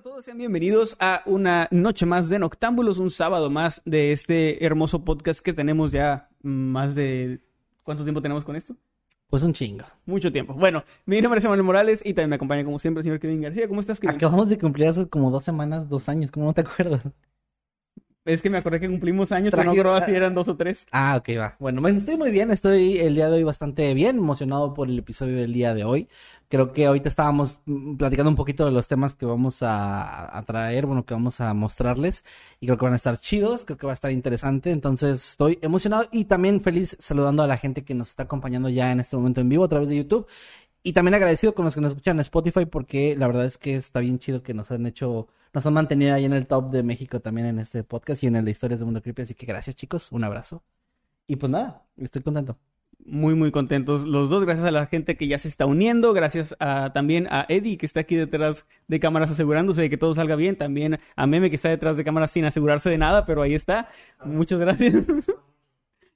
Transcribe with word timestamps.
a 0.00 0.02
todos, 0.02 0.24
sean 0.24 0.38
bienvenidos 0.38 0.96
a 0.98 1.20
una 1.26 1.68
noche 1.70 2.06
más 2.06 2.30
de 2.30 2.38
Noctámbulos, 2.38 2.98
un 2.98 3.10
sábado 3.10 3.50
más 3.50 3.82
de 3.84 4.12
este 4.12 4.64
hermoso 4.64 5.04
podcast 5.04 5.40
que 5.40 5.52
tenemos 5.52 5.92
ya 5.92 6.30
más 6.40 6.94
de... 6.94 7.40
¿Cuánto 7.82 8.02
tiempo 8.02 8.22
tenemos 8.22 8.42
con 8.42 8.56
esto? 8.56 8.74
Pues 9.28 9.42
un 9.42 9.52
chingo. 9.52 9.84
Mucho 10.06 10.32
tiempo. 10.32 10.54
Bueno, 10.54 10.84
mi 11.04 11.20
nombre 11.20 11.40
es 11.40 11.44
Emanuel 11.44 11.66
Morales 11.66 12.00
y 12.02 12.14
también 12.14 12.30
me 12.30 12.36
acompaña 12.36 12.64
como 12.64 12.78
siempre 12.78 13.00
el 13.00 13.04
señor 13.04 13.20
Kevin 13.20 13.42
García. 13.42 13.68
¿Cómo 13.68 13.80
estás, 13.80 14.00
Kevin? 14.00 14.16
Acabamos 14.16 14.48
de 14.48 14.56
cumplir 14.56 14.88
hace 14.88 15.06
como 15.06 15.30
dos 15.30 15.44
semanas, 15.44 15.86
dos 15.90 16.08
años, 16.08 16.30
¿cómo 16.30 16.46
no 16.46 16.54
te 16.54 16.62
acuerdas? 16.62 17.02
Es 18.26 18.42
que 18.42 18.50
me 18.50 18.58
acordé 18.58 18.80
que 18.80 18.88
cumplimos 18.88 19.32
años, 19.32 19.50
pero 19.50 19.64
no 19.64 19.72
creo 19.72 20.04
si 20.04 20.10
eran 20.12 20.34
dos 20.34 20.46
o 20.48 20.54
tres. 20.54 20.86
Ah, 20.92 21.16
ok, 21.16 21.30
va. 21.38 21.56
Bueno, 21.58 21.80
bueno, 21.80 21.96
estoy 21.96 22.18
muy 22.18 22.30
bien, 22.30 22.50
estoy 22.50 22.98
el 22.98 23.14
día 23.14 23.30
de 23.30 23.36
hoy 23.36 23.44
bastante 23.44 23.94
bien, 23.94 24.18
emocionado 24.18 24.74
por 24.74 24.90
el 24.90 24.98
episodio 24.98 25.36
del 25.36 25.54
día 25.54 25.72
de 25.72 25.84
hoy. 25.84 26.06
Creo 26.48 26.74
que 26.74 26.84
ahorita 26.84 27.08
estábamos 27.08 27.58
mm, 27.64 27.96
platicando 27.96 28.28
un 28.28 28.36
poquito 28.36 28.66
de 28.66 28.72
los 28.72 28.88
temas 28.88 29.14
que 29.14 29.24
vamos 29.24 29.62
a, 29.62 30.36
a 30.36 30.42
traer, 30.42 30.84
bueno, 30.84 31.06
que 31.06 31.14
vamos 31.14 31.40
a 31.40 31.54
mostrarles, 31.54 32.26
y 32.60 32.66
creo 32.66 32.76
que 32.76 32.84
van 32.84 32.92
a 32.92 32.96
estar 32.96 33.16
chidos, 33.16 33.64
creo 33.64 33.78
que 33.78 33.86
va 33.86 33.92
a 33.92 33.94
estar 33.94 34.10
interesante, 34.12 34.70
entonces 34.70 35.30
estoy 35.30 35.58
emocionado 35.62 36.06
y 36.12 36.26
también 36.26 36.60
feliz 36.60 36.98
saludando 37.00 37.42
a 37.42 37.46
la 37.46 37.56
gente 37.56 37.84
que 37.84 37.94
nos 37.94 38.10
está 38.10 38.24
acompañando 38.24 38.68
ya 38.68 38.92
en 38.92 39.00
este 39.00 39.16
momento 39.16 39.40
en 39.40 39.48
vivo 39.48 39.64
a 39.64 39.68
través 39.68 39.88
de 39.88 39.96
YouTube. 39.96 40.26
Y 40.82 40.92
también 40.94 41.14
agradecido 41.14 41.54
con 41.54 41.64
los 41.64 41.74
que 41.74 41.80
nos 41.80 41.92
escuchan 41.92 42.16
en 42.16 42.20
Spotify 42.20 42.64
porque 42.64 43.14
la 43.16 43.26
verdad 43.26 43.44
es 43.44 43.58
que 43.58 43.76
está 43.76 44.00
bien 44.00 44.18
chido 44.18 44.42
que 44.42 44.54
nos 44.54 44.70
han 44.70 44.86
hecho, 44.86 45.28
nos 45.52 45.66
han 45.66 45.74
mantenido 45.74 46.14
ahí 46.14 46.24
en 46.24 46.32
el 46.32 46.46
top 46.46 46.70
de 46.70 46.82
México 46.82 47.20
también 47.20 47.46
en 47.46 47.58
este 47.58 47.84
podcast 47.84 48.22
y 48.22 48.28
en 48.28 48.36
el 48.36 48.44
de 48.44 48.50
Historias 48.50 48.80
de 48.80 48.86
Mundo 48.86 49.02
Creepy. 49.02 49.22
Así 49.22 49.34
que 49.34 49.46
gracias 49.46 49.76
chicos, 49.76 50.10
un 50.10 50.24
abrazo. 50.24 50.62
Y 51.26 51.36
pues 51.36 51.52
nada, 51.52 51.84
estoy 51.98 52.22
contento. 52.22 52.56
Muy, 53.04 53.34
muy 53.34 53.50
contentos 53.50 54.02
los 54.04 54.30
dos. 54.30 54.44
Gracias 54.44 54.66
a 54.66 54.70
la 54.70 54.86
gente 54.86 55.16
que 55.16 55.26
ya 55.26 55.38
se 55.38 55.48
está 55.48 55.66
uniendo. 55.66 56.12
Gracias 56.12 56.54
a, 56.60 56.92
también 56.92 57.26
a 57.30 57.46
Eddie 57.48 57.76
que 57.76 57.86
está 57.86 58.00
aquí 58.00 58.16
detrás 58.16 58.66
de 58.88 59.00
cámaras 59.00 59.30
asegurándose 59.30 59.80
de 59.82 59.90
que 59.90 59.96
todo 59.96 60.14
salga 60.14 60.36
bien. 60.36 60.56
También 60.56 60.98
a 61.16 61.26
Meme 61.26 61.50
que 61.50 61.56
está 61.56 61.68
detrás 61.68 61.96
de 61.96 62.04
cámaras 62.04 62.30
sin 62.30 62.44
asegurarse 62.44 62.90
de 62.90 62.98
nada, 62.98 63.26
pero 63.26 63.42
ahí 63.42 63.54
está. 63.54 63.88
Muchas 64.24 64.60
gracias. 64.60 64.94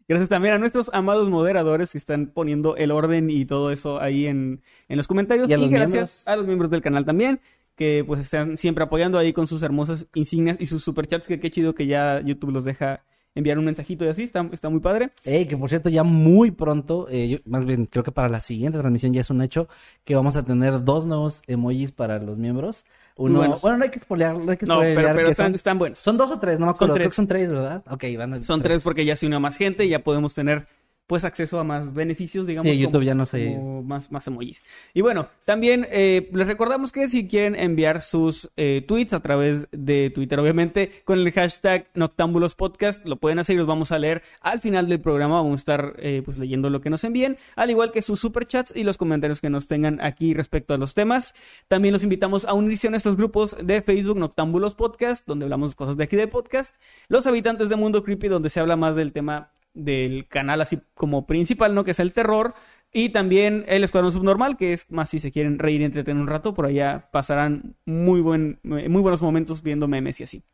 Gracias 0.07 0.29
también 0.29 0.55
a 0.55 0.59
nuestros 0.59 0.91
amados 0.93 1.31
moderadores 1.31 1.93
que 1.93 1.99
están 1.99 2.27
poniendo 2.27 2.77
el 2.77 2.91
orden 2.91 3.31
y 3.31 3.45
todo 3.47 3.71
eso 3.71 4.01
ahí 4.01 4.27
en, 4.27 4.61
en 4.89 4.97
los 4.97 5.09
comentarios. 5.09 5.49
Y 5.49 5.55
a 5.55 5.59
los 5.59 5.71
gracias 5.71 5.93
miembros. 5.93 6.23
a 6.27 6.37
los 6.37 6.47
miembros 6.47 6.71
del 6.71 6.83
canal 6.83 7.05
también, 7.07 7.41
que 7.75 8.05
pues 8.07 8.21
están 8.21 8.59
siempre 8.59 8.85
apoyando 8.85 9.19
ahí 9.19 9.33
con 9.33 9.47
sus 9.47 9.63
hermosas 9.63 10.07
insignias 10.15 10.59
y 10.61 10.67
sus 10.67 10.85
superchats, 10.85 11.27
que 11.27 11.41
qué 11.41 11.51
chido 11.51 11.75
que 11.75 11.87
ya 11.87 12.21
YouTube 12.21 12.51
los 12.53 12.65
deja 12.65 13.03
enviar 13.37 13.59
un 13.59 13.65
mensajito 13.65 14.05
y 14.05 14.09
así, 14.09 14.23
está, 14.23 14.49
está 14.53 14.69
muy 14.69 14.79
padre. 14.81 15.11
Eh, 15.25 15.49
que 15.49 15.57
por 15.57 15.69
cierto, 15.69 15.89
ya 15.89 16.05
muy 16.05 16.53
pronto, 16.53 17.09
eh, 17.11 17.29
yo- 17.29 17.39
más 17.47 17.65
bien 17.65 17.87
creo 17.87 18.05
que 18.05 18.13
para 18.13 18.29
la 18.29 18.41
siguiente 18.41 18.79
transmisión 18.79 19.13
ya 19.13 19.23
es 19.23 19.31
un 19.31 19.43
hecho 19.43 19.67
que 20.05 20.15
vamos 20.15 20.37
a 20.37 20.45
tener 20.45 20.85
dos 20.85 21.05
nuevos 21.07 21.43
emojis 21.49 21.91
para 21.91 22.19
los 22.21 22.39
miembros. 22.39 22.85
Uno, 23.17 23.39
buenos. 23.39 23.63
bueno, 23.63 23.79
no 23.79 23.85
hay 23.85 23.91
que 23.91 24.01
spoilear, 24.01 24.37
no 24.39 24.51
hay 24.51 24.57
que 24.57 24.67
No, 24.67 24.81
pero, 24.81 25.15
pero 25.15 25.29
están, 25.53 25.79
buenos. 25.79 25.99
son 26.01 26.17
dos 26.17 26.31
o 26.33 26.39
tres, 26.41 26.59
no 26.59 26.67
me 26.67 26.71
acuerdo, 26.73 26.95
Son 26.95 26.97
creo 26.97 27.05
tres. 27.05 27.13
que 27.13 27.17
son 27.17 27.29
tres, 27.29 27.51
¿verdad? 27.51 27.83
Ok, 27.89 28.05
van 28.19 28.35
a 28.35 28.43
Son 28.43 28.61
tres 28.63 28.83
porque 28.83 29.05
ya 29.05 29.15
se 29.15 29.27
unió 29.27 29.39
más 29.39 29.57
gente 29.57 29.85
y 29.85 29.89
ya 29.91 30.01
podemos 30.01 30.35
tener 30.35 30.67
pues 31.07 31.25
acceso 31.25 31.59
a 31.61 31.65
más 31.65 31.93
beneficios, 31.93 32.47
digamos. 32.47 32.71
Sí, 32.73 32.79
YouTube 32.79 32.93
como- 32.93 33.05
ya 33.05 33.15
no 33.15 33.27
como 33.27 33.83
más, 33.83 34.11
más 34.11 34.27
emojis. 34.27 34.63
Y 34.95 35.03
bueno, 35.03 35.27
también 35.45 35.87
eh, 35.91 36.31
les 36.33 36.47
recordamos 36.47 36.93
que 36.93 37.09
si 37.09 37.29
quieren 37.29 37.55
enviar 37.57 38.01
sus 38.01 38.51
eh, 38.57 38.83
tweets 38.89 39.13
a 39.13 39.21
través 39.21 39.69
de 39.71 40.11
Twitter, 40.11 40.39
obviamente, 40.39 41.03
con 41.05 41.19
el 41.19 41.31
hashtag 41.33 41.89
Noctámbulos 41.95 42.55
Podcast, 42.55 43.05
lo 43.07 43.17
pueden 43.17 43.39
hacer 43.39 43.55
y 43.55 43.59
los 43.59 43.67
vamos 43.67 43.93
a 43.93 43.99
leer 43.99 44.23
al 44.41 44.61
final 44.61 44.89
del 44.89 45.01
programa. 45.01 45.37
Vamos 45.37 45.53
a 45.53 45.57
estar 45.57 45.97
eh, 45.99 46.23
pues 46.25 46.39
leyendo 46.39 46.71
lo 46.71 46.81
que 46.81 46.89
nos 46.91 47.05
envíen, 47.05 47.37
al 47.57 47.71
igual 47.71 47.93
que 47.93 48.01
sus 48.01 48.21
superchats 48.21 48.73
y 48.75 48.83
los 48.85 48.97
comentarios 48.97 49.41
que 49.43 49.51
nos 49.51 49.67
tengan 49.67 50.01
aquí 50.01 50.33
respecto 50.33 50.73
a 50.73 50.79
los 50.79 50.95
temas. 50.95 51.35
También 51.69 51.93
los 51.93 52.03
invitamos 52.03 52.47
a 52.47 52.55
unirse 52.55 52.89
a 52.89 52.91
nuestros 52.91 53.17
grupos 53.17 53.57
de 53.63 53.83
Facebook 53.83 54.17
Noctámbulos 54.19 54.75
Podcast, 54.75 55.27
donde 55.27 55.45
hablamos 55.45 55.75
cosas 55.75 55.97
de 55.99 56.05
aquí 56.05 56.17
de 56.17 56.29
podcast. 56.29 56.75
Los 57.09 57.27
habitantes 57.27 57.69
de 57.69 57.77
Mundo 57.77 58.03
Creepy, 58.03 58.29
donde 58.29 58.49
se 58.49 58.61
habla 58.61 58.77
más 58.77 58.97
del 58.97 59.13
tema 59.13 59.51
del 59.75 60.27
canal 60.29 60.61
así 60.61 60.81
como 60.95 61.27
principal, 61.27 61.75
¿no? 61.75 61.85
Que 61.85 61.91
es 61.91 62.01
el 62.01 62.13
terror. 62.13 62.55
Y 62.93 63.09
también 63.09 63.65
el 63.67 63.83
Escuadrón 63.83 64.13
Subnormal, 64.13 64.57
que 64.57 64.73
es 64.73 64.91
más 64.91 65.11
si 65.11 65.19
se 65.19 65.33
quieren 65.33 65.59
reír 65.59 65.81
y 65.81 65.85
entretener 65.85 66.21
un 66.21 66.29
rato, 66.29 66.55
por 66.55 66.67
allá 66.67 67.09
pasarán 67.13 67.75
muy, 67.85 68.21
buen, 68.21 68.61
muy 68.63 69.03
buenos 69.03 69.21
momentos 69.21 69.63
viendo 69.63 69.89
memes 69.89 70.21
y 70.21 70.25
así. 70.25 70.45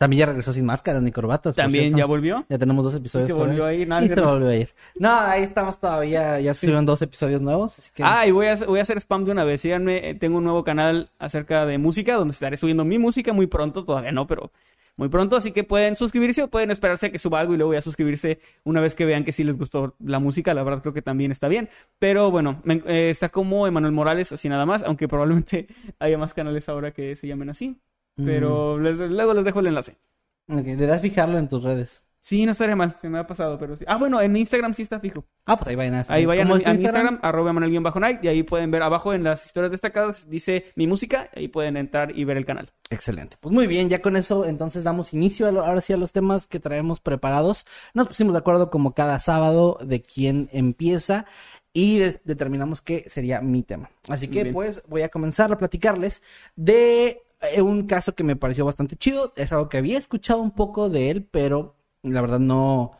También 0.00 0.20
ya 0.20 0.26
regresó 0.26 0.54
sin 0.54 0.64
máscaras 0.64 1.02
ni 1.02 1.12
corbatas. 1.12 1.54
También 1.54 1.94
ya 1.94 2.06
volvió. 2.06 2.46
Ya 2.48 2.56
tenemos 2.56 2.86
dos 2.86 2.94
episodios. 2.94 3.26
se 3.26 3.34
por 3.34 3.48
volvió 3.48 3.66
ahí. 3.66 3.80
a 3.80 3.82
ir, 3.82 3.88
nada, 3.88 4.02
Y 4.02 4.08
se 4.08 4.18
volvió 4.18 4.48
a 4.48 4.56
ir. 4.56 4.70
No, 4.98 5.10
ahí 5.10 5.42
estamos 5.42 5.78
todavía. 5.78 6.40
Ya 6.40 6.54
se 6.54 6.60
subieron 6.60 6.86
dos 6.86 7.02
episodios 7.02 7.42
nuevos. 7.42 7.78
Así 7.78 7.90
que... 7.92 8.02
Ah, 8.02 8.26
y 8.26 8.30
voy 8.30 8.46
a, 8.46 8.54
voy 8.64 8.78
a 8.78 8.82
hacer 8.82 8.96
spam 8.96 9.26
de 9.26 9.32
una 9.32 9.44
vez. 9.44 9.60
Síganme, 9.60 10.14
tengo 10.14 10.38
un 10.38 10.44
nuevo 10.44 10.64
canal 10.64 11.10
acerca 11.18 11.66
de 11.66 11.76
música, 11.76 12.14
donde 12.14 12.32
estaré 12.32 12.56
subiendo 12.56 12.86
mi 12.86 12.98
música 12.98 13.34
muy 13.34 13.46
pronto, 13.46 13.84
todavía 13.84 14.10
no, 14.10 14.26
pero 14.26 14.50
muy 15.00 15.08
pronto. 15.08 15.36
Así 15.36 15.52
que 15.52 15.64
pueden 15.64 15.96
suscribirse 15.96 16.42
o 16.44 16.48
pueden 16.50 16.70
esperarse 16.70 17.06
a 17.06 17.12
que 17.12 17.18
suba 17.18 17.40
algo 17.40 17.54
y 17.54 17.56
luego 17.56 17.74
ya 17.74 17.82
suscribirse 17.82 18.40
una 18.64 18.80
vez 18.80 18.94
que 18.94 19.06
vean 19.06 19.24
que 19.24 19.32
sí 19.32 19.42
les 19.44 19.58
gustó 19.58 19.96
la 19.98 20.20
música. 20.20 20.54
La 20.54 20.62
verdad 20.62 20.82
creo 20.82 20.94
que 20.94 21.02
también 21.02 21.32
está 21.32 21.48
bien. 21.48 21.70
Pero 21.98 22.30
bueno, 22.30 22.60
me- 22.64 22.82
eh, 22.86 23.10
está 23.10 23.30
como 23.30 23.66
Emanuel 23.66 23.92
Morales, 23.94 24.30
así 24.32 24.48
nada 24.48 24.66
más, 24.66 24.82
aunque 24.84 25.08
probablemente 25.08 25.66
haya 25.98 26.18
más 26.18 26.34
canales 26.34 26.68
ahora 26.68 26.92
que 26.92 27.16
se 27.16 27.26
llamen 27.26 27.50
así. 27.50 27.80
Pero 28.22 28.78
les- 28.78 28.98
luego 29.10 29.34
les 29.34 29.44
dejo 29.44 29.60
el 29.60 29.68
enlace. 29.68 29.96
Mm, 30.48 30.58
ok, 30.58 30.64
deberás 30.66 31.00
fijarlo 31.02 31.38
en 31.38 31.48
tus 31.48 31.62
redes. 31.64 32.04
Sí, 32.22 32.44
no 32.44 32.52
estaría 32.52 32.76
mal, 32.76 32.96
se 33.00 33.08
me 33.08 33.18
ha 33.18 33.26
pasado, 33.26 33.58
pero 33.58 33.76
sí. 33.76 33.84
Ah, 33.88 33.96
bueno, 33.96 34.20
en 34.20 34.36
Instagram 34.36 34.74
sí 34.74 34.82
está 34.82 35.00
fijo. 35.00 35.24
Ah, 35.46 35.56
pues 35.56 35.68
ahí 35.68 35.74
vayan 35.74 35.94
a 35.94 36.04
Ahí 36.08 36.26
vayan 36.26 36.48
a, 36.48 36.50
¿Cómo 36.50 36.54
mi 36.56 36.60
es 36.60 36.64
tu 36.64 36.70
a 36.70 36.74
mi 36.74 36.82
Instagram, 36.82 37.18
arroba 37.22 37.50
Emanuel-Night, 37.50 38.22
y 38.24 38.28
ahí 38.28 38.42
pueden 38.42 38.70
ver 38.70 38.82
abajo 38.82 39.14
en 39.14 39.24
las 39.24 39.46
historias 39.46 39.70
destacadas, 39.72 40.28
dice 40.28 40.66
mi 40.76 40.86
música, 40.86 41.30
ahí 41.34 41.48
pueden 41.48 41.78
entrar 41.78 42.16
y 42.16 42.24
ver 42.24 42.36
el 42.36 42.44
canal. 42.44 42.68
Excelente. 42.90 43.38
Pues 43.40 43.54
muy 43.54 43.66
bien, 43.66 43.88
ya 43.88 44.02
con 44.02 44.16
eso 44.16 44.44
entonces 44.44 44.84
damos 44.84 45.14
inicio 45.14 45.48
a 45.48 45.52
lo- 45.52 45.64
ahora 45.64 45.80
sí 45.80 45.92
a 45.92 45.96
los 45.96 46.12
temas 46.12 46.46
que 46.46 46.60
traemos 46.60 47.00
preparados. 47.00 47.66
Nos 47.94 48.08
pusimos 48.08 48.34
de 48.34 48.38
acuerdo 48.40 48.70
como 48.70 48.92
cada 48.94 49.18
sábado 49.18 49.78
de 49.82 50.02
quién 50.02 50.50
empieza 50.52 51.24
y 51.72 51.98
determinamos 51.98 52.82
que 52.82 53.08
sería 53.08 53.40
mi 53.40 53.62
tema. 53.62 53.90
Así 54.08 54.28
que 54.28 54.42
bien. 54.42 54.54
pues 54.54 54.82
voy 54.88 55.02
a 55.02 55.08
comenzar 55.08 55.50
a 55.52 55.56
platicarles 55.58 56.22
de 56.56 57.22
eh, 57.54 57.62
un 57.62 57.86
caso 57.86 58.14
que 58.14 58.24
me 58.24 58.36
pareció 58.36 58.64
bastante 58.66 58.96
chido. 58.96 59.32
Es 59.36 59.52
algo 59.52 59.68
que 59.68 59.78
había 59.78 59.96
escuchado 59.96 60.40
un 60.42 60.50
poco 60.50 60.90
de 60.90 61.10
él, 61.10 61.28
pero 61.30 61.76
la 62.02 62.20
verdad 62.20 62.38
no, 62.38 62.92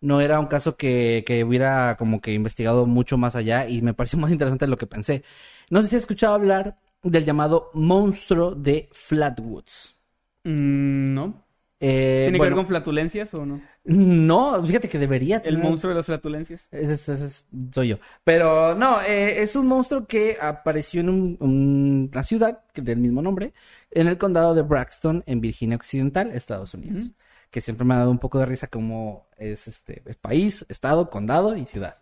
no 0.00 0.20
era 0.20 0.40
un 0.40 0.46
caso 0.46 0.76
que, 0.76 1.24
que 1.26 1.44
hubiera 1.44 1.96
como 1.96 2.20
que 2.20 2.32
investigado 2.32 2.86
mucho 2.86 3.16
más 3.18 3.34
allá 3.36 3.68
y 3.68 3.82
me 3.82 3.94
pareció 3.94 4.18
más 4.18 4.30
interesante 4.32 4.64
de 4.66 4.70
lo 4.70 4.78
que 4.78 4.86
pensé. 4.86 5.22
No 5.70 5.82
sé 5.82 5.88
si 5.88 5.96
has 5.96 6.02
escuchado 6.02 6.34
hablar 6.34 6.76
del 7.02 7.24
llamado 7.24 7.70
monstruo 7.74 8.54
de 8.54 8.88
Flatwoods. 8.92 9.96
Mm, 10.44 11.14
no. 11.14 11.44
Eh, 11.80 12.24
¿Tiene 12.24 12.38
que 12.40 12.44
ver 12.44 12.54
con 12.54 12.66
flatulencias 12.66 13.32
o 13.34 13.46
no? 13.46 13.60
No, 13.84 14.66
fíjate 14.66 14.88
que 14.88 14.98
debería 14.98 15.36
El 15.36 15.42
tener- 15.42 15.62
monstruo 15.62 15.90
de 15.92 15.96
las 15.98 16.06
flatulencias. 16.06 16.66
Ese, 16.72 16.94
es- 17.12 17.46
soy 17.72 17.88
yo. 17.88 17.98
Pero 18.24 18.74
no, 18.74 19.00
eh, 19.02 19.40
es 19.42 19.54
un 19.54 19.68
monstruo 19.68 20.04
que 20.06 20.36
apareció 20.40 21.00
en 21.02 21.08
un- 21.08 21.36
un- 21.38 22.10
una 22.12 22.22
ciudad 22.24 22.64
del 22.74 22.98
mismo 22.98 23.22
nombre, 23.22 23.52
en 23.92 24.08
el 24.08 24.18
condado 24.18 24.54
de 24.56 24.62
Braxton, 24.62 25.22
en 25.26 25.40
Virginia 25.40 25.76
Occidental, 25.76 26.32
Estados 26.32 26.74
Unidos. 26.74 27.12
Que 27.50 27.60
siempre 27.60 27.84
me 27.84 27.94
ha 27.94 27.98
dado 27.98 28.10
un 28.10 28.18
poco 28.18 28.38
de 28.38 28.46
risa 28.46 28.66
como 28.66 29.26
es 29.36 29.68
este 29.68 30.02
es 30.06 30.16
país, 30.16 30.66
estado, 30.68 31.10
condado 31.10 31.56
y 31.56 31.66
ciudad. 31.66 31.98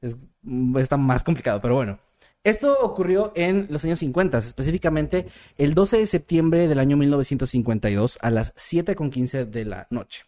Es, 0.00 0.16
está 0.78 0.96
más 0.96 1.24
complicado, 1.24 1.60
pero 1.60 1.74
bueno. 1.74 1.98
Esto 2.44 2.78
ocurrió 2.80 3.32
en 3.34 3.66
los 3.68 3.84
años 3.84 3.98
50, 3.98 4.38
específicamente 4.38 5.26
el 5.56 5.74
12 5.74 5.98
de 5.98 6.06
septiembre 6.06 6.68
del 6.68 6.78
año 6.78 6.96
1952 6.96 8.18
a 8.22 8.30
las 8.30 8.54
7.15 8.54 9.44
de 9.46 9.64
la 9.64 9.86
noche. 9.90 10.24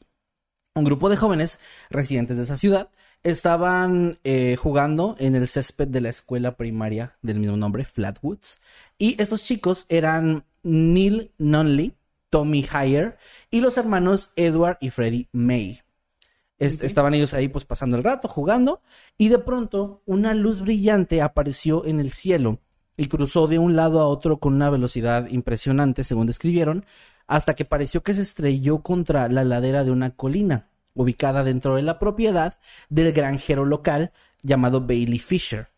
Un 0.74 0.84
grupo 0.84 1.08
de 1.08 1.16
jóvenes 1.16 1.58
residentes 1.88 2.36
de 2.36 2.42
esa 2.42 2.56
ciudad 2.56 2.90
estaban 3.22 4.18
eh, 4.24 4.56
jugando 4.56 5.16
en 5.18 5.34
el 5.34 5.46
césped 5.48 5.88
de 5.88 6.00
la 6.00 6.08
escuela 6.08 6.56
primaria 6.56 7.16
del 7.22 7.38
mismo 7.38 7.56
nombre, 7.56 7.84
Flatwoods. 7.84 8.60
Y 8.98 9.20
estos 9.20 9.44
chicos 9.44 9.86
eran 9.88 10.44
Neil 10.62 11.32
Nunley, 11.38 11.94
Tommy 12.30 12.64
Heyer 12.72 13.18
y 13.50 13.60
los 13.60 13.76
hermanos 13.76 14.30
Edward 14.36 14.78
y 14.80 14.90
Freddie 14.90 15.28
May. 15.32 15.82
Estaban 16.58 17.14
ellos 17.14 17.34
ahí 17.34 17.48
pues 17.48 17.64
pasando 17.64 17.96
el 17.96 18.04
rato, 18.04 18.28
jugando, 18.28 18.82
y 19.16 19.28
de 19.28 19.38
pronto 19.38 20.02
una 20.04 20.34
luz 20.34 20.60
brillante 20.60 21.22
apareció 21.22 21.86
en 21.86 22.00
el 22.00 22.10
cielo 22.10 22.58
y 22.96 23.06
cruzó 23.06 23.46
de 23.46 23.58
un 23.58 23.76
lado 23.76 24.00
a 24.00 24.06
otro 24.06 24.40
con 24.40 24.54
una 24.54 24.68
velocidad 24.68 25.26
impresionante, 25.30 26.04
según 26.04 26.26
describieron, 26.26 26.84
hasta 27.26 27.54
que 27.54 27.64
pareció 27.64 28.02
que 28.02 28.12
se 28.12 28.20
estrelló 28.20 28.82
contra 28.82 29.28
la 29.28 29.42
ladera 29.42 29.84
de 29.84 29.90
una 29.90 30.10
colina, 30.10 30.68
ubicada 30.92 31.44
dentro 31.44 31.76
de 31.76 31.82
la 31.82 31.98
propiedad 31.98 32.58
del 32.90 33.12
granjero 33.12 33.64
local 33.64 34.12
llamado 34.42 34.82
Bailey 34.82 35.18
Fisher. 35.18 35.68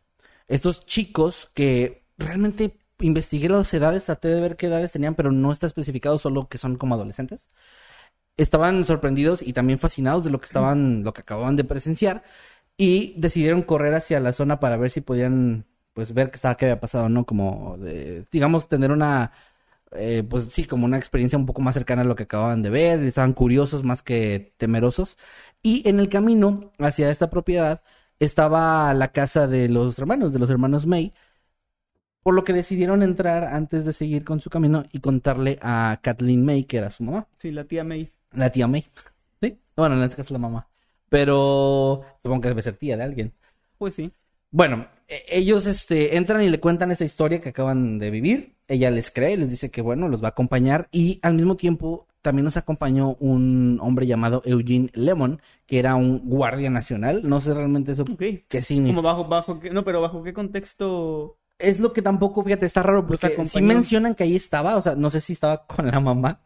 Estos 0.49 0.85
chicos 0.85 1.49
que 1.55 2.03
realmente 2.19 2.77
investigué 3.03 3.49
las 3.49 3.73
edades, 3.75 4.05
traté 4.07 4.29
de 4.29 4.41
ver 4.41 4.57
qué 4.57 4.67
edades 4.67 4.93
tenían, 4.93 5.15
pero 5.15 5.33
no 5.33 5.53
está 5.53 5.67
especificado, 5.67 6.19
solo 6.19 6.49
que 6.49 6.59
son 6.59 6.77
como 6.77 6.95
adolescentes 6.95 7.51
estaban 8.37 8.85
sorprendidos 8.85 9.43
y 9.43 9.53
también 9.53 9.79
fascinados 9.79 10.25
de 10.25 10.31
lo 10.31 10.41
que 10.41 10.47
estaban, 10.47 11.03
lo 11.05 11.13
que 11.13 11.23
acababan 11.23 11.57
de 11.57 11.65
presenciar 11.65 12.23
y 12.77 13.15
decidieron 13.19 13.63
correr 13.63 13.95
hacia 13.95 14.21
la 14.21 14.33
zona 14.33 14.61
para 14.61 14.77
ver 14.77 14.91
si 14.91 15.01
podían, 15.01 15.67
pues, 15.95 16.15
ver 16.15 16.31
qué 16.31 16.37
estaba, 16.37 16.57
qué 16.57 16.67
había 16.67 16.81
pasado, 16.81 17.09
¿no? 17.09 17.27
Como, 17.27 17.77
de, 17.79 18.27
digamos, 18.33 18.69
tener 18.69 18.91
una, 18.93 19.33
eh, 19.93 20.25
pues 20.29 20.45
sí, 20.47 20.65
como 20.67 20.87
una 20.87 20.99
experiencia 20.99 21.39
un 21.39 21.47
poco 21.47 21.63
más 21.63 21.75
cercana 21.75 22.03
a 22.03 22.05
lo 22.05 22.17
que 22.17 22.25
acababan 22.25 22.63
de 22.63 22.71
ver, 22.71 23.03
estaban 23.05 23.35
curiosos 23.35 23.85
más 23.85 24.03
que 24.03 24.55
temerosos. 24.59 25.19
Y 25.63 25.89
en 25.89 26.01
el 26.01 26.09
camino 26.09 26.73
hacia 26.79 27.11
esta 27.11 27.31
propiedad 27.31 27.83
estaba 28.19 28.95
la 28.95 29.13
casa 29.13 29.47
de 29.47 29.69
los 29.69 29.99
hermanos, 29.99 30.33
de 30.33 30.39
los 30.39 30.51
hermanos 30.51 30.87
May, 30.87 31.13
por 32.23 32.35
lo 32.35 32.45
que 32.45 32.53
decidieron 32.53 33.03
entrar 33.03 33.45
antes 33.45 33.85
de 33.85 33.93
seguir 33.93 34.25
con 34.25 34.41
su 34.41 34.51
camino 34.51 34.85
y 34.93 35.01
contarle 35.01 35.59
a 35.61 35.99
Kathleen 36.03 36.45
May, 36.45 36.65
que 36.65 36.79
era 36.79 36.91
su 36.91 37.03
mamá. 37.03 37.27
Sí, 37.39 37.51
la 37.51 37.65
tía 37.65 37.85
May. 37.85 38.11
La 38.33 38.51
tía 38.51 38.67
May. 38.67 38.85
Sí. 39.41 39.59
Bueno, 39.77 39.97
en 39.97 40.05
este 40.05 40.17
caso 40.17 40.33
la 40.33 40.39
mamá. 40.39 40.69
Pero 41.09 42.03
supongo 42.23 42.43
que 42.43 42.49
debe 42.49 42.63
ser 42.63 42.77
tía 42.77 42.97
de 42.97 43.03
alguien. 43.03 43.33
Pues 43.77 43.95
sí. 43.95 44.11
Bueno, 44.51 44.87
e, 45.09 45.25
ellos 45.29 45.67
este, 45.67 46.17
entran 46.17 46.43
y 46.43 46.49
le 46.49 46.61
cuentan 46.61 46.91
esa 46.91 47.05
historia 47.05 47.41
que 47.41 47.51
acaban 47.51 47.99
de 47.99 48.11
vivir. 48.11 48.55
Ella 48.69 48.91
les 48.91 49.11
cree, 49.11 49.37
les 49.37 49.51
dice 49.51 49.71
que 49.71 49.83
bueno, 49.83 50.09
los 50.09 50.23
va 50.23 50.29
a 50.29 50.31
acompañar. 50.31 50.89
Y 50.93 51.19
al 51.23 51.35
mismo 51.35 51.57
tiempo 51.57 52.07
también 52.23 52.45
nos 52.45 52.57
acompañó 52.57 53.17
un 53.19 53.79
hombre 53.83 54.07
llamado 54.07 54.43
Eugene 54.45 54.91
Lemon, 54.95 55.43
que 55.67 55.81
era 55.81 55.97
un 55.97 56.21
guardia 56.21 56.71
nacional. 56.71 57.29
No 57.29 57.41
sé 57.41 57.53
realmente 57.53 57.93
eso 57.93 58.05
qué 58.05 58.63
significa. 58.63 58.97
Como 58.97 59.03
bajo, 59.03 59.25
bajo, 59.25 59.61
no, 59.73 59.85
pero 59.85 60.01
bajo 60.01 60.23
qué 60.23 60.33
contexto 60.33 61.37
es 61.59 61.81
lo 61.81 61.93
que 61.93 62.03
tampoco, 62.03 62.43
fíjate, 62.43 62.67
está 62.67 62.83
raro 62.83 63.07
porque 63.07 63.37
si 63.45 63.63
mencionan 63.63 64.15
que 64.15 64.25
ahí 64.25 64.35
estaba, 64.35 64.77
o 64.77 64.83
sea, 64.83 64.95
no 64.95 65.11
sé 65.11 65.21
si 65.21 65.33
estaba 65.33 65.65
con 65.67 65.87
la 65.87 66.01
mamá. 66.01 66.41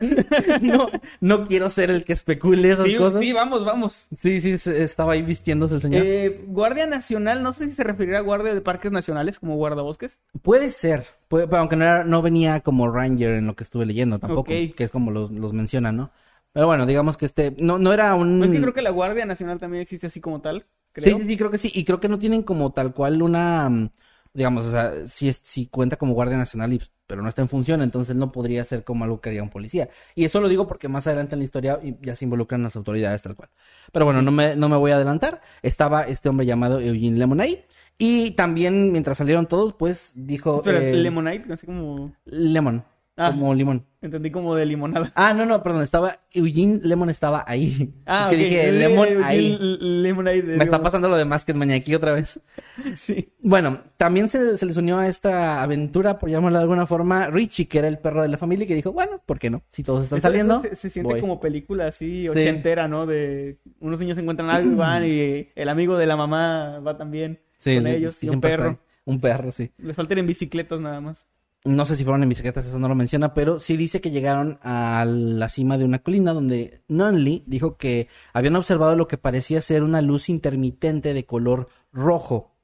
no, 0.62 0.88
no 1.20 1.44
quiero 1.44 1.68
ser 1.70 1.90
el 1.90 2.04
que 2.04 2.12
especule 2.12 2.70
esas 2.70 2.86
cosas. 2.96 3.20
Sí, 3.20 3.32
vamos, 3.32 3.64
vamos. 3.64 4.06
Sí, 4.16 4.40
sí, 4.40 4.56
estaba 4.72 5.14
ahí 5.14 5.22
vistiéndose 5.22 5.74
el 5.74 5.80
señor. 5.80 6.02
Eh, 6.04 6.44
guardia 6.46 6.86
Nacional, 6.86 7.42
no 7.42 7.52
sé 7.52 7.66
si 7.66 7.72
se 7.72 7.84
referirá 7.84 8.18
a 8.18 8.22
Guardia 8.22 8.54
de 8.54 8.60
Parques 8.60 8.92
Nacionales 8.92 9.38
como 9.38 9.56
guardabosques. 9.56 10.18
Puede 10.42 10.70
ser, 10.70 11.04
puede, 11.28 11.48
pero 11.48 11.60
aunque 11.60 11.76
no, 11.76 12.04
no, 12.04 12.22
venía 12.22 12.60
como 12.60 12.90
Ranger 12.90 13.34
en 13.34 13.46
lo 13.46 13.56
que 13.56 13.64
estuve 13.64 13.86
leyendo 13.86 14.18
tampoco, 14.18 14.44
que 14.44 14.74
es 14.76 14.90
como 14.90 15.10
los, 15.10 15.30
los 15.30 15.52
mencionan, 15.52 15.96
¿no? 15.96 16.10
Pero 16.52 16.66
bueno, 16.66 16.86
digamos 16.86 17.16
que 17.16 17.26
este, 17.26 17.54
no, 17.58 17.78
no 17.78 17.92
era 17.92 18.14
un... 18.14 18.42
Es 18.42 18.50
que 18.50 18.60
creo 18.60 18.74
que 18.74 18.82
la 18.82 18.90
Guardia 18.90 19.24
Nacional 19.24 19.58
también 19.58 19.82
existe 19.82 20.08
así 20.08 20.20
como 20.20 20.40
tal. 20.40 20.66
Sí, 20.96 21.12
sí, 21.12 21.22
sí, 21.24 21.36
creo 21.36 21.50
que 21.50 21.58
sí. 21.58 21.70
Y 21.72 21.84
creo 21.84 22.00
que 22.00 22.08
no 22.08 22.18
tienen 22.18 22.42
como 22.42 22.72
tal 22.72 22.92
cual 22.92 23.22
una 23.22 23.90
digamos, 24.32 24.66
o 24.66 24.70
sea, 24.70 25.06
si, 25.06 25.32
si 25.32 25.66
cuenta 25.66 25.96
como 25.96 26.14
Guardia 26.14 26.36
Nacional, 26.36 26.80
pero 27.06 27.22
no 27.22 27.28
está 27.28 27.42
en 27.42 27.48
función, 27.48 27.82
entonces 27.82 28.14
no 28.14 28.30
podría 28.30 28.64
ser 28.64 28.84
como 28.84 29.04
algo 29.04 29.20
que 29.20 29.30
haría 29.30 29.42
un 29.42 29.50
policía. 29.50 29.88
Y 30.14 30.24
eso 30.24 30.40
lo 30.40 30.48
digo 30.48 30.68
porque 30.68 30.88
más 30.88 31.06
adelante 31.06 31.34
en 31.34 31.40
la 31.40 31.44
historia 31.44 31.80
ya 32.00 32.14
se 32.14 32.24
involucran 32.24 32.62
las 32.62 32.76
autoridades 32.76 33.22
tal 33.22 33.34
cual. 33.34 33.50
Pero 33.90 34.04
bueno, 34.04 34.22
no 34.22 34.30
me, 34.30 34.54
no 34.54 34.68
me 34.68 34.76
voy 34.76 34.92
a 34.92 34.96
adelantar. 34.96 35.40
Estaba 35.62 36.02
este 36.02 36.28
hombre 36.28 36.46
llamado 36.46 36.80
Eugene 36.80 37.18
Lemonade. 37.18 37.66
Y 37.98 38.30
también, 38.30 38.92
mientras 38.92 39.18
salieron 39.18 39.46
todos, 39.46 39.74
pues 39.74 40.12
dijo... 40.14 40.56
Espera, 40.56 40.78
eh, 40.78 40.94
Lemonade, 40.94 41.44
así 41.52 41.66
como... 41.66 42.14
Lemon. 42.24 42.84
Ah, 43.16 43.32
como 43.32 43.52
limón. 43.54 43.84
Entendí 44.02 44.30
como 44.30 44.54
de 44.54 44.64
limonada. 44.64 45.12
Ah, 45.14 45.34
no, 45.34 45.44
no, 45.44 45.62
perdón, 45.62 45.82
estaba 45.82 46.20
Eugene 46.32 46.80
Lemon 46.82 47.10
estaba 47.10 47.44
ahí. 47.46 47.92
Ah, 48.06 48.22
es 48.22 48.28
que 48.28 48.36
dije 48.36 48.72
Lemon 48.72 49.22
ahí. 49.22 50.42
Me 50.42 50.64
está 50.64 50.82
pasando 50.82 51.06
lo 51.08 51.16
de 51.16 51.26
Masked 51.26 51.54
aquí 51.70 51.94
otra 51.94 52.12
vez. 52.12 52.40
sí. 52.96 53.34
Bueno, 53.40 53.82
también 53.98 54.28
se, 54.28 54.64
les 54.64 54.76
unió 54.78 54.96
a 54.96 55.06
esta 55.06 55.62
aventura, 55.62 56.18
por 56.18 56.30
llamarlo 56.30 56.58
de 56.58 56.62
alguna 56.62 56.86
forma, 56.86 57.26
Richie, 57.26 57.68
que 57.68 57.78
era 57.78 57.88
el 57.88 57.98
perro 57.98 58.22
de 58.22 58.28
la 58.28 58.38
familia, 58.38 58.64
y 58.64 58.68
que 58.68 58.74
dijo, 58.74 58.92
bueno, 58.92 59.20
¿por 59.26 59.38
qué 59.38 59.50
no? 59.50 59.62
Si 59.68 59.82
todos 59.82 60.04
están 60.04 60.22
saliendo. 60.22 60.62
se, 60.72 60.88
siente 60.88 61.20
como 61.20 61.38
película 61.38 61.86
así, 61.86 62.26
ochentera, 62.26 62.88
¿no? 62.88 63.04
De 63.04 63.58
unos 63.80 64.00
niños 64.00 64.14
se 64.14 64.22
encuentran 64.22 64.48
algo 64.48 64.72
y 64.72 64.74
van, 64.76 65.04
y 65.04 65.48
el 65.54 65.68
amigo 65.68 65.98
de 65.98 66.06
la 66.06 66.16
mamá 66.16 66.80
va 66.80 66.96
también 66.96 67.40
con 67.62 67.86
ellos, 67.86 68.22
y 68.22 68.30
un 68.30 68.40
perro. 68.40 68.78
Un 69.04 69.20
perro, 69.20 69.50
sí. 69.50 69.72
Les 69.78 69.96
faltan 69.96 70.18
en 70.18 70.26
bicicletas 70.26 70.80
nada 70.80 71.00
más. 71.00 71.26
No 71.64 71.84
sé 71.84 71.94
si 71.94 72.04
fueron 72.04 72.22
en 72.22 72.30
bicicletas, 72.30 72.64
eso 72.64 72.78
no 72.78 72.88
lo 72.88 72.94
menciona, 72.94 73.34
pero 73.34 73.58
sí 73.58 73.76
dice 73.76 74.00
que 74.00 74.10
llegaron 74.10 74.58
a 74.62 75.04
la 75.06 75.48
cima 75.50 75.76
de 75.76 75.84
una 75.84 75.98
colina 75.98 76.32
donde 76.32 76.80
Nunley 76.88 77.44
dijo 77.46 77.76
que 77.76 78.08
habían 78.32 78.56
observado 78.56 78.96
lo 78.96 79.06
que 79.06 79.18
parecía 79.18 79.60
ser 79.60 79.82
una 79.82 80.00
luz 80.00 80.30
intermitente 80.30 81.12
de 81.12 81.26
color 81.26 81.68
rojo. 81.92 82.54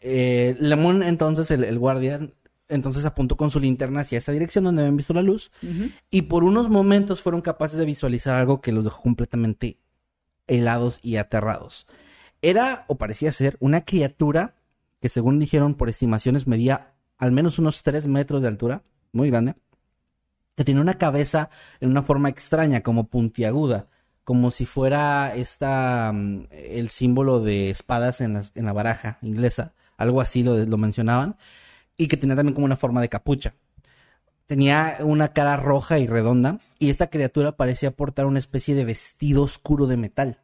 Eh, 0.00 0.54
Lemon, 0.60 1.02
entonces, 1.02 1.50
el, 1.50 1.78
guardia, 1.78 2.28
entonces 2.68 3.06
apuntó 3.06 3.38
con 3.38 3.48
su 3.48 3.58
linterna 3.58 4.00
hacia 4.00 4.18
esa 4.18 4.32
dirección 4.32 4.64
donde 4.64 4.82
habían 4.82 4.98
visto 4.98 5.14
la 5.14 5.22
luz 5.22 5.50
y 6.10 6.22
por 6.22 6.44
unos 6.44 6.68
momentos 6.68 7.22
fueron 7.22 7.40
capaces 7.40 7.78
de 7.78 7.86
visualizar 7.86 8.34
algo 8.34 8.60
que 8.60 8.72
los 8.72 8.84
dejó 8.84 9.00
completamente 9.00 9.78
helados 10.46 10.98
y 11.02 11.16
aterrados. 11.16 11.86
Era, 12.42 12.84
o 12.88 12.98
parecía 12.98 13.32
ser, 13.32 13.56
una 13.60 13.84
criatura 13.84 14.56
que 15.00 15.08
según 15.08 15.38
dijeron 15.38 15.74
por 15.74 15.88
estimaciones 15.88 16.46
medía 16.46 16.95
al 17.18 17.32
menos 17.32 17.58
unos 17.58 17.82
3 17.82 18.06
metros 18.08 18.42
de 18.42 18.48
altura, 18.48 18.82
muy 19.12 19.30
grande, 19.30 19.54
que 20.56 20.64
tiene 20.64 20.80
una 20.80 20.98
cabeza 20.98 21.50
en 21.80 21.90
una 21.90 22.02
forma 22.02 22.28
extraña, 22.28 22.82
como 22.82 23.08
puntiaguda, 23.08 23.88
como 24.24 24.50
si 24.50 24.66
fuera 24.66 25.34
esta, 25.34 26.10
mm, 26.12 26.48
el 26.50 26.88
símbolo 26.88 27.40
de 27.40 27.70
espadas 27.70 28.20
en, 28.20 28.40
en 28.54 28.64
la 28.64 28.72
baraja 28.72 29.18
inglesa, 29.22 29.74
algo 29.96 30.20
así 30.20 30.42
lo, 30.42 30.56
lo 30.64 30.78
mencionaban, 30.78 31.36
y 31.96 32.08
que 32.08 32.16
tenía 32.16 32.36
también 32.36 32.54
como 32.54 32.66
una 32.66 32.76
forma 32.76 33.00
de 33.00 33.08
capucha. 33.08 33.54
Tenía 34.46 34.98
una 35.00 35.32
cara 35.32 35.56
roja 35.56 35.98
y 35.98 36.06
redonda, 36.06 36.58
y 36.78 36.90
esta 36.90 37.08
criatura 37.08 37.56
parecía 37.56 37.90
portar 37.90 38.26
una 38.26 38.38
especie 38.38 38.74
de 38.74 38.84
vestido 38.84 39.42
oscuro 39.42 39.86
de 39.86 39.96
metal. 39.96 40.40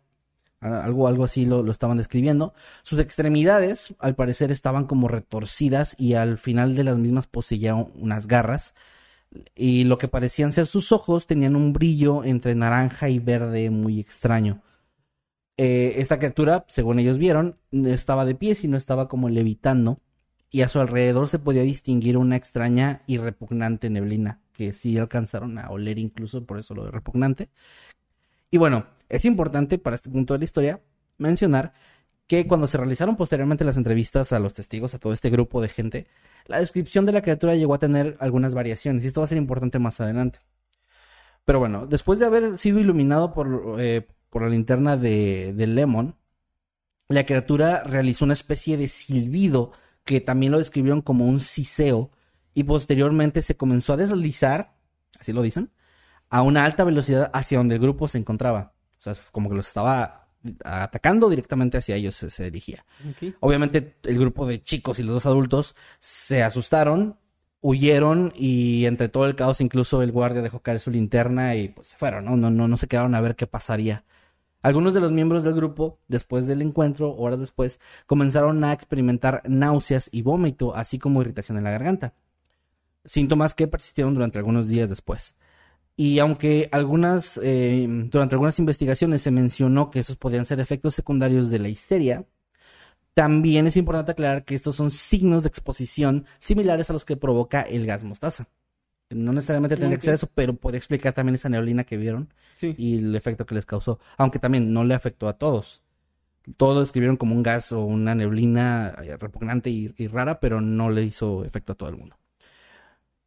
Algo, 0.62 1.08
algo 1.08 1.24
así 1.24 1.44
lo, 1.44 1.68
estaban 1.70 1.96
describiendo. 1.96 2.54
Sus 2.84 3.00
extremidades, 3.00 3.94
al 3.98 4.14
parecer, 4.14 4.52
estaban 4.52 4.86
como 4.86 5.08
retorcidas 5.08 5.96
y 5.98 6.14
al 6.14 6.38
final 6.38 6.76
de 6.76 6.84
las 6.84 6.98
mismas 6.98 7.26
poseían 7.26 7.88
unas 7.96 8.28
garras. 8.28 8.74
Y 9.56 9.84
lo 9.84 9.98
que 9.98 10.06
parecían 10.08 10.52
ser 10.52 10.66
sus 10.66 10.92
ojos 10.92 11.26
tenían 11.26 11.56
un 11.56 11.72
brillo 11.72 12.22
entre 12.22 12.54
naranja 12.54 13.08
y 13.08 13.18
verde 13.18 13.70
muy 13.70 13.98
extraño. 13.98 14.62
Eh, 15.56 15.94
esta 15.96 16.18
criatura, 16.18 16.64
según 16.68 17.00
ellos 17.00 17.18
vieron, 17.18 17.58
estaba 17.72 18.24
de 18.24 18.36
pie, 18.36 18.56
no 18.64 18.76
estaba 18.76 19.08
como 19.08 19.28
levitando. 19.28 19.98
Y 20.50 20.60
a 20.62 20.68
su 20.68 20.80
alrededor 20.80 21.28
se 21.28 21.40
podía 21.40 21.62
distinguir 21.62 22.16
una 22.16 22.36
extraña 22.36 23.02
y 23.08 23.16
repugnante 23.18 23.90
neblina, 23.90 24.42
que 24.52 24.72
sí 24.74 24.96
alcanzaron 24.98 25.58
a 25.58 25.70
oler 25.70 25.98
incluso, 25.98 26.44
por 26.44 26.58
eso 26.58 26.74
lo 26.74 26.84
de 26.84 26.90
repugnante, 26.90 27.48
y 28.52 28.58
bueno, 28.58 28.86
es 29.08 29.24
importante 29.24 29.78
para 29.78 29.94
este 29.94 30.10
punto 30.10 30.34
de 30.34 30.38
la 30.38 30.44
historia 30.44 30.80
mencionar 31.16 31.72
que 32.26 32.46
cuando 32.46 32.66
se 32.66 32.76
realizaron 32.76 33.16
posteriormente 33.16 33.64
las 33.64 33.78
entrevistas 33.78 34.32
a 34.32 34.38
los 34.38 34.52
testigos, 34.52 34.92
a 34.92 34.98
todo 34.98 35.14
este 35.14 35.30
grupo 35.30 35.62
de 35.62 35.68
gente, 35.68 36.06
la 36.46 36.60
descripción 36.60 37.06
de 37.06 37.12
la 37.12 37.22
criatura 37.22 37.54
llegó 37.54 37.72
a 37.72 37.78
tener 37.78 38.16
algunas 38.20 38.52
variaciones 38.52 39.02
y 39.02 39.06
esto 39.06 39.22
va 39.22 39.24
a 39.24 39.28
ser 39.28 39.38
importante 39.38 39.78
más 39.78 40.00
adelante. 40.02 40.40
Pero 41.46 41.60
bueno, 41.60 41.86
después 41.86 42.18
de 42.18 42.26
haber 42.26 42.58
sido 42.58 42.78
iluminado 42.78 43.32
por, 43.32 43.76
eh, 43.80 44.06
por 44.28 44.42
la 44.42 44.50
linterna 44.50 44.98
de, 44.98 45.54
de 45.54 45.66
Lemon, 45.66 46.14
la 47.08 47.24
criatura 47.24 47.82
realizó 47.84 48.26
una 48.26 48.34
especie 48.34 48.76
de 48.76 48.88
silbido 48.88 49.72
que 50.04 50.20
también 50.20 50.52
lo 50.52 50.58
describieron 50.58 51.00
como 51.00 51.26
un 51.26 51.40
siseo 51.40 52.10
y 52.52 52.64
posteriormente 52.64 53.40
se 53.40 53.56
comenzó 53.56 53.94
a 53.94 53.96
deslizar, 53.96 54.74
así 55.18 55.32
lo 55.32 55.40
dicen, 55.40 55.70
a 56.32 56.40
una 56.40 56.64
alta 56.64 56.82
velocidad 56.82 57.30
hacia 57.34 57.58
donde 57.58 57.74
el 57.74 57.80
grupo 57.82 58.08
se 58.08 58.16
encontraba. 58.16 58.72
O 58.98 59.02
sea, 59.02 59.14
como 59.32 59.50
que 59.50 59.56
los 59.56 59.68
estaba 59.68 60.28
atacando 60.64 61.28
directamente 61.28 61.76
hacia 61.76 61.94
ellos 61.94 62.16
se, 62.16 62.30
se 62.30 62.44
dirigía. 62.44 62.86
Obviamente 63.40 63.96
el 64.02 64.18
grupo 64.18 64.46
de 64.46 64.62
chicos 64.62 64.98
y 64.98 65.02
los 65.02 65.12
dos 65.12 65.26
adultos 65.26 65.76
se 65.98 66.42
asustaron, 66.42 67.18
huyeron 67.60 68.32
y 68.34 68.86
entre 68.86 69.10
todo 69.10 69.26
el 69.26 69.36
caos 69.36 69.60
incluso 69.60 70.00
el 70.00 70.10
guardia 70.10 70.40
dejó 70.40 70.60
caer 70.60 70.80
su 70.80 70.90
linterna 70.90 71.54
y 71.54 71.68
pues 71.68 71.88
se 71.88 71.98
fueron, 71.98 72.24
¿no? 72.24 72.34
No, 72.34 72.50
no, 72.50 72.66
no 72.66 72.76
se 72.78 72.88
quedaron 72.88 73.14
a 73.14 73.20
ver 73.20 73.36
qué 73.36 73.46
pasaría. 73.46 74.06
Algunos 74.62 74.94
de 74.94 75.00
los 75.00 75.12
miembros 75.12 75.44
del 75.44 75.52
grupo, 75.52 75.98
después 76.08 76.46
del 76.46 76.62
encuentro, 76.62 77.14
horas 77.14 77.40
después, 77.40 77.78
comenzaron 78.06 78.64
a 78.64 78.72
experimentar 78.72 79.42
náuseas 79.44 80.08
y 80.10 80.22
vómito, 80.22 80.74
así 80.74 80.98
como 80.98 81.20
irritación 81.20 81.58
en 81.58 81.64
la 81.64 81.72
garganta. 81.72 82.14
Síntomas 83.04 83.54
que 83.54 83.68
persistieron 83.68 84.14
durante 84.14 84.38
algunos 84.38 84.68
días 84.68 84.88
después. 84.88 85.36
Y 85.96 86.18
aunque 86.18 86.68
algunas, 86.72 87.38
eh, 87.42 87.86
durante 88.10 88.34
algunas 88.34 88.58
investigaciones 88.58 89.22
se 89.22 89.30
mencionó 89.30 89.90
que 89.90 90.00
esos 90.00 90.16
podían 90.16 90.46
ser 90.46 90.58
efectos 90.60 90.94
secundarios 90.94 91.50
de 91.50 91.58
la 91.58 91.68
histeria, 91.68 92.24
también 93.14 93.66
es 93.66 93.76
importante 93.76 94.12
aclarar 94.12 94.44
que 94.44 94.54
estos 94.54 94.74
son 94.76 94.90
signos 94.90 95.42
de 95.42 95.48
exposición 95.50 96.24
similares 96.38 96.88
a 96.88 96.94
los 96.94 97.04
que 97.04 97.16
provoca 97.16 97.60
el 97.62 97.84
gas 97.86 98.04
mostaza. 98.04 98.48
No 99.10 99.32
necesariamente 99.34 99.76
tendría 99.76 99.98
que 99.98 100.04
ser 100.06 100.14
eso, 100.14 100.30
pero 100.34 100.54
puede 100.54 100.78
explicar 100.78 101.12
también 101.12 101.34
esa 101.34 101.50
neblina 101.50 101.84
que 101.84 101.98
vieron 101.98 102.32
Sí. 102.54 102.74
y 102.78 102.96
el 102.98 103.14
efecto 103.14 103.44
que 103.44 103.54
les 103.54 103.66
causó. 103.66 103.98
Aunque 104.16 104.38
también 104.38 104.72
no 104.72 104.84
le 104.84 104.94
afectó 104.94 105.28
a 105.28 105.34
todos. 105.34 105.82
Todos 106.56 106.74
lo 106.74 106.80
describieron 106.80 107.18
como 107.18 107.34
un 107.34 107.42
gas 107.42 107.70
o 107.72 107.84
una 107.84 108.14
neblina 108.14 108.94
eh, 109.04 109.16
repugnante 109.18 109.68
y, 109.68 109.94
y 109.98 110.06
rara, 110.08 110.40
pero 110.40 110.62
no 110.62 110.88
le 110.90 111.02
hizo 111.02 111.44
efecto 111.44 111.72
a 111.72 111.76
todo 111.76 111.90
el 111.90 111.96
mundo. 111.98 112.16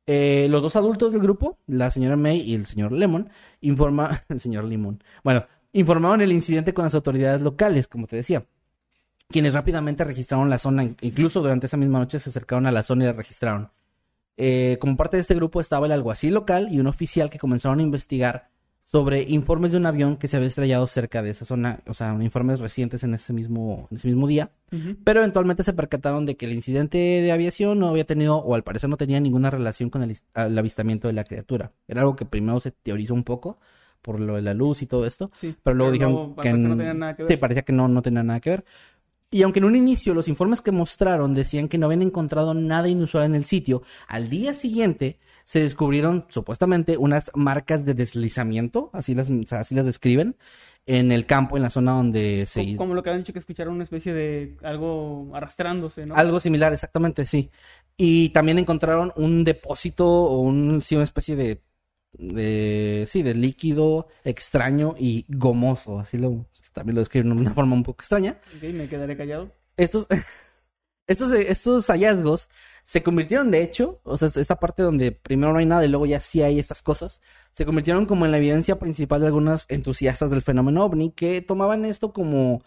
Eh, 0.08 0.48
los 0.50 0.62
dos 0.62 0.76
adultos 0.76 1.12
del 1.12 1.22
grupo, 1.22 1.58
la 1.66 1.90
señora 1.90 2.16
May 2.16 2.42
y 2.42 2.54
el 2.54 2.66
señor 2.66 2.92
Lemon, 2.92 3.30
informa, 3.62 4.24
el 4.30 4.40
señor 4.40 4.66
Limón, 4.66 5.04
bueno, 5.24 5.46
informaron 5.74 6.22
el 6.22 6.32
incidente 6.32 6.74
con 6.74 6.84
las 6.84 6.94
autoridades 6.94 7.42
locales, 7.42 7.88
como 7.88 8.08
te 8.08 8.16
decía, 8.16 8.46
quienes 9.30 9.54
rápidamente 9.54 10.04
registraron 10.04 10.50
la 10.50 10.60
zona, 10.60 10.84
incluso 11.02 11.42
durante 11.42 11.66
esa 11.66 11.78
misma 11.78 12.00
noche 12.00 12.20
se 12.20 12.30
acercaron 12.30 12.68
a 12.68 12.72
la 12.72 12.84
zona 12.84 13.04
y 13.04 13.08
la 13.08 13.14
registraron. 13.14 13.72
Eh, 14.38 14.78
como 14.80 14.98
parte 14.98 15.18
de 15.18 15.22
este 15.22 15.34
grupo 15.36 15.62
estaba 15.62 15.86
el 15.86 15.92
alguacil 15.92 16.34
local 16.34 16.68
y 16.72 16.80
un 16.80 16.88
oficial 16.88 17.30
que 17.30 17.40
comenzaron 17.40 17.80
a 17.80 17.84
investigar 17.84 18.50
sobre 18.88 19.24
informes 19.24 19.72
de 19.72 19.77
un 19.80 19.88
avión 19.88 20.15
que 20.15 20.27
se 20.27 20.38
había 20.38 20.48
estrellado 20.48 20.86
cerca 20.86 21.24
de 21.24 21.32
esa 21.32 21.44
zona, 21.44 21.80
o 21.88 21.96
sea, 21.96 22.15
informes 22.22 22.60
recientes 22.60 23.04
en 23.04 23.15
ese 23.15 23.34
mismo, 23.34 23.88
en 23.89 23.98
ese 23.98 24.08
mismo 24.08 24.27
día. 24.27 24.51
Pero 25.04 25.22
eventualmente 25.22 25.63
se 25.63 25.74
percataron 25.74 26.25
de 26.27 26.38
que 26.38 26.46
el 26.46 26.54
incidente 26.54 26.98
de 27.00 27.32
aviación 27.32 27.80
no 27.80 27.89
había 27.89 28.06
tenido, 28.06 28.38
o 28.38 28.54
al 28.54 28.63
parecer 28.63 28.89
no 28.89 28.96
tenía 28.98 29.20
ninguna 29.20 29.50
relación 29.50 29.89
con 29.89 30.04
el, 30.04 30.15
el 30.36 30.58
avistamiento 30.58 31.08
de 31.08 31.13
la 31.15 31.24
criatura. 31.24 31.72
Era 31.88 32.01
algo 32.01 32.15
que 32.15 32.25
primero 32.25 32.60
se 32.60 32.70
teorizó 32.72 33.15
un 33.15 33.24
poco 33.24 33.58
por 34.04 34.20
lo 34.20 34.36
de 34.36 34.44
la 34.44 34.54
luz 34.54 34.84
y 34.84 34.86
todo 34.86 35.08
esto, 35.08 35.32
Sí. 35.34 35.56
pero 35.63 35.74
luego 35.75 35.92
dijeron 35.92 36.36
que, 36.36 36.51
no 36.54 36.68
n- 36.74 36.77
tenía 36.77 36.94
nada 36.94 37.15
que 37.15 37.24
ver. 37.24 37.32
sí, 37.32 37.38
parecía 37.38 37.63
que 37.63 37.74
no, 37.74 37.88
no 37.88 38.04
tenía 38.04 38.22
nada 38.22 38.39
que 38.39 38.51
ver. 38.51 38.65
Y 39.32 39.41
aunque 39.44 39.60
en 39.60 39.65
un 39.65 39.75
inicio 39.75 40.13
los 40.13 40.27
informes 40.27 40.62
que 40.62 40.72
mostraron 40.72 41.34
decían 41.34 41.67
que 41.67 41.77
no 41.77 41.88
habían 41.88 42.01
encontrado 42.03 42.53
nada 42.53 42.88
inusual 42.88 43.25
en 43.25 43.36
el 43.36 43.44
sitio, 43.46 43.82
al 44.08 44.29
día 44.29 44.53
siguiente 44.53 45.20
se 45.44 45.60
descubrieron 45.60 46.25
supuestamente 46.29 46.98
unas 46.98 47.32
marcas 47.36 47.86
de 47.86 47.94
deslizamiento, 47.94 48.89
así 48.94 49.13
las, 49.13 49.29
así 49.51 49.75
las 49.75 49.86
describen, 49.86 50.36
en 50.86 51.12
el 51.12 51.25
campo, 51.25 51.58
en 51.58 51.63
la 51.63 51.70
zona 51.70 51.94
donde 51.94 52.46
se 52.46 52.62
Co- 52.62 52.70
hizo. 52.70 52.77
Como 52.77 52.94
lo 52.94 53.03
que 53.03 53.10
habían 53.10 53.24
dicho 53.24 53.34
que 53.34 53.39
escucharon 53.39 53.74
una 53.74 53.84
especie 53.84 54.13
de 54.13 54.55
algo 54.63 55.32
arrastrándose, 55.34 56.05
¿no? 56.05 56.15
Algo 56.15 56.39
similar, 56.39 56.72
exactamente, 56.74 57.25
sí. 57.25 57.50
Y 57.98 58.29
también 58.29 58.60
encontraron 58.60 59.12
un 59.15 59.44
depósito 59.44 60.05
o 60.08 60.39
un, 60.41 60.82
sí, 60.82 60.96
una 60.96 61.03
especie 61.03 61.36
de, 61.36 61.62
de, 62.17 63.05
sí, 63.07 63.24
de 63.24 63.34
líquido 63.34 64.07
extraño 64.24 64.95
y 64.98 65.25
gomoso, 65.29 66.00
así 66.00 66.17
lo, 66.17 66.45
también 66.74 66.95
lo 66.95 67.01
describen 67.01 67.36
de 67.36 67.41
una 67.41 67.53
forma 67.53 67.75
un 67.75 67.84
poco 67.84 68.01
extraña. 68.01 68.38
Ok, 68.57 68.63
me 68.74 68.88
quedaré 68.88 69.15
callado. 69.17 69.51
Estos, 69.77 70.07
estos, 71.07 71.31
estos 71.34 71.88
hallazgos 71.88 72.50
se 72.84 73.01
convirtieron, 73.01 73.50
de 73.50 73.63
hecho, 73.63 74.00
o 74.03 74.15
sea, 74.15 74.29
esta 74.36 74.60
parte 74.60 74.84
donde 74.84 75.12
primero 75.12 75.51
no 75.51 75.60
hay 75.60 75.65
nada 75.65 75.84
y 75.84 75.89
luego 75.89 76.05
ya 76.05 76.19
sí 76.19 76.43
hay 76.43 76.60
estas 76.60 76.84
cosas, 76.84 77.19
se 77.50 77.65
convirtieron 77.65 78.05
como 78.05 78.25
en 78.25 78.31
la 78.31 78.38
evidencia 78.38 78.77
principal 78.77 79.22
de 79.22 79.27
algunos 79.27 79.65
entusiastas 79.69 80.29
del 80.29 80.43
fenómeno 80.43 80.86
ovni 80.86 81.12
que 81.12 81.41
tomaban 81.41 81.84
esto 81.84 82.13
como, 82.13 82.62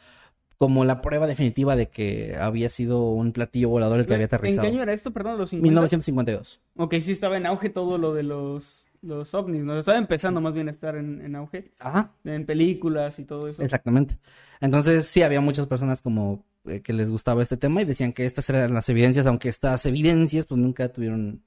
como 0.56 0.84
la 0.84 1.00
prueba 1.02 1.28
definitiva 1.28 1.76
de 1.76 1.88
que 1.88 2.36
había 2.36 2.68
sido 2.68 3.10
un 3.10 3.32
platillo 3.32 3.68
volador 3.68 4.00
el 4.00 4.06
que 4.06 4.14
había 4.14 4.24
¿En 4.24 4.30
qué 4.30 4.36
aterrizado. 4.36 4.68
año 4.68 4.82
era 4.82 4.92
esto? 4.92 5.12
Perdón, 5.12 5.38
los 5.38 5.50
50. 5.50 5.62
1952. 5.62 6.60
Ok, 6.76 6.94
sí 7.00 7.12
estaba 7.12 7.36
en 7.36 7.46
auge 7.46 7.70
todo 7.70 7.96
lo 7.96 8.12
de 8.12 8.24
los, 8.24 8.88
los 9.02 9.32
ovnis, 9.34 9.62
¿no? 9.62 9.78
Estaba 9.78 9.98
empezando 9.98 10.40
más 10.40 10.54
bien 10.54 10.68
a 10.68 10.70
estar 10.70 10.96
en, 10.96 11.20
en 11.24 11.36
auge. 11.36 11.72
Ajá, 11.80 12.12
En 12.24 12.44
películas 12.46 13.18
y 13.18 13.24
todo 13.24 13.48
eso. 13.48 13.62
exactamente. 13.62 14.18
Entonces 14.60 15.06
sí 15.06 15.22
había 15.22 15.40
muchas 15.40 15.66
personas 15.66 16.02
como 16.02 16.44
eh, 16.64 16.80
que 16.82 16.92
les 16.92 17.10
gustaba 17.10 17.42
este 17.42 17.56
tema 17.56 17.80
y 17.82 17.84
decían 17.84 18.12
que 18.12 18.26
estas 18.26 18.48
eran 18.50 18.74
las 18.74 18.88
evidencias, 18.88 19.26
aunque 19.26 19.48
estas 19.48 19.84
evidencias 19.86 20.46
pues 20.46 20.58
nunca 20.60 20.88
tuvieron 20.92 21.42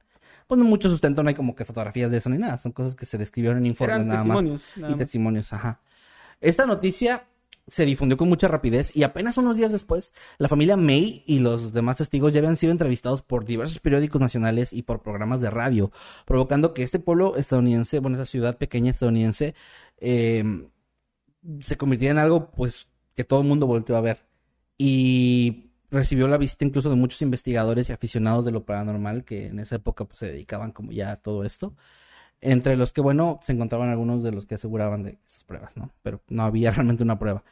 pues 0.47 0.59
no 0.59 0.65
mucho 0.65 0.89
sustento, 0.89 1.23
no 1.23 1.29
hay 1.29 1.35
como 1.35 1.55
que 1.55 1.63
fotografías 1.63 2.11
de 2.11 2.17
eso 2.17 2.29
ni 2.29 2.37
nada, 2.37 2.57
son 2.57 2.73
cosas 2.73 2.93
que 2.95 3.05
se 3.05 3.17
describieron 3.17 3.59
en 3.59 3.67
informes 3.67 3.95
Eran 3.97 4.07
nada 4.07 4.23
más 4.23 4.37
testimonios. 4.37 4.71
nada 4.75 4.89
y 4.89 4.95
más. 4.95 4.99
testimonios, 4.99 5.53
ajá. 5.53 5.79
Esta 6.41 6.65
noticia 6.65 7.23
se 7.71 7.85
difundió 7.85 8.17
con 8.17 8.27
mucha 8.27 8.49
rapidez 8.49 8.93
y 8.93 9.03
apenas 9.03 9.37
unos 9.37 9.55
días 9.55 9.71
después, 9.71 10.11
la 10.37 10.49
familia 10.49 10.75
May 10.75 11.23
y 11.25 11.39
los 11.39 11.71
demás 11.71 11.95
testigos 11.95 12.33
ya 12.33 12.39
habían 12.39 12.57
sido 12.57 12.73
entrevistados 12.73 13.21
por 13.21 13.45
diversos 13.45 13.79
periódicos 13.79 14.19
nacionales 14.19 14.73
y 14.73 14.81
por 14.81 15.01
programas 15.01 15.39
de 15.39 15.49
radio, 15.49 15.89
provocando 16.25 16.73
que 16.73 16.83
este 16.83 16.99
pueblo 16.99 17.37
estadounidense, 17.37 17.99
bueno, 17.99 18.15
esa 18.15 18.25
ciudad 18.25 18.57
pequeña 18.57 18.91
estadounidense, 18.91 19.55
eh, 19.99 20.43
se 21.61 21.77
convirtiera 21.77 22.11
en 22.11 22.17
algo, 22.17 22.51
pues, 22.51 22.89
que 23.15 23.23
todo 23.23 23.39
el 23.39 23.47
mundo 23.47 23.67
volteó 23.67 23.95
a 23.95 24.01
ver. 24.01 24.19
Y 24.77 25.71
recibió 25.89 26.27
la 26.27 26.37
visita 26.37 26.65
incluso 26.65 26.89
de 26.89 26.97
muchos 26.97 27.21
investigadores 27.21 27.89
y 27.89 27.93
aficionados 27.93 28.43
de 28.43 28.51
lo 28.51 28.65
paranormal 28.65 29.23
que 29.23 29.47
en 29.47 29.59
esa 29.59 29.77
época 29.77 30.03
pues, 30.03 30.17
se 30.19 30.27
dedicaban 30.27 30.73
como 30.73 30.91
ya 30.91 31.11
a 31.13 31.15
todo 31.15 31.45
esto. 31.45 31.73
Entre 32.41 32.75
los 32.75 32.91
que, 32.91 32.99
bueno, 32.99 33.39
se 33.41 33.53
encontraban 33.53 33.89
algunos 33.89 34.23
de 34.23 34.33
los 34.33 34.45
que 34.45 34.55
aseguraban 34.55 35.03
de 35.03 35.19
esas 35.25 35.45
pruebas, 35.45 35.77
¿no? 35.77 35.89
Pero 36.03 36.21
no 36.27 36.43
había 36.43 36.71
realmente 36.71 37.03
una 37.03 37.17
prueba. 37.17 37.45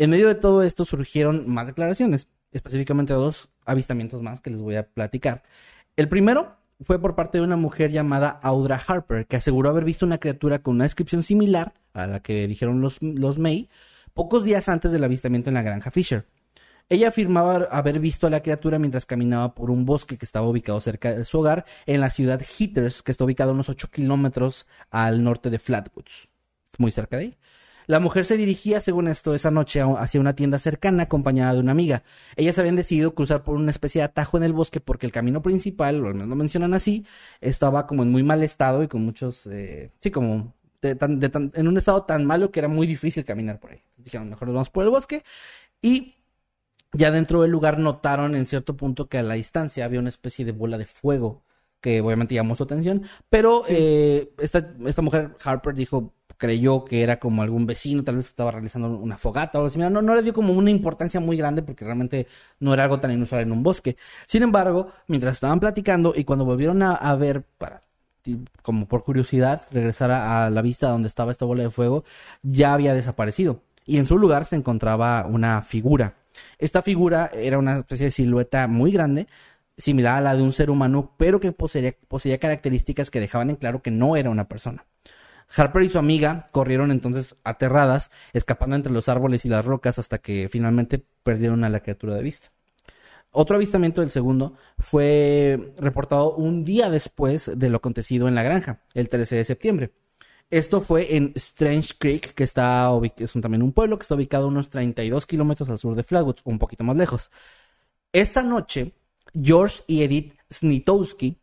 En 0.00 0.08
medio 0.08 0.28
de 0.28 0.34
todo 0.34 0.62
esto 0.62 0.86
surgieron 0.86 1.46
más 1.46 1.66
declaraciones, 1.66 2.26
específicamente 2.52 3.12
dos 3.12 3.50
avistamientos 3.66 4.22
más 4.22 4.40
que 4.40 4.48
les 4.48 4.62
voy 4.62 4.76
a 4.76 4.88
platicar. 4.88 5.42
El 5.94 6.08
primero 6.08 6.56
fue 6.80 6.98
por 6.98 7.14
parte 7.14 7.36
de 7.36 7.44
una 7.44 7.56
mujer 7.56 7.90
llamada 7.90 8.40
Audra 8.42 8.82
Harper, 8.86 9.26
que 9.26 9.36
aseguró 9.36 9.68
haber 9.68 9.84
visto 9.84 10.06
una 10.06 10.16
criatura 10.16 10.60
con 10.60 10.76
una 10.76 10.84
descripción 10.84 11.22
similar 11.22 11.74
a 11.92 12.06
la 12.06 12.20
que 12.20 12.48
dijeron 12.48 12.80
los, 12.80 12.96
los 13.02 13.36
May 13.36 13.68
pocos 14.14 14.42
días 14.42 14.70
antes 14.70 14.90
del 14.90 15.04
avistamiento 15.04 15.50
en 15.50 15.54
la 15.54 15.62
granja 15.62 15.90
Fisher. 15.90 16.24
Ella 16.88 17.08
afirmaba 17.08 17.68
haber 17.70 18.00
visto 18.00 18.26
a 18.26 18.30
la 18.30 18.40
criatura 18.40 18.78
mientras 18.78 19.04
caminaba 19.04 19.54
por 19.54 19.70
un 19.70 19.84
bosque 19.84 20.16
que 20.16 20.24
estaba 20.24 20.48
ubicado 20.48 20.80
cerca 20.80 21.12
de 21.12 21.24
su 21.24 21.40
hogar 21.40 21.66
en 21.84 22.00
la 22.00 22.08
ciudad 22.08 22.40
Heaters, 22.40 23.02
que 23.02 23.12
está 23.12 23.24
ubicada 23.24 23.50
a 23.50 23.54
unos 23.54 23.68
8 23.68 23.90
kilómetros 23.90 24.66
al 24.90 25.22
norte 25.22 25.50
de 25.50 25.58
Flatwoods, 25.58 26.30
muy 26.78 26.90
cerca 26.90 27.18
de 27.18 27.22
ahí. 27.22 27.36
La 27.90 27.98
mujer 27.98 28.24
se 28.24 28.36
dirigía, 28.36 28.78
según 28.78 29.08
esto, 29.08 29.34
esa 29.34 29.50
noche 29.50 29.82
hacia 29.82 30.20
una 30.20 30.36
tienda 30.36 30.60
cercana 30.60 31.02
acompañada 31.02 31.54
de 31.54 31.58
una 31.58 31.72
amiga. 31.72 32.04
Ellas 32.36 32.56
habían 32.60 32.76
decidido 32.76 33.16
cruzar 33.16 33.42
por 33.42 33.56
una 33.56 33.72
especie 33.72 34.00
de 34.00 34.04
atajo 34.04 34.36
en 34.36 34.44
el 34.44 34.52
bosque 34.52 34.78
porque 34.78 35.06
el 35.06 35.12
camino 35.12 35.42
principal, 35.42 36.04
o 36.04 36.06
al 36.06 36.14
menos 36.14 36.28
lo 36.28 36.36
mencionan 36.36 36.72
así, 36.72 37.04
estaba 37.40 37.88
como 37.88 38.04
en 38.04 38.12
muy 38.12 38.22
mal 38.22 38.44
estado 38.44 38.84
y 38.84 38.86
con 38.86 39.04
muchos, 39.04 39.48
eh, 39.48 39.90
sí, 40.00 40.12
como 40.12 40.54
de 40.80 40.94
tan- 40.94 41.18
de 41.18 41.30
tan- 41.30 41.50
en 41.52 41.66
un 41.66 41.76
estado 41.78 42.04
tan 42.04 42.24
malo 42.24 42.52
que 42.52 42.60
era 42.60 42.68
muy 42.68 42.86
difícil 42.86 43.24
caminar 43.24 43.58
por 43.58 43.72
ahí. 43.72 43.82
Dijeron, 43.96 44.30
mejor 44.30 44.46
nos 44.46 44.54
vamos 44.54 44.70
por 44.70 44.84
el 44.84 44.90
bosque. 44.90 45.24
Y 45.82 46.14
ya 46.92 47.10
dentro 47.10 47.42
del 47.42 47.50
lugar 47.50 47.80
notaron 47.80 48.36
en 48.36 48.46
cierto 48.46 48.76
punto 48.76 49.08
que 49.08 49.18
a 49.18 49.22
la 49.24 49.34
distancia 49.34 49.84
había 49.84 49.98
una 49.98 50.10
especie 50.10 50.44
de 50.44 50.52
bola 50.52 50.78
de 50.78 50.86
fuego 50.86 51.42
que 51.80 52.00
obviamente 52.02 52.36
llamó 52.36 52.54
su 52.54 52.62
atención, 52.62 53.02
pero 53.28 53.62
Sí. 53.64 53.72
eh, 53.76 54.32
esta, 54.38 54.74
esta 54.86 55.02
mujer, 55.02 55.34
Harper, 55.42 55.74
dijo, 55.74 56.12
creyó 56.40 56.86
que 56.86 57.02
era 57.02 57.18
como 57.18 57.42
algún 57.42 57.66
vecino, 57.66 58.02
tal 58.02 58.16
vez 58.16 58.26
estaba 58.26 58.50
realizando 58.50 58.88
una 58.88 59.18
fogata 59.18 59.58
o 59.58 59.60
algo 59.60 59.70
similar. 59.70 59.92
No, 59.92 60.00
no 60.00 60.14
le 60.14 60.22
dio 60.22 60.32
como 60.32 60.54
una 60.54 60.70
importancia 60.70 61.20
muy 61.20 61.36
grande 61.36 61.62
porque 61.62 61.84
realmente 61.84 62.26
no 62.60 62.72
era 62.72 62.84
algo 62.84 62.98
tan 62.98 63.12
inusual 63.12 63.42
en 63.42 63.52
un 63.52 63.62
bosque. 63.62 63.96
Sin 64.26 64.42
embargo, 64.42 64.90
mientras 65.06 65.34
estaban 65.34 65.60
platicando 65.60 66.14
y 66.16 66.24
cuando 66.24 66.46
volvieron 66.46 66.82
a, 66.82 67.14
ver 67.16 67.44
para 67.58 67.82
como 68.62 68.86
por 68.86 69.04
curiosidad 69.04 69.62
regresar 69.70 70.10
a, 70.10 70.46
a 70.46 70.50
la 70.50 70.62
vista 70.62 70.88
donde 70.88 71.08
estaba 71.08 71.30
esta 71.30 71.44
bola 71.44 71.62
de 71.62 71.70
fuego, 71.70 72.04
ya 72.42 72.72
había 72.72 72.94
desaparecido. 72.94 73.62
Y 73.84 73.98
en 73.98 74.06
su 74.06 74.18
lugar 74.18 74.46
se 74.46 74.56
encontraba 74.56 75.26
una 75.26 75.60
figura. 75.62 76.14
Esta 76.58 76.80
figura 76.80 77.30
era 77.34 77.58
una 77.58 77.80
especie 77.80 78.06
de 78.06 78.12
silueta 78.12 78.66
muy 78.66 78.92
grande, 78.92 79.26
similar 79.76 80.16
a 80.16 80.20
la 80.22 80.36
de 80.36 80.42
un 80.42 80.52
ser 80.52 80.70
humano, 80.70 81.12
pero 81.18 81.38
que 81.38 81.52
poseía, 81.52 81.94
poseía 82.08 82.38
características 82.38 83.10
que 83.10 83.20
dejaban 83.20 83.50
en 83.50 83.56
claro 83.56 83.82
que 83.82 83.90
no 83.90 84.16
era 84.16 84.30
una 84.30 84.48
persona. 84.48 84.86
Harper 85.56 85.82
y 85.82 85.88
su 85.88 85.98
amiga 85.98 86.48
corrieron 86.52 86.90
entonces 86.90 87.36
aterradas, 87.44 88.10
escapando 88.32 88.76
entre 88.76 88.92
los 88.92 89.08
árboles 89.08 89.44
y 89.44 89.48
las 89.48 89.64
rocas 89.66 89.98
hasta 89.98 90.18
que 90.18 90.48
finalmente 90.48 91.04
perdieron 91.22 91.64
a 91.64 91.68
la 91.68 91.80
criatura 91.80 92.14
de 92.14 92.22
vista. 92.22 92.52
Otro 93.32 93.56
avistamiento 93.56 94.00
del 94.00 94.10
segundo 94.10 94.54
fue 94.78 95.72
reportado 95.78 96.34
un 96.34 96.64
día 96.64 96.90
después 96.90 97.50
de 97.54 97.68
lo 97.68 97.76
acontecido 97.76 98.26
en 98.28 98.34
la 98.34 98.42
granja, 98.42 98.82
el 98.94 99.08
13 99.08 99.36
de 99.36 99.44
septiembre. 99.44 99.92
Esto 100.50 100.80
fue 100.80 101.16
en 101.16 101.32
Strange 101.36 101.94
Creek, 101.96 102.34
que 102.34 102.42
está 102.42 102.90
es 103.18 103.34
un- 103.36 103.40
también 103.42 103.62
un 103.62 103.72
pueblo 103.72 103.96
que 103.98 104.02
está 104.02 104.16
ubicado 104.16 104.44
a 104.46 104.48
unos 104.48 104.68
32 104.68 105.26
kilómetros 105.26 105.68
al 105.70 105.78
sur 105.78 105.94
de 105.94 106.02
Flatwoods, 106.02 106.42
un 106.44 106.58
poquito 106.58 106.82
más 106.82 106.96
lejos. 106.96 107.30
Esa 108.12 108.42
noche, 108.42 108.94
George 109.32 109.82
y 109.86 110.02
Edith 110.02 110.34
Snitowski, 110.52 111.39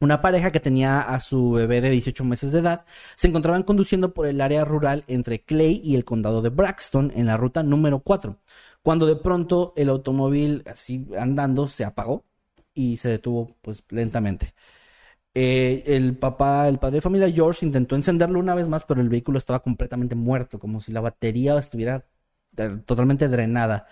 una 0.00 0.20
pareja 0.22 0.52
que 0.52 0.60
tenía 0.60 1.00
a 1.00 1.20
su 1.20 1.52
bebé 1.52 1.80
de 1.80 1.90
18 1.90 2.24
meses 2.24 2.52
de 2.52 2.60
edad, 2.60 2.84
se 3.16 3.28
encontraban 3.28 3.62
conduciendo 3.64 4.14
por 4.14 4.26
el 4.26 4.40
área 4.40 4.64
rural 4.64 5.04
entre 5.08 5.40
Clay 5.42 5.80
y 5.84 5.96
el 5.96 6.04
condado 6.04 6.42
de 6.42 6.50
Braxton 6.50 7.12
en 7.16 7.26
la 7.26 7.36
ruta 7.36 7.62
número 7.62 8.00
4, 8.00 8.38
cuando 8.82 9.06
de 9.06 9.16
pronto 9.16 9.72
el 9.76 9.88
automóvil, 9.88 10.62
así 10.66 11.06
andando, 11.18 11.66
se 11.68 11.84
apagó 11.84 12.24
y 12.74 12.96
se 12.98 13.08
detuvo 13.10 13.56
pues 13.62 13.82
lentamente. 13.90 14.54
Eh, 15.34 15.84
el 15.86 16.16
papá, 16.18 16.68
el 16.68 16.78
padre 16.78 16.96
de 16.96 17.00
familia 17.02 17.30
George 17.30 17.64
intentó 17.64 17.94
encenderlo 17.94 18.40
una 18.40 18.54
vez 18.54 18.68
más, 18.68 18.84
pero 18.84 19.00
el 19.00 19.08
vehículo 19.08 19.38
estaba 19.38 19.60
completamente 19.62 20.14
muerto, 20.16 20.58
como 20.58 20.80
si 20.80 20.90
la 20.92 21.00
batería 21.00 21.56
estuviera 21.58 22.04
eh, 22.56 22.78
totalmente 22.86 23.28
drenada. 23.28 23.86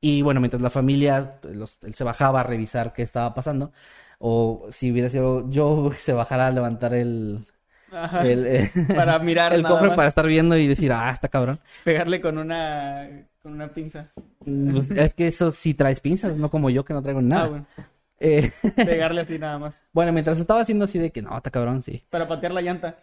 Y 0.00 0.22
bueno, 0.22 0.40
mientras 0.40 0.62
la 0.62 0.70
familia, 0.70 1.40
los- 1.44 1.78
él 1.82 1.94
se 1.94 2.04
bajaba 2.04 2.40
a 2.40 2.42
revisar 2.44 2.92
qué 2.92 3.02
estaba 3.02 3.34
pasando, 3.34 3.72
o 4.22 4.66
si 4.70 4.92
hubiera 4.92 5.08
sido 5.08 5.50
yo, 5.50 5.90
se 5.98 6.12
bajara 6.12 6.46
a 6.48 6.50
levantar 6.50 6.92
el, 6.94 7.46
Ajá. 7.90 8.22
el, 8.26 8.46
eh, 8.46 8.70
Para 8.94 9.18
mirar 9.18 9.52
el 9.54 9.62
cofre 9.64 9.88
más. 9.88 9.96
para 9.96 10.08
estar 10.08 10.26
viendo 10.26 10.56
y 10.56 10.66
decir, 10.68 10.92
ah, 10.92 11.10
está 11.10 11.28
cabrón. 11.28 11.58
Pegarle 11.84 12.20
con 12.20 12.36
una, 12.38 13.08
con 13.42 13.52
una 13.52 13.68
pinza. 13.68 14.10
Pues, 14.44 14.90
es 14.90 15.14
que 15.14 15.26
eso 15.26 15.50
sí 15.50 15.72
traes 15.74 16.00
pinzas, 16.00 16.36
no 16.36 16.50
como 16.50 16.68
yo 16.70 16.84
que 16.84 16.92
no 16.92 17.02
traigo 17.02 17.22
nada. 17.22 17.44
Ah, 17.44 17.48
bueno. 17.48 17.66
Eh, 18.22 18.52
Pegarle 18.76 19.22
así 19.22 19.38
nada 19.38 19.58
más. 19.58 19.82
bueno, 19.94 20.12
mientras 20.12 20.38
estaba 20.38 20.60
haciendo 20.60 20.84
así 20.84 20.98
de 20.98 21.10
que 21.10 21.22
no, 21.22 21.34
está 21.34 21.50
cabrón, 21.50 21.80
sí. 21.80 22.04
Para 22.10 22.28
patear 22.28 22.52
la 22.52 22.60
llanta. 22.60 22.98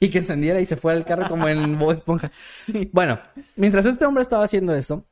Y 0.00 0.08
que 0.10 0.18
encendiera 0.18 0.58
y 0.60 0.64
se 0.66 0.76
fuera 0.76 0.98
el 0.98 1.04
carro 1.04 1.28
como 1.28 1.48
en 1.48 1.78
Bob 1.78 1.92
Esponja. 1.92 2.32
Sí. 2.54 2.88
Bueno, 2.94 3.18
mientras 3.56 3.84
este 3.84 4.04
hombre 4.04 4.22
estaba 4.22 4.44
haciendo 4.44 4.74
eso, 4.74 5.04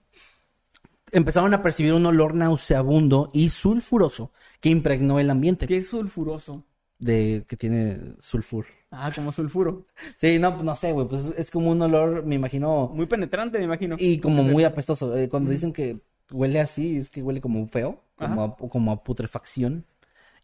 empezaron 1.15 1.55
a 1.55 1.63
percibir 1.63 1.95
un 1.95 2.05
olor 2.07 2.35
nauseabundo 2.35 3.31
y 3.33 3.49
sulfuroso 3.49 4.33
que 4.61 4.69
impregnó 4.69 5.19
el 5.19 5.31
ambiente 5.31 5.67
Qué 5.67 5.83
sulfuroso. 5.83 6.65
de 6.99 7.45
que 7.49 7.57
tiene 7.57 8.15
sulfur. 8.19 8.67
Ah, 8.91 9.11
como 9.15 9.33
sulfuro. 9.33 9.87
Sí, 10.17 10.39
no, 10.39 10.63
no 10.63 10.75
sé, 10.77 10.93
güey, 10.93 11.09
pues 11.09 11.23
es 11.37 11.51
como 11.51 11.71
un 11.71 11.81
olor, 11.83 12.25
me 12.25 12.35
imagino, 12.35 12.91
Muy 12.95 13.07
penetrante, 13.07 13.59
me 13.59 13.65
imagino. 13.65 13.97
y 13.99 14.19
como 14.19 14.43
muy 14.43 14.65
apestoso. 14.65 15.17
Eh, 15.17 15.29
cuando 15.29 15.51
dicen 15.51 15.73
que 15.73 16.01
huele 16.31 16.61
así, 16.61 16.97
es 16.99 17.11
que 17.11 17.23
huele 17.23 17.41
como 17.41 17.67
feo, 17.69 18.01
como, 18.17 18.43
a, 18.45 18.57
como 18.57 18.93
a 18.93 19.03
putrefacción. 19.03 19.85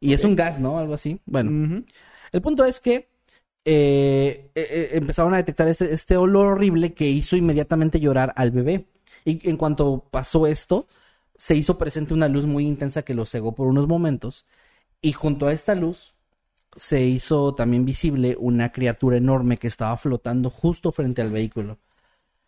Y 0.01 0.13
es 0.15 0.25
un 0.25 0.35
gas, 0.35 0.59
¿no? 0.59 0.79
Algo 0.79 0.95
así. 0.95 1.21
Bueno, 1.27 1.85
el 2.33 2.41
punto 2.43 2.65
es 2.65 2.81
que 2.81 3.09
eh, 3.65 4.51
eh, 4.55 4.91
empezaron 4.93 5.35
a 5.35 5.37
detectar 5.39 5.69
este, 5.69 5.93
este 5.93 6.17
olor 6.17 6.47
horrible 6.49 6.95
que 6.95 7.09
hizo 7.09 7.37
inmediatamente 7.37 8.01
llorar 8.01 8.33
al 8.37 8.51
bebé. 8.51 8.87
Y 9.25 9.49
en 9.49 9.57
cuanto 9.57 10.05
pasó 10.11 10.47
esto, 10.47 10.87
se 11.37 11.55
hizo 11.55 11.79
presente 11.79 12.15
una 12.15 12.29
luz 12.29 12.47
muy 12.47 12.67
intensa 12.67 13.03
que 13.03 13.15
lo 13.15 13.27
cegó 13.27 13.55
por 13.55 13.67
unos 13.67 13.89
momentos. 13.89 14.47
Y 15.03 15.13
junto 15.13 15.47
a 15.47 15.53
esta 15.53 15.75
luz 15.75 16.15
se 16.77 17.03
hizo 17.03 17.55
también 17.55 17.85
visible 17.85 18.37
una 18.39 18.73
criatura 18.73 19.17
enorme 19.17 19.57
que 19.57 19.67
estaba 19.67 19.97
flotando 19.97 20.51
justo 20.51 20.93
frente 20.93 21.23
al 21.23 21.31
vehículo. 21.31 21.79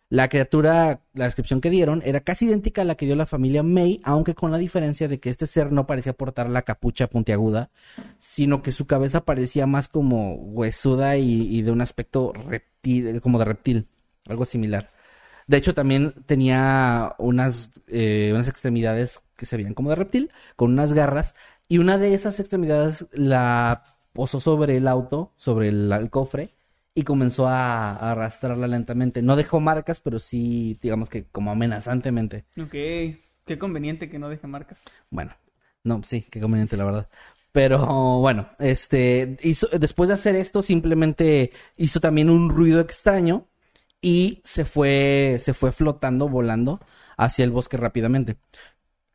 La 0.09 0.29
criatura, 0.29 1.01
la 1.13 1.25
descripción 1.25 1.59
que 1.59 1.71
dieron, 1.71 2.03
era 2.05 2.19
casi 2.19 2.45
idéntica 2.45 2.83
a 2.83 2.85
la 2.85 2.93
que 2.93 3.07
dio 3.07 3.15
la 3.15 3.25
familia 3.25 3.63
May, 3.63 3.99
aunque 4.03 4.35
con 4.35 4.51
la 4.51 4.59
diferencia 4.59 5.07
de 5.07 5.19
que 5.19 5.31
este 5.31 5.47
ser 5.47 5.71
no 5.71 5.87
parecía 5.87 6.13
portar 6.13 6.51
la 6.51 6.61
capucha 6.61 7.07
puntiaguda, 7.07 7.71
sino 8.19 8.61
que 8.61 8.71
su 8.71 8.85
cabeza 8.85 9.25
parecía 9.25 9.65
más 9.65 9.89
como 9.89 10.35
huesuda 10.35 11.17
y, 11.17 11.57
y 11.57 11.63
de 11.63 11.71
un 11.71 11.81
aspecto 11.81 12.31
reptil, 12.31 13.21
como 13.21 13.39
de 13.39 13.45
reptil, 13.45 13.87
algo 14.27 14.45
similar. 14.45 14.92
De 15.47 15.57
hecho, 15.57 15.73
también 15.73 16.13
tenía 16.25 17.15
unas, 17.17 17.81
eh, 17.87 18.31
unas 18.33 18.47
extremidades 18.47 19.21
que 19.35 19.45
se 19.45 19.57
veían 19.57 19.73
como 19.73 19.89
de 19.89 19.95
reptil, 19.95 20.31
con 20.55 20.71
unas 20.71 20.93
garras, 20.93 21.35
y 21.67 21.77
una 21.79 21.97
de 21.97 22.13
esas 22.13 22.39
extremidades 22.39 23.07
la 23.11 23.83
posó 24.13 24.39
sobre 24.39 24.77
el 24.77 24.87
auto, 24.87 25.33
sobre 25.37 25.69
el, 25.69 25.91
el 25.91 26.09
cofre, 26.09 26.55
y 26.95 27.03
comenzó 27.03 27.47
a, 27.47 27.91
a 27.91 28.11
arrastrarla 28.11 28.67
lentamente. 28.67 29.21
No 29.21 29.35
dejó 29.35 29.59
marcas, 29.59 29.99
pero 29.99 30.19
sí, 30.19 30.77
digamos 30.81 31.09
que 31.09 31.25
como 31.25 31.51
amenazantemente. 31.51 32.45
Ok. 32.61 32.71
Qué 33.45 33.57
conveniente 33.59 34.09
que 34.09 34.19
no 34.19 34.29
deje 34.29 34.47
marcas. 34.47 34.79
Bueno, 35.09 35.33
no, 35.83 36.01
sí, 36.03 36.25
qué 36.29 36.39
conveniente, 36.39 36.77
la 36.77 36.85
verdad. 36.85 37.09
Pero 37.51 38.19
bueno, 38.19 38.49
este, 38.59 39.37
hizo, 39.43 39.67
después 39.67 40.07
de 40.07 40.15
hacer 40.15 40.35
esto, 40.35 40.61
simplemente 40.61 41.51
hizo 41.77 41.99
también 41.99 42.29
un 42.29 42.49
ruido 42.49 42.79
extraño 42.79 43.47
y 44.03 44.41
se 44.43 44.65
fue, 44.65 45.39
se 45.41 45.53
fue 45.53 45.71
flotando, 45.71 46.27
volando 46.27 46.81
hacia 47.17 47.45
el 47.45 47.51
bosque 47.51 47.77
rápidamente. 47.77 48.35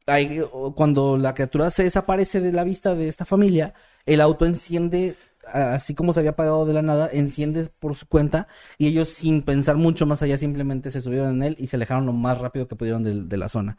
Ahí, 0.07 0.41
cuando 0.75 1.19
la 1.19 1.35
criatura 1.35 1.71
se 1.71 1.85
desaparece 1.85 2.41
de 2.41 2.53
la 2.53 2.65
vista 2.65 2.95
de 2.95 3.09
esta 3.09 3.27
familia, 3.27 3.75
el 4.07 4.23
auto 4.23 4.47
enciende, 4.47 5.15
así 5.53 5.95
como 5.95 6.15
se 6.15 6.21
había 6.21 6.31
apagado 6.31 6.65
de 6.65 6.73
la 6.73 6.81
nada, 6.81 7.11
enciende 7.13 7.69
por 7.79 7.95
su 7.95 8.09
cuenta 8.09 8.49
y 8.79 8.87
ellos 8.87 9.11
sin 9.11 9.43
pensar 9.43 9.77
mucho 9.77 10.07
más 10.07 10.23
allá 10.23 10.39
simplemente 10.39 10.91
se 10.91 11.03
subieron 11.03 11.37
en 11.37 11.43
él 11.43 11.57
y 11.59 11.67
se 11.67 11.77
alejaron 11.77 12.07
lo 12.07 12.15
más 12.15 12.39
rápido 12.39 12.67
que 12.67 12.75
pudieron 12.77 13.03
de, 13.05 13.25
de 13.25 13.37
la 13.37 13.51
zona. 13.51 13.77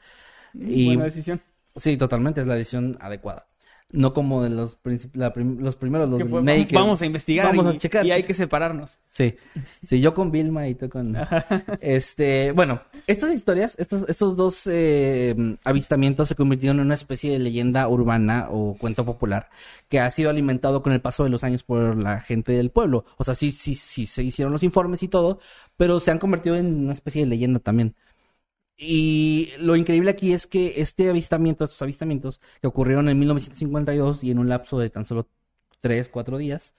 Y 0.53 0.85
Buena 0.85 1.05
decisión. 1.05 1.41
Sí, 1.75 1.97
totalmente, 1.97 2.41
es 2.41 2.47
la 2.47 2.53
decisión 2.53 2.97
adecuada. 3.01 3.47
No 3.91 4.13
como 4.13 4.43
de 4.43 4.51
los, 4.51 4.77
la 5.13 5.33
prim- 5.33 5.59
los 5.59 5.75
primeros, 5.75 6.07
los 6.09 6.21
fue- 6.29 6.43
que- 6.67 6.75
Vamos 6.75 7.01
a 7.01 7.07
investigar. 7.07 7.47
Vamos 7.47 7.73
y, 7.73 7.77
a 7.77 7.79
checar. 7.79 8.05
Y 8.05 8.11
hay 8.11 8.21
que 8.21 8.35
separarnos. 8.35 8.99
Sí, 9.07 9.33
sí, 9.83 9.99
yo 9.99 10.13
con 10.13 10.31
Vilma 10.31 10.67
y 10.67 10.75
tú 10.75 10.89
con... 10.89 11.17
este, 11.81 12.51
bueno, 12.51 12.81
estas 13.07 13.33
historias, 13.33 13.75
estos, 13.79 14.05
estos 14.07 14.35
dos 14.35 14.67
eh, 14.67 15.35
avistamientos 15.63 16.27
se 16.27 16.35
convirtieron 16.35 16.79
en 16.79 16.85
una 16.85 16.93
especie 16.93 17.31
de 17.31 17.39
leyenda 17.39 17.87
urbana 17.87 18.47
o 18.51 18.75
cuento 18.77 19.05
popular 19.05 19.49
que 19.87 19.99
ha 19.99 20.11
sido 20.11 20.29
alimentado 20.29 20.83
con 20.83 20.93
el 20.93 21.01
paso 21.01 21.23
de 21.23 21.31
los 21.31 21.43
años 21.43 21.63
por 21.63 21.97
la 21.97 22.21
gente 22.21 22.51
del 22.51 22.69
pueblo. 22.69 23.05
O 23.17 23.23
sea, 23.23 23.33
sí, 23.33 23.51
sí, 23.51 23.73
sí, 23.73 24.05
se 24.05 24.21
hicieron 24.21 24.53
los 24.53 24.61
informes 24.61 25.01
y 25.01 25.07
todo, 25.07 25.39
pero 25.77 25.99
se 25.99 26.11
han 26.11 26.19
convertido 26.19 26.55
en 26.55 26.83
una 26.83 26.93
especie 26.93 27.23
de 27.23 27.27
leyenda 27.27 27.59
también. 27.59 27.95
Y 28.81 29.49
lo 29.59 29.75
increíble 29.75 30.09
aquí 30.09 30.31
es 30.31 30.47
que 30.47 30.75
este 30.77 31.09
avistamiento, 31.09 31.65
estos 31.65 31.81
avistamientos 31.81 32.39
que 32.61 32.67
ocurrieron 32.67 33.09
en 33.09 33.19
1952 33.19 34.23
y 34.23 34.31
en 34.31 34.39
un 34.39 34.47
lapso 34.47 34.79
de 34.79 34.89
tan 34.89 35.03
solo 35.03 35.27
3, 35.81 36.07
4 36.07 36.37
días, 36.37 36.73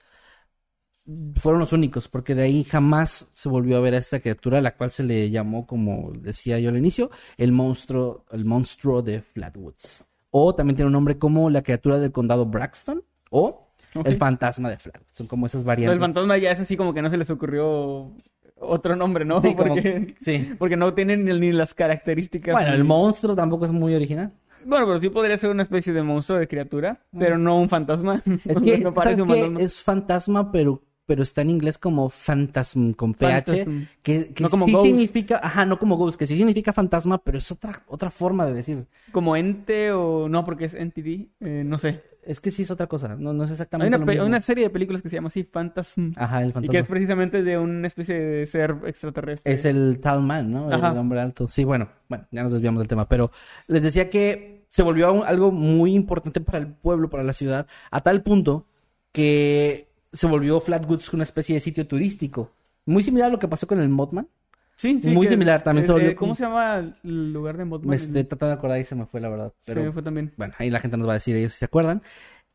fueron 1.36 1.60
los 1.60 1.74
únicos, 1.74 2.08
porque 2.08 2.34
de 2.34 2.42
ahí 2.42 2.64
jamás 2.64 3.28
se 3.34 3.50
volvió 3.50 3.76
a 3.76 3.80
ver 3.80 3.94
a 3.94 3.98
esta 3.98 4.20
criatura, 4.20 4.58
a 4.58 4.62
la 4.62 4.76
cual 4.76 4.90
se 4.90 5.02
le 5.02 5.30
llamó, 5.30 5.66
como 5.66 6.12
decía 6.14 6.58
yo 6.58 6.70
al 6.70 6.78
inicio, 6.78 7.10
el 7.36 7.52
monstruo, 7.52 8.24
el 8.30 8.46
monstruo 8.46 9.02
de 9.02 9.20
Flatwoods. 9.20 10.04
O 10.30 10.54
también 10.54 10.76
tiene 10.76 10.86
un 10.86 10.92
nombre 10.92 11.18
como 11.18 11.50
la 11.50 11.62
criatura 11.62 11.98
del 11.98 12.12
condado 12.12 12.46
Braxton 12.46 13.02
o 13.30 13.72
el 14.04 14.16
fantasma 14.16 14.70
de 14.70 14.78
Flatwoods. 14.78 15.12
Son 15.12 15.26
como 15.26 15.46
esas 15.46 15.62
Pero 15.62 15.68
variantes. 15.68 15.94
el 15.94 16.00
fantasma 16.00 16.38
ya 16.38 16.52
es 16.52 16.60
así 16.60 16.76
como 16.76 16.94
que 16.94 17.02
no 17.02 17.10
se 17.10 17.18
les 17.18 17.28
ocurrió 17.28 18.12
otro 18.60 18.94
nombre, 18.96 19.24
¿no? 19.24 19.40
Sí, 19.42 19.54
como- 19.56 19.74
porque, 19.74 20.14
sí. 20.22 20.50
porque 20.58 20.76
no 20.76 20.94
tienen 20.94 21.24
ni, 21.24 21.52
las 21.52 21.74
características. 21.74 22.52
Bueno, 22.52 22.72
el 22.72 22.84
monstruo 22.84 23.34
tampoco 23.34 23.64
es 23.64 23.72
muy 23.72 23.94
original. 23.94 24.32
Bueno, 24.64 24.86
pero 24.86 25.00
sí 25.00 25.08
podría 25.08 25.38
ser 25.38 25.50
una 25.50 25.62
especie 25.62 25.92
de 25.92 26.02
monstruo 26.02 26.38
de 26.38 26.46
criatura, 26.46 27.00
pero 27.18 27.38
no 27.38 27.58
un 27.58 27.68
fantasma. 27.68 28.22
Es 28.44 28.58
que, 28.64 28.78
no 28.78 28.92
parece 28.92 29.16
¿sabes 29.16 29.22
un 29.22 29.28
fantasma. 29.28 29.60
es 29.60 29.82
fantasma, 29.82 30.52
pero, 30.52 30.82
pero 31.10 31.24
está 31.24 31.42
en 31.42 31.50
inglés 31.50 31.76
como 31.76 32.08
phantasm 32.08 32.92
con 32.92 33.14
PH, 33.14 33.66
que, 34.00 34.32
que 34.32 34.44
No 34.44 34.48
como 34.48 34.66
sí 34.66 34.72
ghost. 34.72 34.86
significa, 34.86 35.40
ajá, 35.42 35.66
no 35.66 35.76
como 35.76 35.96
ghost, 35.96 36.16
que 36.16 36.24
sí 36.28 36.36
significa 36.36 36.72
fantasma, 36.72 37.18
pero 37.18 37.38
es 37.38 37.50
otra, 37.50 37.82
otra 37.88 38.12
forma 38.12 38.46
de 38.46 38.54
decir. 38.54 38.86
Como 39.10 39.34
ente 39.34 39.90
o 39.90 40.28
no, 40.28 40.44
porque 40.44 40.66
es 40.66 40.74
entity, 40.74 41.32
eh, 41.40 41.64
no 41.66 41.78
sé. 41.78 42.00
Es 42.22 42.38
que 42.38 42.52
sí 42.52 42.62
es 42.62 42.70
otra 42.70 42.86
cosa, 42.86 43.16
no, 43.16 43.32
no 43.32 43.42
es 43.42 43.50
Hay 43.50 43.54
exactamente 43.54 43.88
una, 43.88 43.98
lo 43.98 44.06
pe- 44.06 44.12
mismo. 44.12 44.26
una 44.28 44.40
serie 44.40 44.62
de 44.62 44.70
películas 44.70 45.02
que 45.02 45.08
se 45.08 45.16
llama 45.16 45.26
así, 45.26 45.42
Phantasm. 45.42 46.10
Ajá, 46.14 46.42
el 46.44 46.50
Y 46.50 46.52
fantasma. 46.52 46.70
que 46.72 46.78
es 46.78 46.86
precisamente 46.86 47.42
de 47.42 47.58
una 47.58 47.88
especie 47.88 48.14
de 48.16 48.46
ser 48.46 48.76
extraterrestre. 48.86 49.52
Es 49.52 49.64
el 49.64 49.98
tal 50.00 50.22
man, 50.22 50.52
¿no? 50.52 50.72
Ajá. 50.72 50.92
El 50.92 50.98
hombre 50.98 51.18
alto. 51.20 51.48
Sí, 51.48 51.64
bueno, 51.64 51.88
bueno, 52.08 52.28
ya 52.30 52.44
nos 52.44 52.52
desviamos 52.52 52.78
del 52.78 52.86
tema, 52.88 53.08
pero 53.08 53.32
les 53.66 53.82
decía 53.82 54.08
que 54.10 54.64
se 54.68 54.84
volvió 54.84 55.12
un- 55.12 55.24
algo 55.24 55.50
muy 55.50 55.92
importante 55.94 56.40
para 56.40 56.58
el 56.58 56.68
pueblo, 56.68 57.10
para 57.10 57.24
la 57.24 57.32
ciudad, 57.32 57.66
a 57.90 58.00
tal 58.00 58.22
punto 58.22 58.68
que 59.10 59.89
se 60.12 60.26
volvió 60.26 60.60
Flatwoods 60.60 61.12
una 61.12 61.22
especie 61.22 61.54
de 61.54 61.60
sitio 61.60 61.86
turístico. 61.86 62.52
Muy 62.86 63.02
similar 63.02 63.28
a 63.28 63.32
lo 63.32 63.38
que 63.38 63.48
pasó 63.48 63.66
con 63.66 63.80
el 63.80 63.88
Mothman. 63.88 64.28
Sí, 64.76 64.98
sí. 65.02 65.10
muy 65.10 65.26
similar, 65.26 65.62
también 65.62 65.86
se 65.86 65.92
volvió 65.92 66.08
¿Cómo 66.16 66.18
como- 66.30 66.34
se 66.34 66.42
llama 66.44 66.94
el 67.04 67.32
lugar 67.34 67.58
de 67.58 67.66
Mothman? 67.66 67.90
Me 67.90 67.96
estoy 67.96 68.24
tratando 68.24 68.46
de 68.48 68.54
acordar 68.54 68.80
y 68.80 68.84
se 68.84 68.94
me 68.94 69.04
fue 69.04 69.20
la 69.20 69.28
verdad. 69.28 69.52
Pero 69.66 69.84
Sí, 69.84 69.92
fue 69.92 70.02
también. 70.02 70.32
bueno, 70.38 70.54
ahí 70.58 70.70
la 70.70 70.80
gente 70.80 70.96
nos 70.96 71.06
va 71.06 71.12
a 71.12 71.14
decir 71.14 71.36
ellos 71.36 71.52
si 71.52 71.58
se 71.58 71.64
acuerdan. 71.66 72.00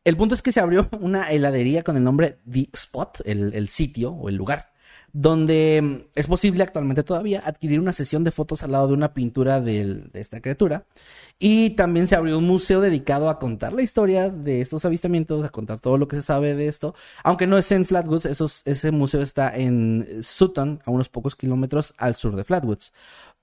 El 0.02 0.16
punto 0.16 0.34
es 0.34 0.42
que 0.42 0.50
se 0.50 0.58
abrió 0.60 0.88
una 1.00 1.30
heladería 1.30 1.84
con 1.84 1.96
el 1.96 2.02
nombre 2.02 2.38
The 2.50 2.68
Spot, 2.72 3.20
el, 3.24 3.54
el 3.54 3.68
sitio 3.68 4.10
o 4.12 4.28
el 4.28 4.34
lugar. 4.34 4.70
Donde 5.12 5.80
mm, 5.82 6.08
es 6.14 6.26
posible 6.26 6.62
actualmente 6.62 7.02
todavía 7.02 7.42
adquirir 7.44 7.80
una 7.80 7.92
sesión 7.92 8.24
de 8.24 8.30
fotos 8.30 8.62
al 8.62 8.72
lado 8.72 8.88
de 8.88 8.94
una 8.94 9.14
pintura 9.14 9.60
de 9.60 10.10
esta 10.14 10.40
criatura. 10.40 10.84
Y 11.38 11.70
también 11.70 12.06
se 12.06 12.16
abrió 12.16 12.38
un 12.38 12.46
museo 12.46 12.80
dedicado 12.80 13.28
a 13.28 13.38
contar 13.38 13.72
la 13.74 13.82
historia 13.82 14.30
de 14.30 14.62
estos 14.62 14.84
avistamientos, 14.84 15.44
a 15.44 15.50
contar 15.50 15.80
todo 15.80 15.98
lo 15.98 16.08
que 16.08 16.16
se 16.16 16.22
sabe 16.22 16.54
de 16.54 16.66
esto. 16.66 16.94
Aunque 17.24 17.46
no 17.46 17.58
es 17.58 17.70
en 17.72 17.84
Flatwoods, 17.84 18.26
ese 18.64 18.90
museo 18.90 19.20
está 19.20 19.54
en 19.54 20.22
Sutton, 20.22 20.80
a 20.84 20.90
unos 20.90 21.10
pocos 21.10 21.36
kilómetros 21.36 21.94
al 21.98 22.14
sur 22.14 22.36
de 22.36 22.44
Flatwoods. 22.44 22.92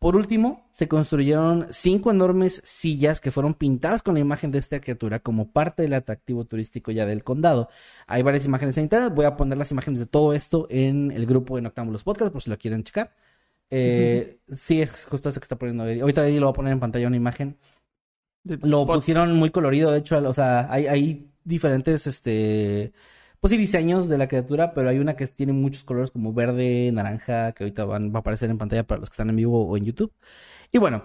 Por 0.04 0.18
último, 0.18 0.68
se 0.74 0.90
construyeron 0.90 1.68
cinco 1.70 2.12
enormes 2.12 2.62
sillas 2.66 3.22
que 3.22 3.32
fueron 3.32 3.54
pintadas 3.54 4.04
con 4.04 4.16
la 4.16 4.20
imagen 4.20 4.52
de 4.52 4.60
esta 4.60 4.82
criatura 4.82 5.20
como 5.20 5.50
parte 5.50 5.82
del 5.82 5.94
atractivo 5.94 6.44
turístico 6.44 6.92
ya 6.92 7.06
del 7.06 7.24
condado. 7.24 7.70
Hay 8.06 8.22
varias 8.22 8.44
imágenes 8.44 8.78
en 8.78 8.84
internet. 8.84 9.14
Voy 9.16 9.24
a 9.24 9.38
poner 9.38 9.58
las 9.58 9.72
imágenes 9.72 10.02
de 10.02 10.06
todo 10.06 10.34
esto 10.34 10.68
en 10.70 11.10
el 11.12 11.26
grupo 11.26 11.56
de 11.56 11.62
Noctámbulos 11.62 12.04
Podcast 12.04 12.34
por 12.34 12.42
si 12.42 12.50
lo 12.50 12.58
quieren 12.58 12.84
checar. 12.84 13.16
Eh, 13.70 14.40
Sí, 14.52 14.82
es 14.82 15.06
justo 15.06 15.30
eso 15.30 15.40
que 15.40 15.46
está 15.46 15.58
poniendo 15.58 15.88
Eddie. 15.88 16.02
Ahorita 16.02 16.28
Eddie 16.28 16.42
lo 16.42 16.48
va 16.48 16.52
a 16.52 16.56
poner 16.56 16.74
en 16.74 16.82
pantalla 16.82 17.08
una 17.08 17.16
imagen. 17.16 17.56
Lo 18.44 18.82
spot. 18.82 18.96
pusieron 18.96 19.34
muy 19.38 19.52
colorido, 19.52 19.90
de 19.90 20.00
hecho, 20.00 20.18
o 20.18 20.34
sea, 20.34 20.68
hay, 20.70 20.86
hay 20.86 21.32
diferentes, 21.46 22.08
este, 22.08 22.92
pues 23.44 23.52
sí, 23.52 23.58
diseños 23.58 24.08
de 24.08 24.18
la 24.18 24.30
criatura, 24.30 24.74
pero 24.74 24.88
hay 24.88 25.00
una 25.00 25.18
que 25.18 25.28
tiene 25.28 25.52
muchos 25.52 25.84
colores 25.84 26.12
como 26.12 26.32
verde, 26.32 26.90
naranja, 26.94 27.52
que 27.52 27.66
ahorita 27.66 27.84
van, 27.84 28.14
va 28.14 28.20
a 28.20 28.22
aparecer 28.22 28.50
en 28.50 28.58
pantalla 28.58 28.88
para 28.88 29.02
los 29.02 29.10
que 29.10 29.16
están 29.16 29.30
en 29.30 29.36
vivo 29.36 29.68
o 29.68 29.76
en 29.76 29.84
YouTube. 29.84 30.14
Y 30.72 30.78
bueno, 30.78 31.04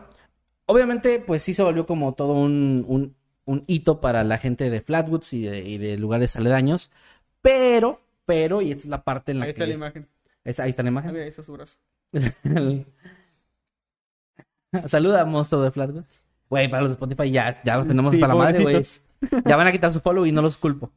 obviamente, 0.67 1.19
pues 1.19 1.43
sí 1.43 1.53
se 1.53 1.65
volvió 1.65 1.85
como 1.85 2.15
todo 2.15 2.35
un, 2.35 2.85
un, 2.87 3.17
un 3.45 3.65
hito 3.67 4.01
para 4.01 4.23
la 4.23 4.39
gente 4.39 4.71
de 4.71 4.81
Flatwoods 4.81 5.33
y 5.33 5.47
de, 5.47 5.69
y 5.69 5.79
de 5.79 5.99
lugares 5.99 6.37
aledaños, 6.37 6.93
pero, 7.43 8.01
pero, 8.25 8.63
y 8.63 8.71
esta 8.71 8.85
es 8.85 8.89
la 8.89 9.03
parte 9.03 9.33
en 9.33 9.41
la 9.41 9.47
Ahí 9.47 9.49
que... 9.49 9.55
está 9.55 9.67
la 9.67 9.75
imagen. 9.75 10.07
Ahí 10.45 10.71
está 10.71 10.85
la 10.85 10.91
imagen. 10.91 11.17
ahí 11.17 11.29
está 11.29 11.43
su 11.43 11.53
brazo. 11.55 11.77
Saluda, 14.87 15.25
monstruo 15.25 15.63
de 15.63 15.73
Flatwoods. 15.73 16.21
Güey, 16.49 16.69
para 16.69 16.83
los 16.83 16.91
de 16.91 16.95
Spotify 16.95 17.33
ya, 17.33 17.61
ya 17.65 17.79
los 17.79 17.89
tenemos 17.89 18.13
Sí, 18.13 18.19
hasta 18.19 18.29
la 18.29 18.37
madre, 18.37 18.63
güey. 18.63 18.81
Ya 19.45 19.57
van 19.57 19.67
a 19.67 19.73
quitar 19.73 19.91
su 19.91 19.99
follow 19.99 20.25
y 20.25 20.31
no 20.31 20.41
los 20.41 20.57
culpo. 20.57 20.93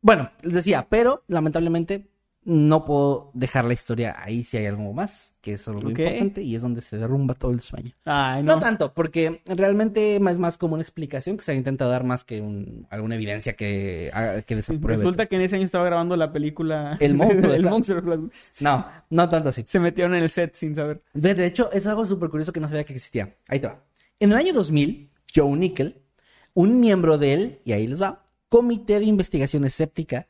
Bueno, 0.00 0.30
les 0.42 0.52
decía, 0.54 0.86
pero 0.88 1.24
lamentablemente 1.28 2.08
no 2.44 2.84
puedo 2.86 3.30
dejar 3.34 3.66
la 3.66 3.74
historia 3.74 4.14
ahí 4.16 4.42
si 4.42 4.56
hay 4.56 4.64
algo 4.66 4.92
más, 4.94 5.34
que 5.42 5.54
es 5.54 5.68
algo 5.68 5.82
muy 5.82 5.92
Ok. 5.92 5.98
importante 5.98 6.40
y 6.42 6.54
es 6.56 6.62
donde 6.62 6.80
se 6.80 6.96
derrumba 6.96 7.34
todo 7.34 7.50
el 7.50 7.60
sueño. 7.60 7.90
Ay, 8.06 8.42
No, 8.42 8.54
no. 8.54 8.58
tanto, 8.58 8.94
porque 8.94 9.42
realmente 9.44 10.16
es 10.16 10.38
más 10.38 10.56
como 10.56 10.72
una 10.74 10.82
explicación 10.82 11.36
que 11.36 11.42
se 11.42 11.54
intenta 11.54 11.86
dar 11.86 12.04
más 12.04 12.24
que 12.24 12.40
un- 12.40 12.86
alguna 12.88 13.16
evidencia 13.16 13.54
que, 13.54 14.10
haga- 14.14 14.40
que 14.42 14.56
desapruebe. 14.56 14.96
Resulta 15.02 15.26
que 15.26 15.36
en 15.36 15.42
ese 15.42 15.56
año 15.56 15.64
estaba 15.66 15.84
grabando 15.84 16.16
la 16.16 16.32
película 16.32 16.96
El 17.00 17.14
monstruo 17.16 17.50
de 17.50 17.56
El 17.58 17.64
monstruo 17.64 18.00
de. 18.00 18.28
No, 18.60 18.86
no 19.10 19.28
tanto 19.28 19.50
así. 19.50 19.64
Se 19.66 19.78
metieron 19.80 20.14
en 20.14 20.22
el 20.22 20.30
set 20.30 20.54
sin 20.54 20.74
saber. 20.74 21.02
De 21.12 21.34
de 21.34 21.44
hecho, 21.44 21.70
es 21.72 21.86
algo 21.86 22.06
súper 22.06 22.30
curioso 22.30 22.52
que 22.52 22.60
no 22.60 22.68
sabía 22.68 22.84
que 22.84 22.94
existía. 22.94 23.34
Ahí 23.48 23.58
te 23.60 23.66
va. 23.66 23.84
En 24.20 24.30
el 24.32 24.38
año 24.38 24.54
2000, 24.54 25.10
Joe 25.34 25.54
Nickel, 25.54 26.00
un 26.54 26.80
miembro 26.80 27.18
del, 27.18 27.60
y 27.64 27.72
ahí 27.72 27.86
les 27.86 28.00
va, 28.00 28.24
Comité 28.50 28.98
de 28.98 29.04
Investigación 29.04 29.64
Escéptica, 29.66 30.26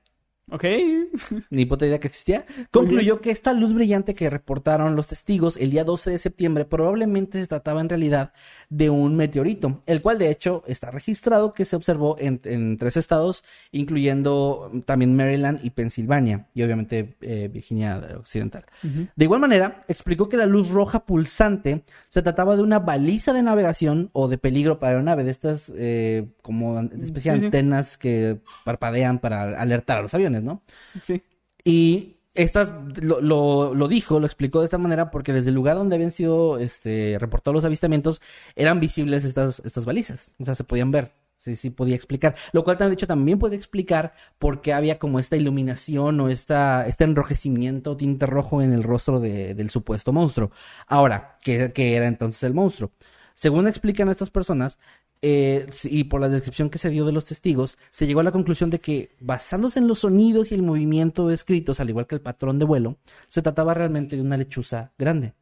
Ok. 0.50 0.64
ni 1.50 1.66
puta 1.66 1.87
idea 1.87 1.98
que 2.00 2.08
existía, 2.08 2.46
concluyó 2.70 3.20
que 3.20 3.30
esta 3.30 3.52
luz 3.52 3.72
brillante 3.74 4.14
que 4.14 4.30
reportaron 4.30 4.96
los 4.96 5.06
testigos 5.08 5.56
el 5.56 5.70
día 5.70 5.84
12 5.84 6.11
de 6.11 6.18
septiembre 6.18 6.64
probablemente 6.64 7.40
se 7.40 7.46
trataba 7.46 7.80
en 7.80 7.88
realidad 7.88 8.32
de 8.70 8.90
un 8.90 9.16
meteorito, 9.16 9.80
el 9.87 10.00
cual 10.02 10.18
de 10.18 10.30
hecho 10.30 10.62
está 10.66 10.90
registrado 10.90 11.52
que 11.52 11.64
se 11.64 11.76
observó 11.76 12.16
en, 12.18 12.40
en 12.44 12.78
tres 12.78 12.96
estados, 12.96 13.44
incluyendo 13.92 14.70
también 14.84 15.16
Maryland 15.16 15.61
y 15.62 15.70
Pensilvania, 15.70 16.46
y 16.54 16.62
obviamente 16.62 17.16
eh, 17.20 17.48
Virginia 17.52 18.00
Occidental. 18.18 18.64
De 18.82 19.24
igual 19.24 19.40
manera, 19.40 19.84
explicó 19.88 20.28
que 20.28 20.37
la 20.37 20.46
luz 20.46 20.68
roja 20.70 21.04
pulsante 21.04 21.82
se 22.08 22.22
trataba 22.22 22.56
de 22.56 22.62
una 22.62 22.78
baliza 22.78 23.32
de 23.32 23.42
navegación 23.42 24.11
o 24.12 24.28
de 24.28 24.38
peligro 24.38 24.78
para 24.78 24.96
la 24.96 25.02
nave, 25.02 25.24
de 25.24 25.30
estas 25.30 25.72
eh, 25.76 26.26
como 26.42 26.78
an- 26.78 26.90
especie 27.02 27.32
de 27.32 27.37
Sí, 27.38 27.40
sí. 27.40 27.46
antenas 27.46 27.96
que 27.98 28.38
parpadean 28.64 29.18
para 29.18 29.61
alertar 29.61 29.98
a 29.98 30.02
los 30.02 30.14
aviones, 30.14 30.38
¿no? 30.42 30.62
Sí. 31.03 31.22
Y 31.64 32.16
estas 32.35 32.72
lo, 33.03 33.20
lo, 33.20 33.74
lo 33.74 33.88
dijo, 33.88 34.20
lo 34.20 34.27
explicó 34.27 34.61
de 34.61 34.66
esta 34.66 34.79
manera 34.79 35.11
porque 35.11 35.33
desde 35.33 35.48
el 35.51 35.55
lugar 35.57 35.77
donde 35.77 35.96
habían 35.96 36.11
sido 36.12 36.59
este, 36.59 37.16
reportados 37.18 37.55
los 37.55 37.64
avistamientos 37.64 38.20
eran 38.55 38.81
visibles 38.81 39.24
estas, 39.24 39.61
estas 39.64 39.85
balizas, 39.85 40.35
o 40.38 40.44
sea, 40.44 40.55
se 40.55 40.64
podían 40.64 40.90
ver. 40.90 41.12
Sí, 41.40 41.55
sí, 41.55 41.70
podía 41.70 41.94
explicar. 41.94 42.35
Lo 42.53 42.64
cual 42.64 42.77
también, 42.77 42.90
de 42.90 42.94
hecho, 42.94 43.07
también 43.07 43.38
puede 43.38 43.55
explicar 43.55 44.12
por 44.40 44.61
qué 44.61 44.72
había 44.72 44.98
como 44.98 45.20
esta 45.20 45.37
iluminación 45.37 46.18
o 46.20 46.29
esta, 46.29 46.85
este 46.87 47.05
enrojecimiento, 47.05 47.96
tinte 47.96 48.27
rojo 48.27 48.61
en 48.61 48.72
el 48.72 48.83
rostro 48.83 49.20
de- 49.20 49.55
del 49.55 49.70
supuesto 49.70 50.12
monstruo. 50.12 50.51
Ahora, 50.88 51.38
¿qué, 51.44 51.72
qué 51.72 51.94
era 51.94 52.09
entonces 52.09 52.42
el 52.42 52.55
monstruo? 52.55 52.90
Según 53.35 53.68
explican 53.68 54.09
estas 54.09 54.31
personas, 54.31 54.79
eh, 55.22 55.66
y 55.85 56.04
por 56.04 56.20
la 56.20 56.28
descripción 56.28 56.70
que 56.70 56.78
se 56.78 56.90
dio 56.90 57.04
de 57.04 57.12
los 57.12 57.24
testigos, 57.24 57.78
se 57.90 58.07
llegó 58.07 58.20
a 58.20 58.24
la 58.24 58.33
conclusión 58.33 58.70
de 58.70 58.81
que, 58.81 59.11
basándose 59.20 59.78
en 59.78 59.88
los 59.88 60.00
sonidos 60.00 60.52
y 60.52 60.54
el 60.54 60.62
movimiento 60.62 61.26
descritos, 61.28 61.81
al 61.81 61.90
igual 61.90 62.07
que 62.07 62.14
el 62.14 62.20
patrón 62.20 62.59
de 62.59 62.64
vuelo, 62.64 62.96
se 63.26 63.42
trataba 63.42 63.74
realmente 63.74 64.16
de 64.16 64.22
una 64.22 64.37
lechuza 64.37 64.92
grande. 64.98 65.35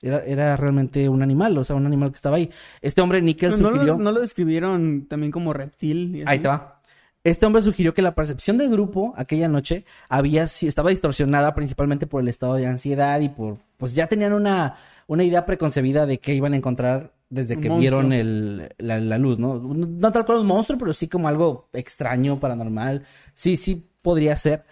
Era, 0.00 0.24
era 0.24 0.56
realmente 0.56 1.08
un 1.08 1.22
animal, 1.22 1.56
o 1.56 1.64
sea, 1.64 1.76
un 1.76 1.86
animal 1.86 2.10
que 2.10 2.16
estaba 2.16 2.36
ahí. 2.36 2.50
Este 2.80 3.00
hombre, 3.00 3.22
Nickel, 3.22 3.52
No, 3.52 3.56
no 3.58 3.68
sugirió... 3.70 3.92
lo, 3.92 3.98
no 3.98 4.12
lo 4.12 4.20
describieron 4.20 5.06
también 5.08 5.30
como 5.30 5.52
reptil. 5.52 6.16
y? 6.16 6.22
Ahí 6.26 6.40
te 6.40 6.48
va. 6.48 6.80
Este 7.24 7.46
hombre 7.46 7.62
sugirió 7.62 7.94
que 7.94 8.02
la 8.02 8.16
percepción 8.16 8.58
del 8.58 8.68
grupo 8.68 9.14
aquella 9.16 9.46
noche 9.46 9.84
había 10.08 10.42
estaba 10.44 10.90
distorsionada 10.90 11.54
principalmente 11.54 12.08
por 12.08 12.20
el 12.20 12.26
estado 12.26 12.54
de 12.54 12.66
ansiedad 12.66 13.20
y 13.20 13.28
por 13.28 13.58
pues 13.76 13.94
ya 13.94 14.08
tenían 14.08 14.32
una, 14.32 14.74
una 15.06 15.22
idea 15.22 15.46
preconcebida 15.46 16.04
de 16.04 16.18
qué 16.18 16.34
iban 16.34 16.52
a 16.52 16.56
encontrar 16.56 17.12
desde 17.32 17.58
que 17.58 17.68
monstruo. 17.68 17.80
vieron 17.80 18.12
el, 18.12 18.74
la, 18.78 19.00
la 19.00 19.16
luz, 19.18 19.38
¿no? 19.38 19.58
No 19.58 20.12
tal 20.12 20.26
cual 20.26 20.38
un 20.40 20.46
monstruo, 20.46 20.78
pero 20.78 20.92
sí 20.92 21.08
como 21.08 21.28
algo 21.28 21.68
extraño, 21.72 22.38
paranormal. 22.38 23.04
Sí, 23.32 23.56
sí 23.56 23.88
podría 24.02 24.36
ser. 24.36 24.64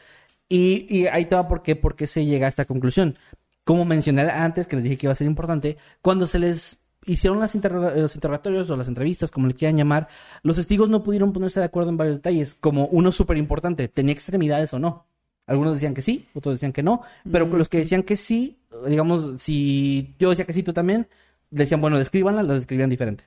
Y, 0.49 0.87
y 0.89 1.07
ahí 1.07 1.25
te 1.25 1.35
va 1.35 1.49
por 1.49 1.63
qué, 1.63 1.75
por 1.77 1.97
qué 1.97 2.07
se 2.07 2.25
llega 2.27 2.47
a 2.47 2.49
esta 2.49 2.65
conclusión. 2.67 3.17
Como 3.65 3.85
mencioné 3.85 4.23
antes, 4.23 4.67
que 4.67 4.77
les 4.77 4.83
dije 4.85 4.97
que 4.99 5.07
iba 5.07 5.13
a 5.13 5.17
ser 5.17 5.27
importante, 5.27 5.77
cuando 6.03 6.27
se 6.27 6.39
les 6.39 6.81
hicieron 7.07 7.41
las 7.41 7.55
interroga- 7.55 7.95
los 7.95 8.15
interrogatorios 8.15 8.69
o 8.69 8.77
las 8.77 8.89
entrevistas, 8.89 9.31
como 9.31 9.47
le 9.47 9.55
quieran 9.55 9.77
llamar, 9.79 10.09
los 10.43 10.57
testigos 10.57 10.89
no 10.91 11.03
pudieron 11.03 11.33
ponerse 11.33 11.61
de 11.61 11.67
acuerdo 11.67 11.89
en 11.91 11.97
varios 11.97 12.17
detalles, 12.17 12.55
como 12.61 12.87
uno 12.89 13.11
súper 13.11 13.37
importante, 13.39 13.89
¿tenía 13.89 14.13
extremidades 14.13 14.75
o 14.75 14.79
no? 14.79 15.07
Algunos 15.47 15.75
decían 15.75 15.95
que 15.95 16.03
sí, 16.03 16.27
otros 16.35 16.57
decían 16.57 16.73
que 16.73 16.83
no, 16.83 17.01
pero 17.31 17.47
Mm. 17.47 17.55
los 17.57 17.69
que 17.71 17.79
decían 17.79 18.03
que 18.03 18.17
sí, 18.17 18.59
digamos, 18.87 19.41
si 19.43 20.15
yo 20.19 20.31
decía 20.31 20.45
que 20.45 20.53
sí, 20.53 20.63
tú 20.63 20.73
también, 20.73 21.09
decían, 21.51 21.81
bueno, 21.81 21.99
descríbanlas, 21.99 22.47
las 22.47 22.57
describían 22.59 22.91
diferente. 22.91 23.25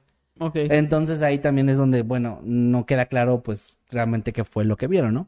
Entonces 0.72 1.22
ahí 1.22 1.40
también 1.40 1.70
es 1.70 1.78
donde, 1.78 2.02
bueno, 2.02 2.40
no 2.44 2.86
queda 2.86 3.06
claro, 3.06 3.44
pues, 3.44 3.78
realmente 3.92 4.34
qué 4.34 4.44
fue 4.44 4.66
lo 4.66 4.78
que 4.78 4.88
vieron, 4.88 5.14
¿no? 5.14 5.28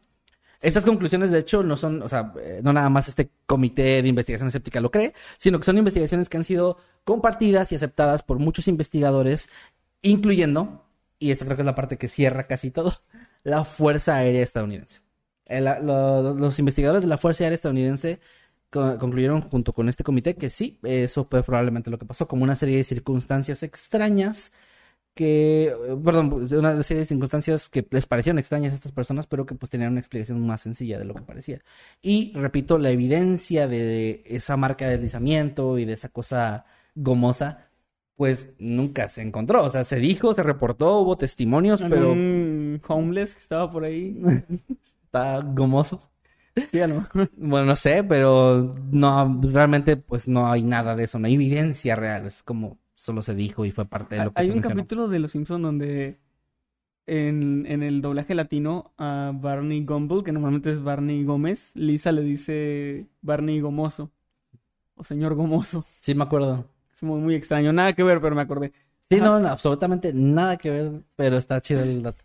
Estas 0.61 0.83
conclusiones, 0.85 1.29
de 1.29 1.39
hecho, 1.39 1.61
no 1.61 1.77
son, 1.77 2.01
o 2.01 2.09
sea, 2.09 2.33
eh, 2.41 2.61
no 2.63 2.73
nada 2.73 2.89
más 2.89 3.07
este 3.07 3.29
comité 3.45 4.01
de 4.01 4.07
investigación 4.07 4.47
escéptica 4.47 4.79
lo 4.79 4.89
cree, 4.89 5.13
sino 5.37 5.59
que 5.59 5.65
son 5.65 5.77
investigaciones 5.77 6.27
que 6.27 6.37
han 6.37 6.43
sido 6.43 6.77
compartidas 7.03 7.71
y 7.71 7.75
aceptadas 7.75 8.23
por 8.23 8.39
muchos 8.39 8.67
investigadores, 8.67 9.49
incluyendo, 10.01 10.85
y 11.19 11.31
esta 11.31 11.45
creo 11.45 11.57
que 11.57 11.61
es 11.61 11.65
la 11.67 11.75
parte 11.75 11.97
que 11.97 12.07
cierra 12.07 12.47
casi 12.47 12.71
todo, 12.71 12.93
la 13.43 13.63
Fuerza 13.63 14.15
Aérea 14.15 14.41
Estadounidense. 14.41 15.01
Lo- 15.47 16.33
los 16.33 16.57
investigadores 16.57 17.03
de 17.03 17.09
la 17.09 17.19
Fuerza 17.19 17.43
Aérea 17.43 17.55
Estadounidense 17.55 18.19
concluyeron 18.99 19.41
junto 19.41 19.73
con 19.73 19.89
este 19.89 20.03
comité 20.03 20.35
que 20.35 20.49
sí, 20.49 20.79
eso 20.83 21.25
fue 21.29 21.43
probablemente 21.43 21.89
lo 21.89 21.97
que 21.99 22.05
pasó, 22.05 22.27
como 22.27 22.43
una 22.43 22.55
serie 22.55 22.77
de 22.77 22.83
circunstancias 22.83 23.63
extrañas 23.63 24.51
que, 25.15 25.67
eh, 25.67 25.97
perdón, 26.03 26.49
una 26.51 26.83
serie 26.83 27.01
de 27.01 27.05
circunstancias 27.07 27.69
que 27.69 27.87
les 27.89 28.05
parecieron 28.05 28.37
extrañas 28.37 28.73
a 28.73 28.75
estas 28.75 28.91
personas, 28.91 29.25
pero 29.27 29.45
que 29.45 29.55
pues 29.55 29.69
tenían 29.69 29.91
una 29.91 30.01
explicación 30.01 30.45
más 30.45 30.61
sencilla 30.61 30.99
de 30.99 31.05
lo 31.05 31.15
que 31.15 31.21
parecía. 31.21 31.61
Y 32.01 32.33
repito, 32.35 32.77
la 32.77 32.91
evidencia 32.91 33.67
de 33.67 34.23
esa 34.25 34.57
marca 34.57 34.85
de 34.85 34.91
deslizamiento 34.91 35.79
y 35.79 35.85
de 35.85 35.93
esa 35.93 36.09
cosa 36.09 36.65
gomosa, 36.95 37.69
pues 38.15 38.49
nunca 38.59 39.07
se 39.07 39.21
encontró. 39.21 39.63
O 39.63 39.69
sea, 39.69 39.85
se 39.85 39.97
dijo, 39.99 40.33
se 40.33 40.43
reportó, 40.43 40.99
hubo 40.99 41.17
testimonios, 41.17 41.81
pero 41.81 42.11
Un 42.11 42.81
homeless 42.87 43.33
que 43.33 43.39
estaba 43.39 43.71
por 43.71 43.85
ahí. 43.85 44.21
está 45.05 45.41
gomoso. 45.41 46.11
Sí, 46.63 46.79
a 46.81 46.87
lo 46.87 46.95
mejor. 47.01 47.29
Bueno, 47.37 47.65
no 47.67 47.75
sé, 47.75 48.03
pero 48.03 48.71
no, 48.91 49.39
realmente 49.43 49.97
pues 49.97 50.27
no 50.27 50.51
hay 50.51 50.63
nada 50.63 50.95
de 50.95 51.03
eso, 51.05 51.19
no 51.19 51.27
hay 51.27 51.35
evidencia 51.35 51.95
real, 51.95 52.25
es 52.25 52.43
como 52.43 52.79
solo 52.93 53.21
se 53.21 53.35
dijo 53.35 53.65
y 53.65 53.71
fue 53.71 53.85
parte 53.85 54.15
de 54.15 54.23
lo 54.23 54.33
que 54.33 54.41
Hay 54.41 54.47
se 54.47 54.51
un 54.53 54.57
mencionó. 54.57 54.81
capítulo 54.81 55.07
de 55.09 55.19
Los 55.19 55.31
Simpsons 55.31 55.61
donde 55.61 56.19
en, 57.07 57.65
en 57.67 57.83
el 57.83 58.01
doblaje 58.01 58.35
latino 58.35 58.93
a 58.97 59.31
Barney 59.35 59.85
Gumble, 59.85 60.23
que 60.23 60.31
normalmente 60.33 60.71
es 60.71 60.83
Barney 60.83 61.23
Gómez, 61.23 61.71
Lisa 61.75 62.11
le 62.11 62.23
dice 62.23 63.07
Barney 63.21 63.59
Gomoso. 63.61 64.11
O 64.95 65.03
señor 65.03 65.35
Gomoso. 65.35 65.85
Sí, 66.01 66.15
me 66.15 66.23
acuerdo. 66.23 66.65
Es 66.93 67.03
muy, 67.03 67.19
muy 67.21 67.35
extraño. 67.35 67.73
Nada 67.73 67.93
que 67.93 68.03
ver, 68.03 68.21
pero 68.21 68.35
me 68.35 68.41
acordé. 68.41 68.73
Sí, 69.01 69.17
no, 69.21 69.39
no, 69.39 69.47
absolutamente 69.49 70.13
nada 70.13 70.57
que 70.57 70.69
ver, 70.71 71.03
pero 71.15 71.37
está 71.37 71.61
chido 71.61 71.81
el 71.83 72.01
dato. 72.03 72.24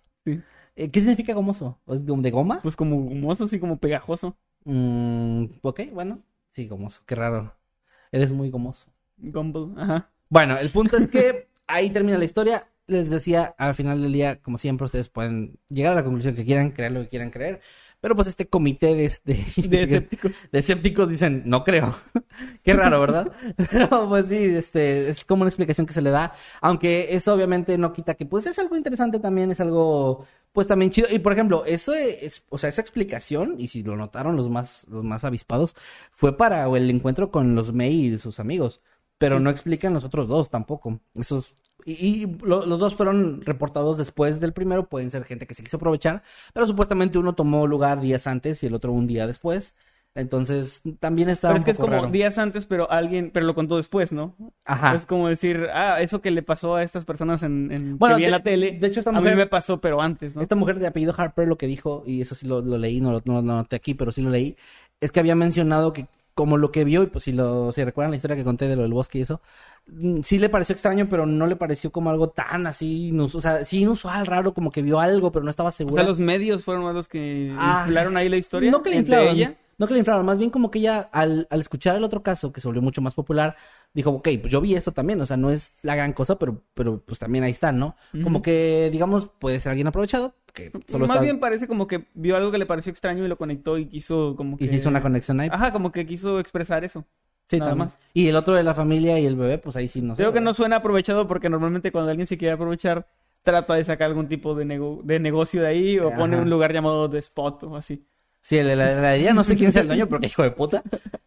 Eh, 0.81 0.91
¿Qué 0.91 1.01
significa 1.01 1.35
gomoso? 1.35 1.79
¿Es 1.89 2.07
de 2.07 2.17
de 2.17 2.31
goma? 2.31 2.61
Pues 2.63 2.75
como 2.75 2.97
gomoso, 3.03 3.45
así 3.45 3.61
como 3.61 3.77
pegajoso. 3.77 4.39
Mm, 4.65 5.45
ok, 5.61 5.81
bueno. 5.93 6.23
Sí, 6.49 6.67
gomoso, 6.69 7.03
qué 7.05 7.15
raro. 7.15 7.55
Eres 8.11 8.33
muy 8.33 8.49
gomoso. 8.49 8.87
Gumble, 9.19 9.75
ajá. 9.77 10.11
Bueno, 10.31 10.57
el 10.57 10.71
punto 10.71 10.97
es 10.97 11.09
que 11.09 11.49
ahí 11.67 11.91
termina 11.91 12.17
la 12.17 12.25
historia. 12.25 12.67
Les 12.87 13.11
decía, 13.11 13.55
al 13.59 13.75
final 13.75 14.01
del 14.01 14.13
día, 14.13 14.41
como 14.41 14.57
siempre, 14.57 14.87
ustedes 14.87 15.11
pueden 15.11 15.59
llegar 15.69 15.93
a 15.93 15.97
la 15.97 16.03
conclusión 16.03 16.35
que 16.35 16.47
quieran, 16.47 16.71
creer 16.71 16.93
lo 16.93 17.03
que 17.03 17.09
quieran 17.09 17.31
creer. 17.31 17.61
Pero 18.01 18.17
pues 18.17 18.29
este 18.29 18.49
comité 18.49 18.95
de, 18.95 19.13
de, 19.25 19.35
De 19.69 19.83
escépticos. 19.83 20.35
de 20.51 20.59
escépticos 20.59 21.09
dicen, 21.11 21.43
no 21.45 21.63
creo. 21.63 21.95
Qué 22.65 22.73
raro, 22.73 22.99
¿verdad? 23.01 23.31
Pero 23.71 24.09
pues 24.09 24.29
sí, 24.29 24.37
este, 24.37 25.11
es 25.11 25.25
como 25.27 25.43
una 25.43 25.51
explicación 25.51 25.87
que 25.87 25.93
se 25.93 26.01
le 26.01 26.11
da. 26.11 26.33
Aunque 26.63 27.15
eso 27.15 27.35
obviamente 27.35 27.77
no 27.77 27.93
quita 27.93 28.15
que 28.15 28.25
pues 28.25 28.47
es 28.47 28.59
algo 28.59 28.77
interesante 28.77 29.21
también, 29.21 29.51
es 29.51 29.61
algo 29.61 30.27
pues 30.53 30.67
también 30.67 30.91
chido. 30.91 31.09
Y 31.11 31.19
por 31.21 31.33
ejemplo, 31.33 31.65
eso 31.65 31.93
es, 31.95 32.43
o 32.49 32.59
sea, 32.59 32.69
esa 32.71 32.81
explicación, 32.81 33.57
y 33.59 33.69
si 33.69 33.83
lo 33.83 33.97
notaron 33.97 34.37
los 34.37 34.49
más, 34.51 34.87
los 34.89 35.05
más 35.05 35.25
avispados, 35.25 35.77
fue 36.13 36.37
para 36.37 36.65
el 36.77 36.91
encuentro 36.91 37.31
con 37.31 37.55
los 37.55 37.73
May 37.73 38.07
y 38.15 38.19
sus 38.19 38.41
amigos. 38.41 38.81
Pero 39.19 39.39
no 39.41 39.51
explican 39.51 39.93
los 39.95 40.05
otros 40.05 40.29
dos 40.29 40.49
tampoco. 40.51 41.01
Esos 41.15 41.55
y, 41.85 41.93
y 42.25 42.27
lo- 42.43 42.67
los 42.67 42.79
dos 42.79 42.95
fueron 42.95 43.41
reportados 43.43 43.97
después 43.99 44.39
del 44.41 44.53
primero, 44.53 44.89
pueden 44.89 45.11
ser 45.11 45.25
gente 45.25 45.47
que 45.47 45.55
se 45.55 45.63
quiso 45.63 45.77
aprovechar, 45.79 46.23
pero 46.53 46.67
supuestamente 46.67 47.19
uno 47.19 47.35
tomó 47.35 47.67
lugar 47.67 48.01
días 48.01 48.27
antes 48.27 48.63
y 48.63 48.67
el 48.67 48.75
otro 48.75 48.93
un 48.93 49.07
día 49.07 49.27
después. 49.27 49.75
Entonces, 50.15 50.83
también 50.99 51.29
está 51.29 51.49
Pero 51.49 51.55
un 51.55 51.59
es 51.61 51.65
que 51.65 51.71
es 51.71 51.79
como 51.79 51.93
raro. 51.93 52.09
días 52.09 52.37
antes, 52.39 52.67
pero 52.67 52.91
alguien, 52.91 53.31
pero 53.33 53.47
lo 53.47 53.55
contó 53.55 53.77
después, 53.77 54.13
¿no? 54.13 54.35
Ajá. 54.65 54.95
Es 54.95 55.07
como 55.07 55.29
decir, 55.29 55.69
ah, 55.73 56.01
eso 56.01 56.21
que 56.21 56.33
le 56.33 56.43
pasó 56.43 56.75
a 56.75 56.83
estas 56.83 57.05
personas 57.05 57.43
en, 57.45 57.71
en 57.71 57.97
Bueno, 57.99 58.17
que 58.17 58.21
vi 58.23 58.25
en 58.25 58.31
la 58.33 58.43
tele, 58.43 58.73
de 58.73 58.87
hecho, 58.89 59.01
esta 59.01 59.11
a 59.11 59.21
mí 59.21 59.31
me 59.31 59.47
pasó, 59.47 59.81
pero 59.81 60.03
antes, 60.03 60.35
¿no? 60.35 60.43
Esta 60.43 60.57
mujer 60.57 60.79
de 60.81 60.89
apellido 60.89 61.15
Harper 61.17 61.47
lo 61.47 61.57
que 61.57 61.69
dijo, 61.69 62.03
y 62.07 62.21
eso 62.21 62.35
sí 62.35 62.47
lo, 62.47 62.61
lo 62.61 62.77
leí, 62.77 63.01
no 63.01 63.13
lo, 63.13 63.23
no 63.25 63.35
lo 63.35 63.43
noté 63.43 63.77
aquí, 63.77 63.95
pero 63.95 64.11
sí 64.11 64.21
lo 64.21 64.31
leí, 64.31 64.57
es 65.01 65.13
que 65.13 65.21
había 65.21 65.37
mencionado 65.37 65.93
que 65.93 66.07
como 66.35 66.57
lo 66.57 66.73
que 66.73 66.85
vio, 66.85 67.03
y 67.03 67.07
pues 67.07 67.25
si 67.25 67.33
lo, 67.33 67.71
si 67.71 67.85
recuerdan 67.85 68.11
la 68.13 68.17
historia 68.17 68.37
que 68.37 68.45
conté 68.45 68.67
de 68.67 68.75
lo 68.75 68.83
del 68.83 68.93
bosque 68.95 69.19
y 69.19 69.23
eso, 69.23 69.41
mm, 69.87 70.23
sí 70.23 70.39
le 70.39 70.49
pareció 70.49 70.73
extraño, 70.73 71.07
pero 71.09 71.27
no 71.27 71.47
le 71.47 71.55
pareció 71.57 71.93
como 71.93 72.11
algo 72.11 72.29
tan 72.31 72.67
así, 72.67 73.13
o 73.17 73.29
sea, 73.41 73.65
sí 73.65 73.81
inusual, 73.83 74.27
raro, 74.27 74.55
como 74.55 74.71
que 74.73 74.83
vio 74.83 75.01
algo, 75.01 75.31
pero 75.33 75.45
no 75.45 75.51
estaba 75.51 75.69
O 75.69 75.73
segura. 75.73 76.03
sea, 76.03 76.09
los 76.09 76.19
medios 76.19 76.65
fueron 76.65 76.93
los 76.95 77.09
que 77.09 77.55
Ah, 77.59 77.85
inflaron 77.87 78.17
ahí 78.17 78.29
la 78.29 78.39
historia. 78.39 78.71
No 78.71 78.83
que 78.83 78.91
le 78.91 78.97
inflaron, 78.97 79.37
ella. 79.37 79.55
No 79.81 79.87
que 79.89 79.95
le 79.95 79.99
inflaron, 80.01 80.27
más 80.27 80.37
bien 80.39 80.51
como 80.51 80.71
que 80.71 80.79
ella 80.79 81.09
al, 81.11 81.49
al 81.51 81.61
escuchar 81.61 81.97
el 81.97 82.05
otro 82.05 82.23
caso, 82.23 82.53
que 82.53 82.61
se 82.61 82.69
volvió 82.69 82.83
mucho 82.83 83.01
más 83.01 83.15
popular, 83.15 83.57
dijo, 83.95 84.11
ok, 84.11 84.29
pues 84.41 84.53
yo 84.53 84.61
vi 84.61 84.75
esto 84.75 84.93
también, 84.93 85.21
o 85.23 85.27
sea, 85.27 85.37
no 85.39 85.51
es 85.51 85.73
la 85.83 85.97
gran 85.97 86.13
cosa, 86.13 86.39
pero, 86.39 86.63
pero 86.75 87.01
pues 87.01 87.19
también 87.19 87.43
ahí 87.45 87.51
está, 87.51 87.73
¿no? 87.73 87.97
Como 88.23 88.43
que, 88.43 88.91
digamos, 88.93 89.27
puede 89.39 89.59
ser 89.59 89.71
alguien 89.71 89.87
aprovechado, 89.87 90.35
que 90.53 90.71
solo 90.87 91.07
Más 91.07 91.17
está... 91.17 91.23
bien 91.23 91.41
parece 91.41 91.67
como 91.67 91.87
que 91.87 92.07
vio 92.15 92.37
algo 92.37 92.53
que 92.53 92.59
le 92.59 92.67
pareció 92.67 92.91
extraño 92.91 93.25
y 93.25 93.29
lo 93.29 93.39
conectó 93.39 93.79
y 93.79 93.87
quiso 93.87 94.37
como 94.37 94.57
que... 94.57 94.65
Y 94.67 94.69
se 94.69 94.77
hizo 94.77 94.91
una 94.91 95.03
conexión 95.03 95.41
ahí. 95.41 95.49
Ajá, 95.51 95.73
como 95.73 95.91
que 95.91 96.07
quiso 96.07 96.39
expresar 96.39 96.85
eso. 96.85 97.05
Sí, 97.49 97.59
nada 97.59 97.71
también. 97.71 97.87
más. 97.87 97.99
Y 98.15 98.29
el 98.29 98.37
otro 98.37 98.55
de 98.55 98.63
la 98.63 98.75
familia 98.75 99.19
y 99.19 99.27
el 99.27 99.35
bebé, 99.35 99.59
pues 99.59 99.75
ahí 99.77 99.89
sí 99.89 100.03
no 100.03 100.15
sé. 100.15 100.23
Creo 100.23 100.33
que 100.33 100.41
no 100.41 100.55
suena 100.55 100.77
aprovechado 100.77 101.27
porque 101.27 101.49
normalmente 101.49 101.91
cuando 101.91 102.11
alguien 102.11 102.27
se 102.29 102.39
quiere 102.39 102.53
aprovechar, 102.53 103.09
trata 103.43 103.75
de 103.75 103.85
sacar 103.85 104.09
algún 104.09 104.29
tipo 104.29 104.55
de, 104.55 104.67
nego- 104.67 105.01
de 105.03 105.19
negocio 105.19 105.63
de 105.63 105.69
ahí 105.69 105.99
o 105.99 106.15
pone 106.15 106.37
Ajá. 106.37 106.45
un 106.45 106.51
lugar 106.51 106.73
llamado 106.73 107.09
The 107.11 107.19
Spot 107.19 107.65
o 107.65 107.77
así. 107.77 108.05
Sí, 108.43 108.57
el 108.59 108.67
de 108.67 108.77
la 108.77 108.91
heladería, 108.93 109.33
no 109.35 109.45
sé 109.45 109.57
quién 109.57 109.73
sea 109.73 109.83
el 109.83 109.89
dueño, 109.89 110.07
pero 110.09 110.21
qué 110.21 110.27
hijo 110.27 110.43
de 110.43 110.51
puta. 110.51 110.83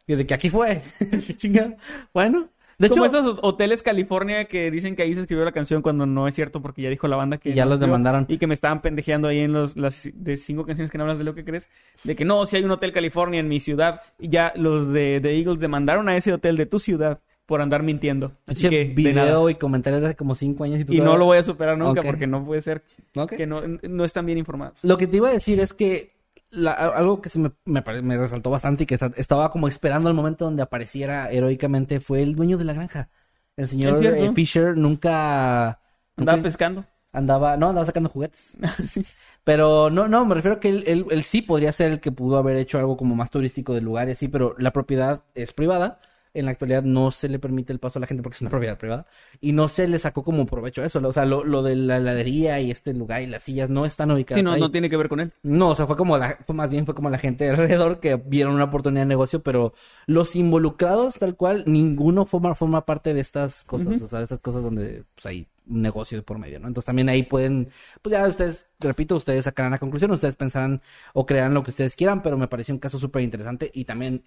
Que 0.08 0.15
de 0.15 0.26
que 0.26 0.34
aquí 0.34 0.49
fue. 0.49 0.82
Qué 0.99 1.34
chingada. 1.36 1.76
Bueno. 2.13 2.49
De 2.80 2.89
como 2.89 3.06
hecho, 3.06 3.19
esos 3.19 3.39
hoteles 3.43 3.84
California 3.84 4.45
que 4.45 4.71
dicen 4.71 4.95
que 4.95 5.04
ahí 5.04 5.13
se 5.13 5.21
escribió 5.21 5.45
la 5.45 5.52
canción 5.52 5.84
cuando 5.84 6.08
no 6.08 6.28
es 6.28 6.34
cierto 6.34 6.60
porque 6.62 6.82
ya 6.82 6.89
dijo 6.89 7.08
la 7.08 7.15
banda 7.15 7.38
que 7.38 7.52
Y 7.52 7.54
ya 7.54 7.65
los 7.67 7.80
demandaron. 7.80 8.26
y 8.28 8.39
que 8.39 8.47
me 8.47 8.56
estaban 8.56 8.82
pendejeando 8.82 9.28
ahí 9.28 9.39
en 9.39 9.54
los 9.54 9.78
las 9.78 10.10
de 10.12 10.38
cinco 10.38 10.65
canciones 10.65 10.91
que 10.91 10.97
no 10.97 11.04
hablas 11.04 11.19
de 11.19 11.23
lo 11.23 11.36
que 11.36 11.45
crees 11.45 11.69
de 12.04 12.15
que 12.15 12.26
no 12.26 12.45
si 12.47 12.58
hay 12.58 12.63
un 12.63 12.71
hotel 12.71 12.91
California 12.91 13.39
en 13.39 13.47
mi 13.47 13.60
ciudad 13.60 14.02
y 14.19 14.30
ya 14.30 14.52
los 14.56 14.91
de, 14.91 15.19
de 15.21 15.38
Eagles 15.38 15.60
demandaron 15.60 16.10
a 16.10 16.17
ese 16.17 16.34
hotel 16.34 16.58
de 16.58 16.65
tu 16.65 16.80
ciudad 16.80 17.19
por 17.45 17.62
andar 17.62 17.84
mintiendo 17.84 18.34
así 18.47 18.67
que 18.67 18.86
de 18.86 19.13
nada. 19.13 19.26
video 19.28 19.49
y 19.52 19.56
comentarios 19.56 20.02
de 20.02 20.08
hace 20.08 20.15
como 20.15 20.34
cinco 20.34 20.63
años 20.63 20.80
y 20.80 20.86
tú 20.86 20.93
y 20.93 20.99
no 20.99 21.15
lo 21.15 21.26
voy 21.26 21.38
a 21.38 21.43
superar 21.43 21.78
nunca 21.78 22.02
porque 22.02 22.26
no 22.26 22.43
puede 22.43 22.62
ser 22.62 22.84
Ok. 23.15 23.34
que 23.38 23.45
no, 23.45 23.62
no 23.84 24.04
están 24.04 24.26
bien 24.26 24.39
informados 24.39 24.84
Lo 24.84 24.97
que 24.97 25.06
te 25.06 25.17
iba 25.17 25.30
a 25.30 25.34
decir 25.34 25.60
es 25.60 25.73
que 25.76 26.12
la- 26.53 26.73
algo 26.73 27.21
que 27.21 27.29
se 27.29 27.39
me, 27.39 27.51
me, 27.65 27.83
me 28.01 28.17
resaltó 28.17 28.49
bastante 28.49 28.83
y 28.83 28.85
que 28.87 28.95
esta- 28.95 29.11
estaba 29.17 29.49
como 29.51 29.67
esperando 29.67 30.09
el 30.09 30.15
momento 30.15 30.45
donde 30.45 30.63
apareciera 30.63 31.29
heroicamente 31.31 31.99
fue 31.99 32.21
el 32.23 32.35
dueño 32.35 32.57
de 32.57 32.65
la 32.65 32.73
granja. 32.73 33.09
El 33.57 33.67
señor 33.67 34.03
eh, 34.05 34.31
Fisher 34.33 34.77
nunca... 34.77 35.79
andaba 36.17 36.37
nunca 36.37 36.43
pescando 36.43 36.85
andaba... 37.11 37.57
No, 37.57 37.69
andaba 37.69 37.85
sacando 37.85 38.09
juguetes. 38.09 38.57
Pero 39.43 39.89
no, 39.89 40.07
no, 40.07 40.25
me 40.25 40.35
refiero 40.35 40.57
a 40.57 40.59
que 40.59 40.69
él, 40.69 40.83
él- 40.87 41.05
él 41.11 41.23
sí 41.23 41.41
podría 41.41 41.71
ser 41.71 41.91
el 41.91 41.99
que 41.99 42.11
pudo 42.11 42.37
haber 42.37 42.57
hecho 42.57 42.79
algo 42.79 42.97
como 42.97 43.15
más 43.15 43.29
turístico 43.29 43.73
del 43.73 43.83
lugar 43.85 44.07
y 44.09 44.13
así, 44.13 44.27
pero 44.27 44.55
la 44.57 44.71
propiedad 44.71 45.23
es 45.35 45.51
privada. 45.53 45.99
En 46.33 46.45
la 46.45 46.51
actualidad 46.51 46.83
no 46.83 47.11
se 47.11 47.29
le 47.29 47.39
permite 47.39 47.73
el 47.73 47.79
paso 47.79 47.99
a 47.99 48.01
la 48.01 48.07
gente 48.07 48.23
porque 48.23 48.35
es 48.35 48.41
una 48.41 48.49
propiedad 48.49 48.77
privada. 48.77 49.05
Y 49.41 49.51
no 49.51 49.67
se 49.67 49.87
le 49.87 49.99
sacó 49.99 50.23
como 50.23 50.45
provecho 50.45 50.81
a 50.81 50.85
eso. 50.85 50.99
O 51.05 51.13
sea, 51.13 51.25
lo, 51.25 51.43
lo 51.43 51.61
de 51.63 51.75
la 51.75 51.97
heladería 51.97 52.59
y 52.59 52.71
este 52.71 52.93
lugar 52.93 53.21
y 53.21 53.27
las 53.27 53.43
sillas 53.43 53.69
no 53.69 53.85
están 53.85 54.11
ubicadas 54.11 54.39
sí 54.39 54.43
no 54.43 54.51
ahí. 54.51 54.59
no 54.59 54.71
tiene 54.71 54.89
que 54.89 54.97
ver 54.97 55.09
con 55.09 55.19
él 55.19 55.31
No, 55.43 55.69
o 55.69 55.75
sea, 55.75 55.85
fue 55.87 55.97
como 55.97 56.17
la, 56.17 56.37
fue 56.45 56.55
más 56.55 56.69
bien 56.69 56.85
fue 56.85 56.95
como 56.95 57.09
la 57.09 57.17
gente 57.17 57.49
alrededor 57.49 57.99
que 57.99 58.15
vieron 58.15 58.55
una 58.55 58.65
oportunidad 58.65 59.03
de 59.03 59.07
negocio, 59.07 59.41
pero 59.43 59.73
los 60.05 60.35
involucrados 60.35 61.19
tal 61.19 61.35
cual, 61.35 61.63
ninguno 61.67 62.25
forma, 62.25 62.55
forma 62.55 62.85
parte 62.85 63.13
de 63.13 63.21
estas 63.21 63.63
cosas, 63.63 64.01
o 64.01 64.07
sea, 64.07 64.19
de 64.19 64.23
estas 64.23 64.39
cosas 64.39 64.63
donde 64.63 65.03
pues, 65.15 65.25
un 65.35 65.45
negocio 65.65 66.17
de 66.17 66.23
por 66.23 66.38
medio, 66.39 66.60
¿no? 66.60 66.67
Entonces 66.67 66.86
también 66.86 67.10
ahí 67.10 67.23
pueden, 67.23 67.69
pues 68.02 68.13
ya 68.13 68.28
ustedes, 68.28 68.65
repito, 68.80 69.15
ustedes 69.15 69.45
sacarán 69.45 69.71
la 69.71 69.80
conclusión, 69.80 70.12
ustedes 70.12 70.36
pensarán 70.36 70.82
o 71.13 71.26
crearán 71.26 71.54
lo 71.54 71.63
que 71.63 71.71
ustedes 71.71 71.95
quieran, 71.95 72.21
pero 72.21 72.38
me 72.38 72.47
pareció 72.47 72.73
un 72.73 72.80
caso 72.80 72.99
súper 72.99 73.21
interesante 73.23 73.71
y 73.73 73.86
también 73.86 74.23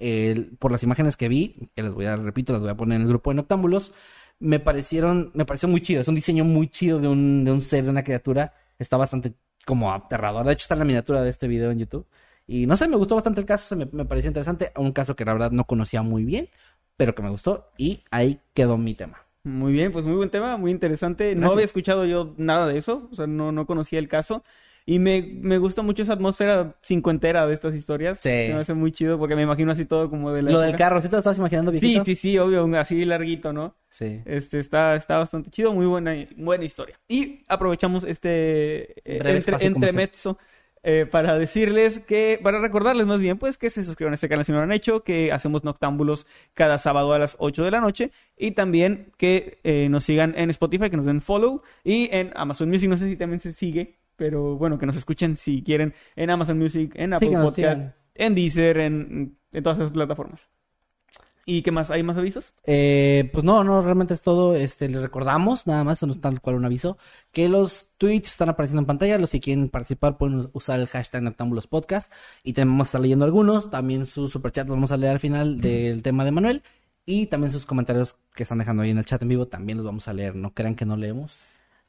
por 0.58 0.72
las 0.72 0.82
imágenes 0.82 1.16
que 1.16 1.28
vi, 1.28 1.70
que 1.74 1.82
les 1.82 1.92
voy 1.92 2.06
a, 2.06 2.16
repito, 2.16 2.52
las 2.52 2.62
voy 2.62 2.70
a 2.70 2.76
poner 2.76 2.96
en 2.96 3.02
el 3.02 3.08
grupo 3.08 3.30
de 3.30 3.36
Noctámbulos, 3.36 3.92
me 4.38 4.60
parecieron, 4.60 5.30
me 5.34 5.44
pareció 5.44 5.68
muy 5.68 5.80
chido, 5.80 6.00
es 6.00 6.08
un 6.08 6.14
diseño 6.14 6.44
muy 6.44 6.68
chido 6.68 7.00
de 7.00 7.08
un, 7.08 7.44
de 7.44 7.52
un 7.52 7.60
ser, 7.60 7.84
de 7.84 7.90
una 7.90 8.04
criatura, 8.04 8.54
está 8.78 8.96
bastante 8.96 9.34
como 9.64 9.92
aterrador, 9.92 10.46
de 10.46 10.52
hecho 10.52 10.64
está 10.64 10.74
en 10.74 10.80
la 10.80 10.84
miniatura 10.84 11.22
de 11.22 11.30
este 11.30 11.48
video 11.48 11.70
en 11.70 11.78
YouTube, 11.80 12.06
y 12.46 12.66
no 12.66 12.76
sé, 12.76 12.88
me 12.88 12.96
gustó 12.96 13.14
bastante 13.14 13.40
el 13.40 13.46
caso, 13.46 13.76
me, 13.76 13.86
me 13.90 14.04
pareció 14.04 14.28
interesante, 14.28 14.72
un 14.76 14.92
caso 14.92 15.16
que 15.16 15.24
la 15.24 15.32
verdad 15.32 15.50
no 15.50 15.64
conocía 15.64 16.02
muy 16.02 16.24
bien, 16.24 16.48
pero 16.96 17.14
que 17.14 17.22
me 17.22 17.30
gustó, 17.30 17.70
y 17.76 18.02
ahí 18.10 18.40
quedó 18.54 18.78
mi 18.78 18.94
tema. 18.94 19.25
Muy 19.46 19.72
bien, 19.72 19.92
pues 19.92 20.04
muy 20.04 20.16
buen 20.16 20.28
tema, 20.28 20.56
muy 20.56 20.72
interesante. 20.72 21.36
No 21.36 21.52
había 21.52 21.64
escuchado 21.64 22.04
yo 22.04 22.34
nada 22.36 22.66
de 22.66 22.76
eso, 22.78 23.08
o 23.12 23.14
sea, 23.14 23.28
no, 23.28 23.52
no 23.52 23.64
conocía 23.64 24.00
el 24.00 24.08
caso. 24.08 24.42
Y 24.88 24.98
me, 24.98 25.22
me 25.40 25.58
gusta 25.58 25.82
mucho 25.82 26.02
esa 26.02 26.12
atmósfera 26.14 26.76
cincuentera 26.82 27.46
de 27.46 27.54
estas 27.54 27.74
historias. 27.74 28.18
Sí. 28.18 28.28
Se 28.28 28.50
me 28.54 28.60
hace 28.60 28.74
muy 28.74 28.90
chido 28.92 29.18
porque 29.18 29.36
me 29.36 29.42
imagino 29.42 29.70
así 29.72 29.84
todo 29.84 30.10
como 30.10 30.32
de 30.32 30.42
la 30.42 30.50
Lo 30.50 30.60
del 30.60 30.70
época. 30.70 30.84
carro, 30.84 31.00
¿sí 31.02 31.08
te 31.08 31.12
lo 31.12 31.18
estabas 31.18 31.38
imaginando, 31.38 31.72
Sí, 31.72 31.78
viejito? 31.80 32.04
sí, 32.04 32.16
sí, 32.16 32.38
obvio, 32.38 32.64
un- 32.64 32.74
así 32.76 33.04
larguito, 33.04 33.52
¿no? 33.52 33.76
Sí. 33.88 34.20
Este 34.26 34.58
está, 34.58 34.94
está 34.96 35.18
bastante 35.18 35.50
chido, 35.50 35.72
muy 35.72 35.86
buena, 35.86 36.14
buena 36.36 36.64
historia. 36.64 36.98
Y 37.08 37.44
aprovechamos 37.48 38.02
este 38.04 39.00
eh, 39.04 39.18
entre, 39.22 39.72
comercial. 39.72 40.36
Eh, 40.88 41.04
para 41.04 41.36
decirles 41.36 41.98
que, 41.98 42.38
para 42.40 42.60
recordarles 42.60 43.06
más 43.06 43.18
bien, 43.18 43.38
pues 43.38 43.58
que 43.58 43.70
se 43.70 43.82
suscriban 43.82 44.12
a 44.12 44.14
este 44.14 44.28
canal 44.28 44.44
si 44.44 44.52
no 44.52 44.58
lo 44.58 44.62
han 44.62 44.70
hecho, 44.70 45.02
que 45.02 45.32
hacemos 45.32 45.64
noctámbulos 45.64 46.28
cada 46.54 46.78
sábado 46.78 47.12
a 47.12 47.18
las 47.18 47.34
8 47.40 47.64
de 47.64 47.70
la 47.72 47.80
noche 47.80 48.12
y 48.36 48.52
también 48.52 49.10
que 49.18 49.58
eh, 49.64 49.88
nos 49.90 50.04
sigan 50.04 50.34
en 50.36 50.48
Spotify, 50.50 50.88
que 50.88 50.96
nos 50.96 51.06
den 51.06 51.20
follow 51.20 51.62
y 51.82 52.08
en 52.12 52.30
Amazon 52.36 52.68
Music, 52.68 52.88
no 52.88 52.96
sé 52.96 53.08
si 53.08 53.16
también 53.16 53.40
se 53.40 53.50
sigue, 53.50 53.98
pero 54.14 54.58
bueno, 54.58 54.78
que 54.78 54.86
nos 54.86 54.96
escuchen 54.96 55.36
si 55.36 55.60
quieren 55.64 55.92
en 56.14 56.30
Amazon 56.30 56.56
Music, 56.56 56.92
en 56.94 57.14
Apple 57.14 57.30
nos 57.30 57.46
Podcast, 57.46 57.56
sigan. 57.56 57.94
en 58.14 58.34
Deezer, 58.36 58.78
en, 58.78 59.38
en 59.50 59.62
todas 59.64 59.80
esas 59.80 59.90
plataformas. 59.90 60.48
¿Y 61.48 61.62
qué 61.62 61.70
más? 61.70 61.92
¿Hay 61.92 62.02
más 62.02 62.16
avisos? 62.16 62.54
Eh, 62.64 63.30
pues 63.32 63.44
no, 63.44 63.62
no, 63.62 63.80
realmente 63.80 64.12
es 64.14 64.22
todo. 64.22 64.56
Este, 64.56 64.88
les 64.88 65.00
recordamos, 65.00 65.64
nada 65.68 65.84
más, 65.84 65.98
eso 65.98 66.06
no 66.08 66.12
es 66.12 66.20
tal 66.20 66.40
cual 66.40 66.56
un 66.56 66.64
aviso, 66.64 66.98
que 67.30 67.48
los 67.48 67.92
tweets 67.98 68.30
están 68.30 68.48
apareciendo 68.48 68.80
en 68.80 68.86
pantalla. 68.86 69.16
Los 69.16 69.30
que 69.30 69.38
quieren 69.38 69.68
participar 69.68 70.18
pueden 70.18 70.38
us- 70.38 70.48
usar 70.54 70.80
el 70.80 70.88
hashtag 70.88 71.22
Noctámbulos 71.22 71.68
Podcast. 71.68 72.12
Y 72.42 72.52
también 72.52 72.74
vamos 72.74 72.88
a 72.88 72.90
estar 72.90 73.00
leyendo 73.00 73.24
algunos. 73.24 73.70
También 73.70 74.06
sus 74.06 74.32
superchats 74.32 74.68
los 74.68 74.76
vamos 74.76 74.90
a 74.90 74.96
leer 74.96 75.12
al 75.12 75.20
final 75.20 75.60
del 75.60 76.02
tema 76.02 76.24
de 76.24 76.32
Manuel. 76.32 76.62
Y 77.04 77.26
también 77.26 77.52
sus 77.52 77.64
comentarios 77.64 78.16
que 78.34 78.42
están 78.42 78.58
dejando 78.58 78.82
ahí 78.82 78.90
en 78.90 78.98
el 78.98 79.04
chat 79.04 79.22
en 79.22 79.28
vivo 79.28 79.46
también 79.46 79.78
los 79.78 79.86
vamos 79.86 80.08
a 80.08 80.12
leer. 80.12 80.34
No 80.34 80.52
crean 80.52 80.74
que 80.74 80.84
no 80.84 80.96
leemos. 80.96 81.42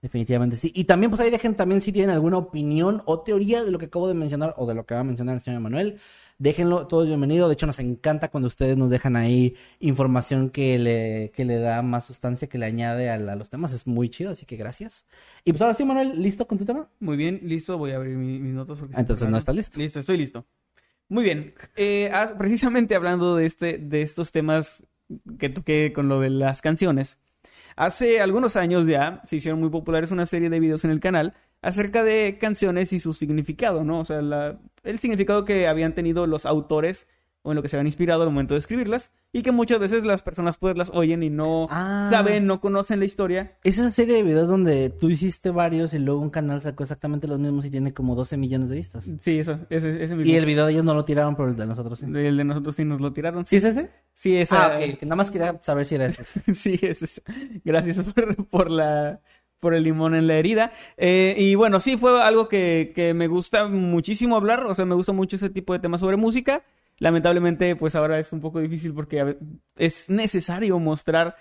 Definitivamente 0.04 0.56
sí. 0.56 0.72
Y 0.76 0.84
también, 0.84 1.10
pues 1.10 1.20
ahí 1.20 1.32
dejen 1.32 1.56
también 1.56 1.82
si 1.82 1.92
tienen 1.92 2.12
alguna 2.12 2.38
opinión 2.38 3.02
o 3.06 3.22
teoría 3.22 3.64
de 3.64 3.72
lo 3.72 3.80
que 3.80 3.86
acabo 3.88 4.08
de 4.08 4.14
mencionar 4.14 4.54
o 4.58 4.68
de 4.68 4.76
lo 4.76 4.86
que 4.86 4.94
va 4.94 5.00
a 5.00 5.04
mencionar 5.04 5.34
el 5.34 5.42
señor 5.42 5.62
Manuel. 5.62 6.00
Déjenlo, 6.40 6.86
todo 6.86 7.04
bienvenido. 7.04 7.48
De 7.48 7.54
hecho, 7.54 7.66
nos 7.66 7.80
encanta 7.80 8.30
cuando 8.30 8.46
ustedes 8.48 8.78
nos 8.78 8.92
dejan 8.92 9.16
ahí 9.16 9.56
información 9.80 10.52
que 10.52 10.78
le, 10.78 11.32
que 11.34 11.46
le 11.46 11.58
da 11.58 11.82
más 11.82 12.06
sustancia, 12.06 12.48
que 12.48 12.60
le 12.60 12.68
añade 12.68 13.10
a, 13.10 13.18
la- 13.18 13.34
a 13.34 13.36
los 13.36 13.50
temas. 13.50 13.74
Es 13.74 13.88
muy 13.88 14.10
chido, 14.10 14.30
así 14.32 14.46
que 14.46 14.56
gracias. 14.56 15.08
Y 15.46 15.52
pues 15.52 15.62
ahora 15.64 15.74
sí, 15.74 15.84
Manuel, 15.84 16.22
¿listo 16.22 16.46
con 16.48 16.60
tu 16.60 16.66
tema? 16.66 16.90
Muy 17.00 17.18
bien, 17.18 17.40
listo. 17.44 17.78
Voy 17.80 17.90
a 17.92 17.96
abrir 17.96 18.18
mi- 18.18 18.38
mis 18.40 18.54
notas. 18.54 18.78
porque 18.78 18.96
entonces 19.00 19.24
no 19.24 19.30
hago. 19.30 19.38
está 19.40 19.52
listo. 19.52 19.80
Listo, 19.80 20.00
estoy 20.00 20.18
listo. 20.18 20.46
Muy 21.10 21.24
bien. 21.24 21.56
Eh, 21.76 22.12
ah, 22.14 22.32
precisamente 22.38 22.94
hablando 22.94 23.36
de, 23.36 23.48
este, 23.48 23.80
de 23.80 24.04
estos 24.04 24.32
temas 24.32 24.86
que 25.40 25.50
toqué 25.50 25.92
con 25.92 26.08
lo 26.08 26.20
de 26.20 26.30
las 26.30 26.62
canciones. 26.62 27.18
Hace 27.76 28.22
algunos 28.22 28.56
años 28.58 28.86
ya 28.86 29.22
se 29.26 29.38
hicieron 29.38 29.60
muy 29.60 29.70
populares 29.70 30.12
una 30.12 30.26
serie 30.28 30.50
de 30.52 30.60
videos 30.60 30.84
en 30.84 30.92
el 30.92 31.00
canal 31.00 31.34
acerca 31.64 32.04
de 32.04 32.38
canciones 32.40 32.94
y 32.94 33.00
su 33.00 33.14
significado, 33.14 33.84
¿no? 33.84 34.02
O 34.02 34.06
sea, 34.06 34.22
la- 34.22 34.60
el 34.88 35.00
significado 35.00 35.46
que 35.46 35.68
habían 35.68 35.94
tenido 35.94 36.28
los 36.28 36.46
autores 36.46 37.08
o 37.44 37.52
en 37.52 37.56
lo 37.56 37.62
que 37.62 37.70
se 37.70 37.78
han 37.80 37.86
inspirado 37.88 38.24
al 38.24 38.30
momento 38.30 38.56
de 38.56 38.60
escribirlas 38.60 39.12
y 39.32 39.42
que 39.42 39.54
muchas 39.54 39.80
veces 39.80 40.04
las 40.04 40.22
personas 40.22 40.58
pues 40.58 40.76
las 40.76 40.90
oyen 40.94 41.24
y 41.24 41.30
no 41.30 41.68
Ah. 41.70 42.10
saben, 42.12 42.46
no 42.46 42.60
conocen 42.60 43.00
la 43.00 43.06
historia. 43.06 43.58
Es 43.64 43.78
esa 43.78 43.90
serie 43.92 44.16
de 44.16 44.24
videos 44.24 44.50
donde 44.50 44.90
tú 44.90 45.10
hiciste 45.10 45.50
varios 45.52 45.94
y 45.94 46.00
luego 46.00 46.20
un 46.20 46.30
canal 46.30 46.60
sacó 46.60 46.84
exactamente 46.84 47.26
los 47.26 47.40
mismos 47.40 47.64
y 47.64 47.70
tiene 47.70 47.94
como 47.94 48.16
12 48.16 48.36
millones 48.36 48.68
de 48.68 48.76
vistas. 48.76 49.06
Sí, 49.22 49.40
eso, 49.40 49.60
ese, 49.70 50.04
ese 50.04 50.16
mismo. 50.16 50.30
Y 50.30 50.36
el 50.36 50.46
video 50.46 50.66
de 50.66 50.74
ellos 50.74 50.84
no 50.84 50.94
lo 50.94 51.06
tiraron, 51.06 51.38
pero 51.38 51.50
el 51.50 51.56
de 51.56 51.66
nosotros 51.68 52.00
sí. 52.00 52.06
El 52.06 52.36
de 52.36 52.44
nosotros 52.44 52.76
sí 52.76 52.84
nos 52.84 53.00
lo 53.00 53.14
tiraron. 53.14 53.46
¿Sí 53.46 53.56
es 53.58 53.64
ese? 53.64 53.92
Sí, 54.14 54.36
esa, 54.36 54.76
Ah, 54.76 54.80
ok. 54.80 55.04
Nada 55.04 55.16
más 55.16 55.32
quería 55.32 55.58
saber 55.64 55.86
si 55.86 55.96
era 55.96 56.08
ese. 56.08 56.24
Sí, 56.54 56.78
es 56.82 57.02
eso. 57.04 57.22
Gracias 57.64 58.00
por, 58.14 58.46
por 58.48 58.70
la 58.72 59.22
por 59.60 59.74
el 59.74 59.84
limón 59.84 60.16
en 60.16 60.28
la 60.28 60.36
herida. 60.36 60.72
Eh, 60.98 61.36
y 61.38 61.56
bueno, 61.56 61.80
sí, 61.80 61.98
fue 61.98 62.22
algo 62.22 62.48
que, 62.48 62.92
que 62.96 63.14
me 63.14 63.28
gusta 63.28 63.68
muchísimo 63.68 64.36
hablar. 64.36 64.66
O 64.66 64.74
sea, 64.74 64.86
me 64.86 64.96
gusta 64.96 65.14
mucho 65.14 65.36
ese 65.36 65.50
tipo 65.50 65.74
de 65.74 65.80
temas 65.80 66.02
sobre 66.02 66.18
música. 66.18 66.64
Lamentablemente, 67.00 67.76
pues 67.76 67.96
ahora 67.96 68.20
es 68.20 68.34
un 68.34 68.42
poco 68.42 68.60
difícil 68.60 68.94
porque 68.94 69.38
es 69.76 70.10
necesario 70.10 70.80
mostrar 70.80 71.36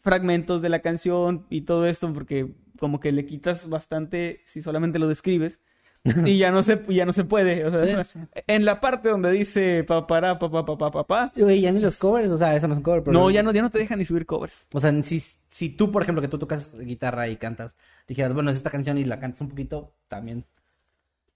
fragmentos 0.00 0.62
de 0.62 0.68
la 0.68 0.80
canción 0.80 1.46
y 1.48 1.62
todo 1.62 1.86
esto 1.86 2.12
porque 2.12 2.54
como 2.78 2.98
que 2.98 3.12
le 3.12 3.24
quitas 3.24 3.68
bastante 3.68 4.40
si 4.44 4.62
solamente 4.62 4.98
lo 4.98 5.08
describes. 5.08 5.60
y 6.26 6.38
ya 6.38 6.50
no 6.50 6.62
se, 6.62 6.82
ya 6.88 7.06
no 7.06 7.12
se 7.12 7.24
puede. 7.24 7.64
O 7.64 7.70
sea, 7.70 8.02
Sí, 8.04 8.12
sí. 8.18 8.42
en 8.46 8.64
la 8.64 8.80
parte 8.80 9.08
donde 9.08 9.30
dice 9.30 9.84
papara, 9.84 10.38
papá, 10.38 10.64
papá, 10.64 10.90
papá. 10.90 11.32
Güey, 11.36 11.60
ya 11.60 11.70
ni 11.70 11.80
los 11.80 11.96
covers, 11.96 12.28
o 12.28 12.38
sea, 12.38 12.56
eso 12.56 12.66
no 12.66 12.74
es 12.74 12.78
un 12.78 12.82
cover, 12.84 13.04
pero... 13.04 13.12
No, 13.18 13.30
ya 13.30 13.42
no, 13.42 13.52
ya 13.52 13.62
no 13.62 13.70
te 13.70 13.78
dejan 13.78 13.98
ni 13.98 14.04
subir 14.04 14.26
covers. 14.26 14.66
O 14.72 14.80
sea, 14.80 14.92
si, 15.02 15.22
si 15.48 15.68
tú, 15.70 15.92
por 15.92 16.02
ejemplo, 16.02 16.20
que 16.20 16.28
tú 16.28 16.38
tocas 16.38 16.76
guitarra 16.78 17.28
y 17.28 17.36
cantas, 17.36 17.76
dijeras, 18.08 18.34
bueno, 18.34 18.50
es 18.50 18.56
esta 18.56 18.70
canción 18.70 18.98
y 18.98 19.04
la 19.04 19.20
cantas 19.20 19.40
un 19.42 19.48
poquito, 19.50 19.94
también. 20.08 20.44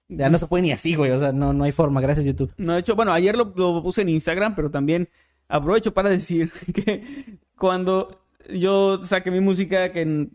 Ya 0.09 0.31
no 0.31 0.39
se 0.39 0.47
puede 0.47 0.63
ni 0.63 0.73
así, 0.73 0.95
güey. 0.95 1.11
O 1.11 1.19
sea, 1.19 1.33
no, 1.33 1.53
no 1.53 1.65
hay 1.65 1.73
forma. 1.73 2.01
Gracias, 2.01 2.27
YouTube. 2.27 2.53
No, 2.59 2.75
de 2.75 2.81
hecho, 2.81 2.95
bueno, 2.95 3.13
ayer 3.13 3.37
lo, 3.37 3.53
lo 3.57 3.83
puse 3.83 4.03
en 4.03 4.09
Instagram, 4.09 4.55
pero 4.55 4.71
también 4.71 5.09
aprovecho 5.49 5.93
para 5.95 6.09
decir 6.11 6.51
que 6.75 7.39
cuando 7.57 8.21
yo 8.53 9.01
saque 9.03 9.31
mi 9.31 9.41
música, 9.41 9.93
que 9.93 10.29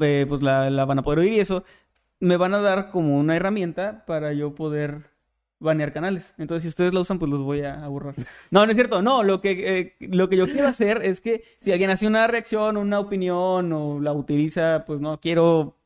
eh, 0.00 0.26
pues 0.28 0.42
la, 0.42 0.70
la 0.70 0.84
van 0.84 0.98
a 0.98 1.02
poder 1.02 1.20
oír 1.20 1.32
y 1.34 1.40
eso, 1.40 1.64
me 2.24 2.36
van 2.36 2.54
a 2.54 2.60
dar 2.60 2.90
como 2.90 3.18
una 3.18 3.36
herramienta 3.36 4.04
para 4.06 4.32
yo 4.32 4.54
poder 4.54 5.10
banear 5.60 5.92
canales. 5.92 6.34
Entonces, 6.38 6.62
si 6.62 6.68
ustedes 6.68 6.92
la 6.92 7.00
usan, 7.00 7.18
pues 7.18 7.30
los 7.30 7.40
voy 7.40 7.62
a, 7.62 7.86
borrar. 7.88 8.14
No, 8.50 8.64
no 8.64 8.70
es 8.70 8.76
cierto. 8.76 9.02
No, 9.02 9.22
lo 9.22 9.40
que, 9.40 9.78
eh, 9.78 9.94
lo 10.00 10.28
que 10.28 10.36
yo 10.36 10.46
quiero 10.46 10.68
hacer 10.68 11.02
es 11.04 11.20
que 11.20 11.44
si 11.60 11.72
alguien 11.72 11.90
hace 11.90 12.06
una 12.06 12.26
reacción, 12.26 12.76
una 12.76 12.98
opinión 12.98 13.72
o 13.72 14.00
la 14.00 14.12
utiliza, 14.12 14.84
pues 14.86 15.00
no, 15.00 15.20
quiero 15.20 15.76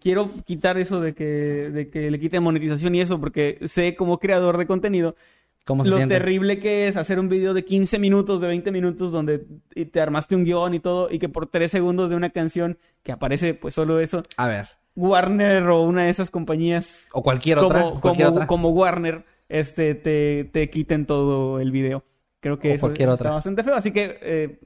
quiero 0.00 0.30
quitar 0.44 0.76
eso 0.76 1.00
de 1.00 1.14
que, 1.14 1.24
de 1.24 1.88
que 1.88 2.10
le 2.10 2.20
quiten 2.20 2.42
monetización 2.42 2.94
y 2.94 3.00
eso, 3.00 3.18
porque 3.18 3.58
sé 3.64 3.96
como 3.96 4.18
creador 4.18 4.58
de 4.58 4.66
contenido 4.66 5.16
¿Cómo 5.64 5.84
se 5.84 5.90
lo 5.90 5.96
siente? 5.96 6.14
terrible 6.14 6.60
que 6.60 6.88
es 6.88 6.96
hacer 6.96 7.18
un 7.18 7.28
video 7.28 7.52
de 7.52 7.64
15 7.64 7.98
minutos, 7.98 8.40
de 8.40 8.46
20 8.48 8.70
minutos, 8.70 9.12
donde 9.12 9.38
te 9.38 10.00
armaste 10.00 10.34
un 10.34 10.44
guion 10.44 10.72
y 10.74 10.80
todo, 10.80 11.08
y 11.10 11.18
que 11.18 11.28
por 11.28 11.46
3 11.46 11.70
segundos 11.70 12.08
de 12.10 12.16
una 12.16 12.30
canción 12.30 12.78
que 13.02 13.12
aparece 13.12 13.52
pues 13.54 13.74
solo 13.74 14.00
eso, 14.00 14.22
A 14.36 14.46
ver. 14.46 14.68
Warner 14.98 15.62
o 15.68 15.82
una 15.82 16.04
de 16.04 16.10
esas 16.10 16.30
compañías 16.30 17.06
O 17.12 17.22
cualquier 17.22 17.58
otra. 17.58 17.82
como, 17.82 18.00
cualquier 18.00 18.28
otra. 18.28 18.46
como 18.46 18.70
Warner 18.70 19.24
este, 19.48 19.94
te, 19.94 20.44
te 20.52 20.68
quiten 20.70 21.06
todo 21.06 21.60
el 21.60 21.70
video. 21.70 22.04
Creo 22.40 22.58
que 22.58 22.72
O 22.72 22.74
eso 22.74 22.80
cualquier 22.86 23.08
está 23.08 23.14
otra. 23.14 23.30
bastante 23.32 23.62
feo, 23.64 23.74
así 23.74 23.92
que 23.92 24.18
eh, 24.20 24.58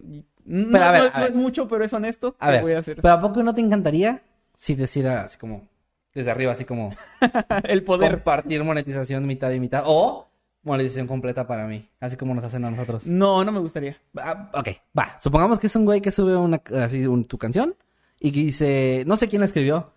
no, 0.44 0.78
ver, 0.92 1.12
es 1.28 1.34
mucho, 1.34 1.68
pero 1.68 1.84
es 1.84 1.92
honesto. 1.92 2.34
A 2.38 2.50
ver. 2.50 2.62
voy 2.62 2.72
a 2.72 2.78
hacer 2.80 2.96
Pero 3.00 3.14
¿a 3.14 3.20
poco 3.20 3.42
no 3.42 3.54
te 3.54 3.60
encantaría 3.60 4.22
si 4.54 4.74
deciera 4.74 5.22
así 5.22 5.38
como... 5.38 5.68
Desde 6.14 6.30
arriba, 6.30 6.52
así 6.52 6.64
como... 6.64 6.94
el 7.64 7.84
poder. 7.84 8.12
Compartir 8.12 8.62
monetización 8.64 9.26
mitad 9.26 9.50
y 9.52 9.60
mitad. 9.60 9.84
O 9.86 10.28
monetización 10.62 11.06
completa 11.06 11.46
para 11.46 11.66
mí. 11.66 11.88
Así 12.00 12.16
como 12.16 12.34
nos 12.34 12.44
hacen 12.44 12.64
a 12.64 12.70
nosotros. 12.70 13.06
No, 13.06 13.44
no 13.44 13.52
me 13.52 13.60
gustaría. 13.60 13.96
Ah, 14.18 14.50
ok, 14.54 14.68
va. 14.98 15.16
Supongamos 15.18 15.58
que 15.58 15.68
es 15.68 15.76
un 15.76 15.84
güey 15.84 16.00
que 16.00 16.10
sube 16.10 16.36
una, 16.36 16.60
así, 16.82 17.06
un- 17.06 17.24
tu 17.24 17.38
canción 17.38 17.74
y 18.20 18.30
que 18.32 18.40
dice, 18.40 19.04
no 19.06 19.16
sé 19.16 19.26
quién 19.28 19.40
la 19.40 19.46
escribió, 19.46 19.90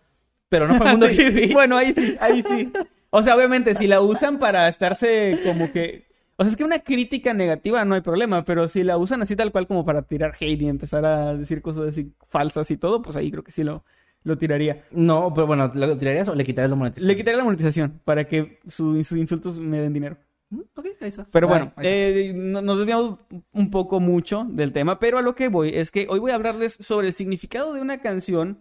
pero 0.50 0.68
no 0.68 0.76
fue 0.76 0.86
el 0.88 0.92
mundo 0.94 1.08
que 1.16 1.50
bueno, 1.54 1.78
ahí 1.78 1.94
sí, 1.94 2.16
ahí 2.20 2.44
sí. 2.44 2.72
O 3.10 3.22
sea, 3.24 3.36
obviamente, 3.36 3.76
si 3.76 3.88
la 3.88 4.02
usan 4.02 4.40
para 4.40 4.68
estarse 4.68 5.40
como 5.44 5.72
que. 5.72 6.06
O 6.38 6.44
sea, 6.44 6.52
es 6.52 6.58
que 6.58 6.66
una 6.66 6.80
crítica 6.80 7.34
negativa 7.34 7.86
no 7.86 7.96
hay 7.96 8.02
problema, 8.02 8.44
pero 8.44 8.68
si 8.68 8.84
la 8.84 8.98
usan 8.98 9.22
así 9.22 9.36
tal 9.38 9.54
cual 9.54 9.68
como 9.68 9.86
para 9.86 10.02
tirar 10.02 10.36
hate 10.40 10.62
y 10.64 10.68
empezar 10.68 11.06
a 11.06 11.34
decir 11.34 11.62
cosas 11.62 11.86
así 11.90 12.12
falsas 12.28 12.70
y 12.72 12.78
todo, 12.78 13.02
pues 13.02 13.16
ahí 13.16 13.32
creo 13.32 13.44
que 13.44 13.52
sí 13.54 13.64
lo, 13.64 13.86
lo 14.24 14.38
tiraría. 14.38 14.84
No, 14.92 15.34
pero 15.34 15.48
bueno, 15.48 15.72
¿lo 15.74 15.98
tirarías 15.98 16.28
o 16.28 16.36
le 16.36 16.44
quitarías 16.44 16.70
la 16.70 16.76
monetización? 16.76 17.08
Le 17.08 17.16
quitaría 17.16 17.38
la 17.38 17.44
monetización 17.46 18.02
para 18.04 18.26
que 18.26 18.60
su- 18.68 19.02
sus 19.02 19.18
insultos 19.18 19.62
me 19.62 19.80
den 19.80 19.94
dinero. 19.94 20.18
Mm, 20.50 20.60
Ok, 20.76 20.86
ahí 21.00 21.08
está. 21.08 21.26
Pero 21.32 21.48
bueno, 21.48 21.72
ahí 21.78 21.88
está. 21.88 22.20
eh, 22.20 22.34
no- 22.36 22.62
nos 22.62 22.80
desviamos 22.80 23.20
un 23.54 23.72
poco 23.72 24.02
mucho 24.02 24.46
del 24.50 24.74
tema, 24.74 25.00
pero 25.00 25.18
a 25.18 25.22
lo 25.22 25.36
que 25.36 25.48
voy 25.48 25.70
es 25.74 25.90
que 25.90 26.06
hoy 26.10 26.20
voy 26.20 26.32
a 26.32 26.36
hablarles 26.36 26.74
sobre 26.82 27.08
el 27.08 27.14
significado 27.14 27.74
de 27.74 27.80
una 27.80 28.00
canción, 28.02 28.60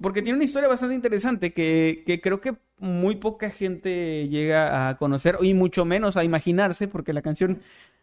porque 0.00 0.22
tiene 0.22 0.36
una 0.36 0.44
historia 0.44 0.68
bastante 0.68 0.94
interesante 0.94 1.52
que, 1.52 2.02
que 2.06 2.20
creo 2.20 2.40
que 2.40 2.56
muy 2.78 3.16
poca 3.16 3.50
gente 3.50 4.28
llega 4.28 4.88
a 4.88 4.96
conocer 4.96 5.38
y 5.40 5.54
mucho 5.54 5.84
menos 5.84 6.16
a 6.16 6.24
imaginarse, 6.24 6.88
porque 6.88 7.12
la 7.12 7.22
canción 7.22 7.60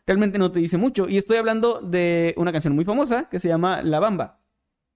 realmente 0.08 0.40
no 0.40 0.52
te 0.52 0.60
dice 0.60 0.78
mucho. 0.78 1.08
Y 1.08 1.18
estoy 1.18 1.38
hablando 1.38 1.82
de 1.82 2.34
una 2.38 2.52
canción 2.52 2.76
muy 2.76 2.86
famosa 2.86 3.30
que 3.30 3.40
se 3.40 3.48
llama 3.48 3.82
La 3.82 4.00
Bamba. 4.00 4.40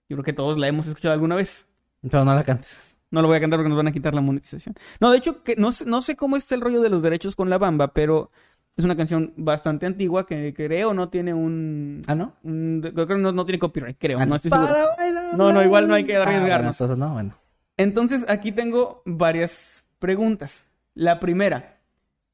Yo 0.10 0.18
creo 0.18 0.24
que 0.24 0.34
todos 0.34 0.58
la 0.58 0.68
hemos 0.68 0.88
escuchado 0.88 1.14
alguna 1.14 1.36
vez. 1.36 1.66
Pero 2.02 2.26
no 2.26 2.36
la 2.36 2.44
cantes. 2.44 2.98
No 3.12 3.22
lo 3.22 3.28
voy 3.28 3.38
a 3.38 3.40
cantar 3.40 3.60
porque 3.60 3.70
nos 3.70 3.78
van 3.78 3.88
a 3.88 3.92
quitar 3.92 4.14
la 4.14 4.22
monetización. 4.22 4.76
No, 5.00 5.12
de 5.12 5.18
hecho, 5.18 5.44
que 5.44 5.56
no, 5.56 5.70
no 5.86 6.02
sé 6.02 6.16
cómo 6.16 6.36
está 6.36 6.56
el 6.56 6.62
rollo 6.62 6.82
de 6.82 6.90
los 6.90 7.02
derechos 7.02 7.36
con 7.36 7.50
La 7.50 7.58
Bamba, 7.58 7.94
pero 7.94 8.32
es 8.78 8.84
una 8.84 8.96
canción 8.98 9.34
bastante 9.38 9.86
antigua 9.86 10.26
que 10.28 10.54
creo 10.54 10.94
no 10.94 11.10
tiene 11.10 11.34
un... 11.34 12.02
Ah, 12.08 12.16
¿no? 12.16 12.34
un- 12.44 12.82
creo 12.94 13.08
que 13.08 13.16
no, 13.16 13.32
no 13.32 13.46
tiene 13.46 13.60
copyright, 13.60 13.98
creo. 14.00 14.20
Ah, 14.20 14.26
no 14.26 14.36
estoy 14.36 14.52
seguro. 14.52 14.74
Para 14.74 14.96
bailar 14.98 15.38
No, 15.38 15.52
no, 15.54 15.64
igual 15.64 15.88
no 15.88 15.94
hay 15.96 16.06
que 16.06 16.16
Ah, 16.18 16.24
bueno, 16.26 16.38
arriesgarnos. 16.38 16.76
entonces 16.76 16.98
no, 16.98 17.14
bueno. 17.14 17.36
Entonces, 17.78 18.26
aquí 18.30 18.52
tengo 18.52 19.02
varias 19.06 19.86
preguntas. 20.00 20.66
La 20.94 21.20
primera 21.20 21.80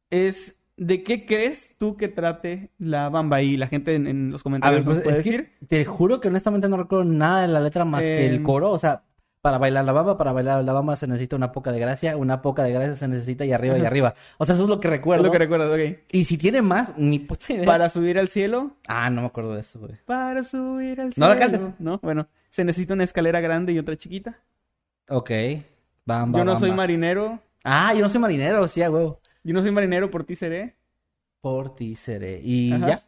es, 0.09 0.55
¿de 0.77 1.03
qué 1.03 1.25
crees 1.25 1.75
tú 1.77 1.95
que 1.97 2.07
trate 2.07 2.71
La 2.77 3.09
Bamba? 3.09 3.41
Y 3.41 3.57
la 3.57 3.67
gente 3.67 3.95
en, 3.95 4.07
en 4.07 4.31
los 4.31 4.41
A 4.41 4.43
ver, 4.43 4.43
comentarios 4.43 4.85
pues 4.85 4.97
nos 4.97 5.03
puede 5.03 5.17
decir. 5.17 5.51
te 5.67 5.85
juro 5.85 6.19
que 6.19 6.27
honestamente 6.27 6.69
no 6.69 6.77
recuerdo 6.77 7.05
nada 7.05 7.41
de 7.41 7.47
la 7.47 7.59
letra 7.59 7.85
más 7.85 8.01
que 8.01 8.27
el 8.27 8.35
Em. 8.35 8.43
coro. 8.43 8.71
O 8.71 8.77
sea, 8.79 9.03
para 9.41 9.57
bailar 9.57 9.83
la 9.85 9.91
bamba, 9.91 10.17
para 10.17 10.31
bailar 10.33 10.63
la 10.63 10.71
bamba 10.73 10.95
se 10.95 11.07
necesita 11.07 11.35
una 11.35 11.51
poca 11.51 11.71
de 11.71 11.79
gracia, 11.79 12.15
una 12.15 12.41
poca 12.41 12.63
de 12.63 12.71
gracia 12.73 12.95
se 12.95 13.07
necesita 13.07 13.43
y 13.45 13.51
arriba 13.53 13.77
y 13.77 13.85
arriba. 13.85 14.13
O 14.37 14.45
sea, 14.45 14.53
eso 14.55 14.65
es 14.65 14.69
lo 14.69 14.79
que 14.79 14.87
Es 14.87 14.91
recuerdo. 14.93 15.23
lo 15.23 15.31
que 15.31 15.39
recuerdas, 15.39 15.69
ok. 15.71 15.99
Y 16.11 16.25
si 16.25 16.37
tiene 16.37 16.61
más, 16.61 16.93
ni 16.97 17.19
puta 17.19 17.53
idea. 17.53 17.65
Para 17.65 17.89
subir 17.89 18.19
al 18.19 18.27
cielo, 18.27 18.71
Ah, 18.87 19.09
no 19.09 19.21
me 19.21 19.27
acuerdo 19.27 19.53
de 19.55 19.61
eso, 19.61 19.79
güey. 19.79 19.93
para 20.05 20.43
subir 20.43 21.01
al 21.01 21.07
No 21.07 21.13
cielo. 21.13 21.29
la 21.29 21.39
cantes. 21.39 21.67
No, 21.79 21.99
bueno, 22.03 22.27
se 22.49 22.63
necesita 22.63 22.93
una 22.93 23.03
escalera 23.03 23.39
grande 23.41 23.73
y 23.73 23.79
otra 23.79 23.95
chiquita. 23.95 24.37
Ok. 25.09 25.31
Bamba, 26.05 26.39
Yo 26.39 26.45
no 26.45 26.57
soy 26.57 26.71
marinero. 26.71 27.39
Ah, 27.63 27.93
yo 27.93 28.01
no 28.01 28.09
soy 28.09 28.21
marinero, 28.21 28.67
sí, 28.67 28.81
a 28.83 28.89
huevo. 28.91 29.19
Yo 29.43 29.53
no 29.53 29.61
soy 29.61 29.71
marinero, 29.71 30.09
por 30.11 30.23
ti 30.23 30.35
seré. 30.35 30.75
Por 31.41 31.73
ti 31.75 31.95
seré. 31.95 32.39
Y 32.43 32.71
Ajá. 32.73 32.87
ya. 32.87 33.03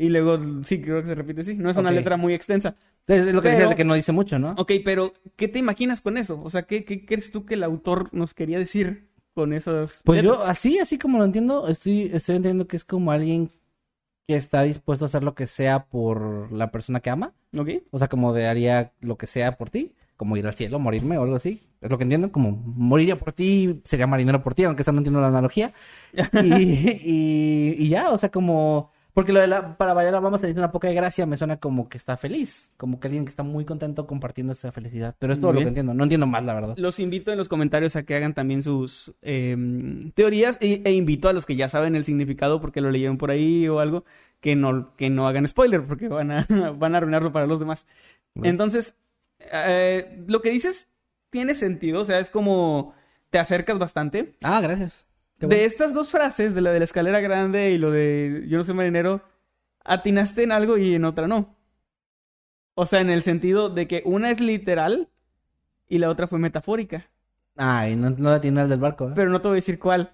Y 0.00 0.10
luego, 0.10 0.38
sí, 0.62 0.80
creo 0.80 1.00
que 1.02 1.08
se 1.08 1.14
repite 1.16 1.40
así. 1.40 1.54
No 1.56 1.68
es 1.68 1.76
una 1.76 1.90
letra 1.90 2.16
muy 2.16 2.32
extensa. 2.32 2.76
Sí, 3.04 3.14
Es 3.14 3.26
lo 3.34 3.42
que 3.42 3.48
Pero- 3.48 3.50
decías 3.50 3.70
de 3.70 3.74
que 3.74 3.84
no 3.84 3.94
dice 3.94 4.12
mucho, 4.12 4.38
¿no? 4.38 4.54
Ok, 4.56 4.70
pero 4.84 5.12
¿qué 5.34 5.48
te 5.48 5.58
imaginas 5.58 6.00
con 6.00 6.16
eso? 6.16 6.40
O 6.42 6.50
sea, 6.50 6.62
¿qué, 6.62 6.84
qué 6.84 7.04
crees 7.04 7.32
tú 7.32 7.44
que 7.44 7.54
el 7.54 7.64
autor 7.64 8.08
nos 8.12 8.32
quería 8.32 8.58
decir 8.58 9.08
con 9.34 9.52
esas 9.52 10.00
Pues 10.04 10.22
yo, 10.22 10.44
así, 10.44 10.78
así 10.78 10.98
como 10.98 11.18
lo 11.18 11.24
entiendo, 11.24 11.66
estoy, 11.66 12.10
estoy 12.12 12.36
entendiendo 12.36 12.68
que 12.68 12.76
es 12.76 12.84
como 12.84 13.10
alguien 13.10 13.50
que 14.28 14.36
está 14.36 14.62
dispuesto 14.62 15.04
a 15.04 15.06
hacer 15.06 15.24
lo 15.24 15.34
que 15.34 15.48
sea 15.48 15.86
por 15.86 16.52
la 16.52 16.70
persona 16.70 17.00
que 17.00 17.10
ama. 17.10 17.32
Ok. 17.56 17.68
O 17.90 17.98
sea, 17.98 18.06
como 18.06 18.32
de 18.32 18.46
haría 18.46 18.92
lo 19.00 19.18
que 19.18 19.26
sea 19.26 19.56
por 19.58 19.68
ti, 19.70 19.96
como 20.16 20.36
ir 20.36 20.46
al 20.46 20.54
cielo, 20.54 20.78
morirme 20.78 21.18
o 21.18 21.22
algo 21.24 21.34
así. 21.36 21.62
Es 21.80 21.90
lo 21.90 21.98
que 21.98 22.04
entiendo, 22.04 22.30
como 22.30 22.52
moriría 22.52 23.16
por 23.16 23.32
ti, 23.32 23.80
sería 23.84 24.06
marinero 24.06 24.42
por 24.42 24.54
ti, 24.54 24.62
aunque 24.62 24.82
esa 24.82 24.92
no 24.92 24.98
entiendo 24.98 25.20
la 25.20 25.26
analogía. 25.28 25.72
Y, 26.44 26.52
y, 26.52 27.76
y 27.78 27.88
ya, 27.88 28.10
o 28.12 28.16
sea, 28.18 28.28
como... 28.30 28.92
Porque 29.18 29.32
lo 29.32 29.40
de 29.40 29.48
la, 29.48 29.76
para 29.76 29.94
bailar 29.94 30.12
la 30.12 30.20
mamá 30.20 30.38
se 30.38 30.46
dice 30.46 30.60
una 30.60 30.70
poca 30.70 30.86
de 30.86 30.94
gracia, 30.94 31.26
me 31.26 31.36
suena 31.36 31.56
como 31.56 31.88
que 31.88 31.98
está 31.98 32.16
feliz, 32.16 32.70
como 32.76 33.00
que 33.00 33.08
alguien 33.08 33.24
que 33.24 33.30
está 33.30 33.42
muy 33.42 33.64
contento 33.64 34.06
compartiendo 34.06 34.52
esa 34.52 34.70
felicidad. 34.70 35.16
Pero 35.18 35.32
es 35.32 35.40
todo 35.40 35.52
lo 35.52 35.58
que 35.58 35.66
entiendo, 35.66 35.92
no 35.92 36.04
entiendo 36.04 36.28
más, 36.28 36.44
la 36.44 36.54
verdad. 36.54 36.74
Los 36.76 37.00
invito 37.00 37.32
en 37.32 37.36
los 37.36 37.48
comentarios 37.48 37.96
a 37.96 38.04
que 38.04 38.14
hagan 38.14 38.32
también 38.32 38.62
sus 38.62 39.12
eh, 39.22 39.56
teorías 40.14 40.56
e, 40.60 40.82
e 40.84 40.92
invito 40.92 41.28
a 41.28 41.32
los 41.32 41.46
que 41.46 41.56
ya 41.56 41.68
saben 41.68 41.96
el 41.96 42.04
significado 42.04 42.60
porque 42.60 42.80
lo 42.80 42.92
leyeron 42.92 43.18
por 43.18 43.32
ahí 43.32 43.66
o 43.66 43.80
algo 43.80 44.04
que 44.38 44.54
no, 44.54 44.94
que 44.94 45.10
no 45.10 45.26
hagan 45.26 45.48
spoiler 45.48 45.84
porque 45.84 46.06
van 46.06 46.30
a, 46.30 46.46
van 46.78 46.94
a 46.94 46.98
arruinarlo 46.98 47.32
para 47.32 47.48
los 47.48 47.58
demás. 47.58 47.88
Bueno. 48.36 48.50
Entonces, 48.50 48.94
eh, 49.40 50.22
lo 50.28 50.42
que 50.42 50.50
dices 50.50 50.86
tiene 51.30 51.56
sentido, 51.56 52.02
o 52.02 52.04
sea, 52.04 52.20
es 52.20 52.30
como 52.30 52.94
te 53.30 53.40
acercas 53.40 53.80
bastante. 53.80 54.36
Ah, 54.44 54.60
gracias. 54.60 55.07
De 55.38 55.64
estas 55.64 55.94
dos 55.94 56.10
frases, 56.10 56.54
de 56.54 56.60
la 56.60 56.72
de 56.72 56.80
la 56.80 56.84
escalera 56.84 57.20
grande 57.20 57.70
y 57.70 57.78
lo 57.78 57.90
de 57.90 58.44
yo 58.48 58.58
no 58.58 58.64
soy 58.64 58.74
marinero, 58.74 59.22
atinaste 59.84 60.42
en 60.42 60.52
algo 60.52 60.78
y 60.78 60.94
en 60.94 61.04
otra 61.04 61.28
no. 61.28 61.56
O 62.74 62.86
sea, 62.86 63.00
en 63.00 63.10
el 63.10 63.22
sentido 63.22 63.70
de 63.70 63.86
que 63.86 64.02
una 64.04 64.30
es 64.30 64.40
literal 64.40 65.08
y 65.88 65.98
la 65.98 66.10
otra 66.10 66.26
fue 66.26 66.38
metafórica. 66.38 67.08
Ay, 67.56 67.96
no, 67.96 68.10
no 68.10 68.30
la 68.30 68.40
tiene 68.40 68.62
el 68.62 68.68
del 68.68 68.78
barco, 68.78 69.08
¿eh? 69.08 69.12
Pero 69.14 69.30
no 69.30 69.40
te 69.40 69.48
voy 69.48 69.56
a 69.56 69.62
decir 69.62 69.78
cuál. 69.78 70.10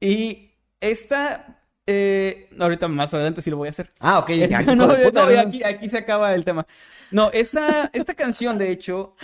Y 0.00 0.50
esta 0.80 1.62
eh, 1.86 2.48
ahorita 2.58 2.86
más 2.88 3.12
adelante 3.12 3.42
sí 3.42 3.50
lo 3.50 3.56
voy 3.56 3.68
a 3.68 3.70
hacer. 3.70 3.88
Ah, 3.98 4.18
ok. 4.20 4.30
aquí, 5.38 5.64
aquí 5.64 5.88
se 5.88 5.98
acaba 5.98 6.34
el 6.34 6.44
tema. 6.44 6.66
No, 7.10 7.30
esta, 7.32 7.90
esta 7.92 8.14
canción, 8.14 8.58
de 8.58 8.70
hecho, 8.70 9.14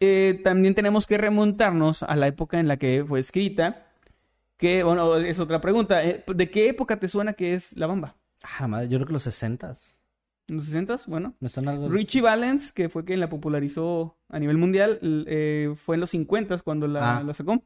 eh, 0.00 0.40
también 0.44 0.74
tenemos 0.74 1.06
que 1.06 1.18
remontarnos 1.18 2.02
a 2.02 2.14
la 2.16 2.26
época 2.26 2.60
en 2.60 2.68
la 2.68 2.76
que 2.76 3.04
fue 3.06 3.20
escrita. 3.20 3.86
Que, 4.62 4.84
bueno, 4.84 5.16
es 5.16 5.40
otra 5.40 5.60
pregunta. 5.60 6.04
Eh, 6.04 6.22
¿De 6.24 6.48
qué 6.48 6.68
época 6.68 6.96
te 6.96 7.08
suena 7.08 7.32
que 7.32 7.54
es 7.54 7.76
La 7.76 7.88
Bamba? 7.88 8.14
Ah, 8.60 8.68
madre, 8.68 8.86
yo 8.88 8.96
creo 8.98 9.08
que 9.08 9.12
los 9.12 9.24
60 9.24 9.74
¿En 10.46 10.54
los 10.54 10.66
60 10.66 10.98
Bueno. 11.08 11.34
Me 11.40 11.48
suena 11.48 11.72
algo. 11.72 11.88
Richie 11.88 12.20
Valens, 12.20 12.70
que 12.70 12.88
fue 12.88 13.04
quien 13.04 13.18
la 13.18 13.28
popularizó 13.28 14.16
a 14.28 14.38
nivel 14.38 14.58
mundial, 14.58 15.00
eh, 15.26 15.74
fue 15.74 15.96
en 15.96 16.00
los 16.00 16.10
50 16.10 16.56
cuando 16.58 16.86
la, 16.86 17.18
Ah. 17.18 17.22
la 17.24 17.34
sacó. 17.34 17.60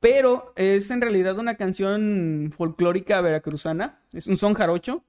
Pero 0.00 0.54
es 0.56 0.90
en 0.90 1.02
realidad 1.02 1.38
una 1.38 1.56
canción 1.58 2.50
folclórica 2.56 3.20
veracruzana. 3.20 4.00
Es 4.14 4.26
un 4.26 4.38
son 4.38 4.54
jarocho 4.54 5.04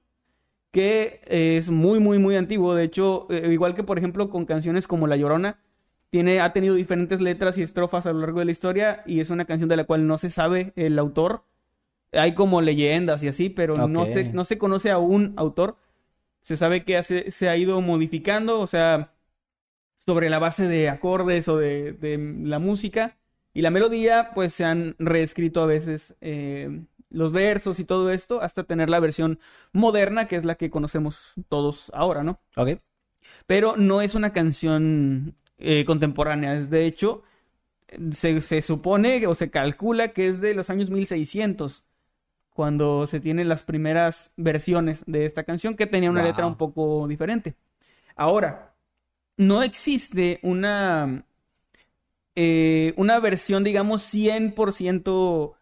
que 0.72 1.22
es 1.26 1.70
muy, 1.70 2.00
muy, 2.00 2.18
muy 2.18 2.36
antiguo. 2.36 2.74
De 2.74 2.84
hecho, 2.84 3.28
eh, 3.30 3.48
igual 3.50 3.74
que 3.74 3.82
por 3.82 3.96
ejemplo 3.96 4.28
con 4.28 4.44
canciones 4.44 4.86
como 4.86 5.06
La 5.06 5.16
Llorona, 5.16 5.58
tiene, 6.14 6.38
ha 6.40 6.52
tenido 6.52 6.76
diferentes 6.76 7.20
letras 7.20 7.58
y 7.58 7.62
estrofas 7.64 8.06
a 8.06 8.12
lo 8.12 8.20
largo 8.20 8.38
de 8.38 8.44
la 8.44 8.52
historia 8.52 9.02
y 9.04 9.18
es 9.18 9.30
una 9.30 9.46
canción 9.46 9.68
de 9.68 9.74
la 9.74 9.82
cual 9.82 10.06
no 10.06 10.16
se 10.16 10.30
sabe 10.30 10.72
el 10.76 10.96
autor. 11.00 11.42
Hay 12.12 12.34
como 12.34 12.60
leyendas 12.60 13.24
y 13.24 13.26
así, 13.26 13.50
pero 13.50 13.74
no, 13.88 14.06
se, 14.06 14.22
no 14.32 14.44
se 14.44 14.56
conoce 14.56 14.92
a 14.92 14.98
un 14.98 15.34
autor. 15.36 15.76
Se 16.40 16.56
sabe 16.56 16.84
que 16.84 16.96
hace- 16.96 17.32
se 17.32 17.48
ha 17.48 17.56
ido 17.56 17.80
modificando, 17.80 18.60
o 18.60 18.68
sea, 18.68 19.12
sobre 20.06 20.30
la 20.30 20.38
base 20.38 20.68
de 20.68 20.88
acordes 20.88 21.48
o 21.48 21.56
de, 21.56 21.94
de 21.94 22.16
la 22.44 22.60
música. 22.60 23.16
Y 23.52 23.62
la 23.62 23.72
melodía, 23.72 24.30
pues 24.36 24.54
se 24.54 24.62
han 24.64 24.94
reescrito 25.00 25.64
a 25.64 25.66
veces 25.66 26.14
eh, 26.20 26.84
los 27.10 27.32
versos 27.32 27.80
y 27.80 27.84
todo 27.84 28.12
esto 28.12 28.40
hasta 28.40 28.62
tener 28.62 28.88
la 28.88 29.00
versión 29.00 29.40
moderna, 29.72 30.28
que 30.28 30.36
es 30.36 30.44
la 30.44 30.54
que 30.54 30.70
conocemos 30.70 31.32
todos 31.48 31.90
ahora, 31.92 32.22
¿no? 32.22 32.38
Ok. 32.56 32.78
Pero 33.48 33.74
no 33.76 34.00
es 34.00 34.14
una 34.14 34.32
canción 34.32 35.34
eh, 35.58 35.84
contemporánea, 35.84 36.54
es 36.54 36.70
de 36.70 36.86
hecho, 36.86 37.22
se, 38.12 38.40
se 38.42 38.62
supone 38.62 39.26
o 39.26 39.34
se 39.34 39.50
calcula 39.50 40.12
que 40.12 40.26
es 40.28 40.40
de 40.40 40.54
los 40.54 40.70
años 40.70 40.90
1600, 40.90 41.84
cuando 42.50 43.06
se 43.06 43.20
tienen 43.20 43.48
las 43.48 43.62
primeras 43.64 44.32
versiones 44.36 45.04
de 45.06 45.26
esta 45.26 45.44
canción 45.44 45.76
que 45.76 45.86
tenía 45.86 46.10
una 46.10 46.22
Wow. 46.22 46.28
letra 46.28 46.46
un 46.46 46.56
poco 46.56 47.06
diferente. 47.08 47.56
Ahora, 48.16 48.74
no 49.36 49.62
existe 49.62 50.40
una, 50.42 51.24
eh, 52.34 52.94
una 52.96 53.18
versión, 53.20 53.64
digamos, 53.64 54.02
100% 54.02 55.56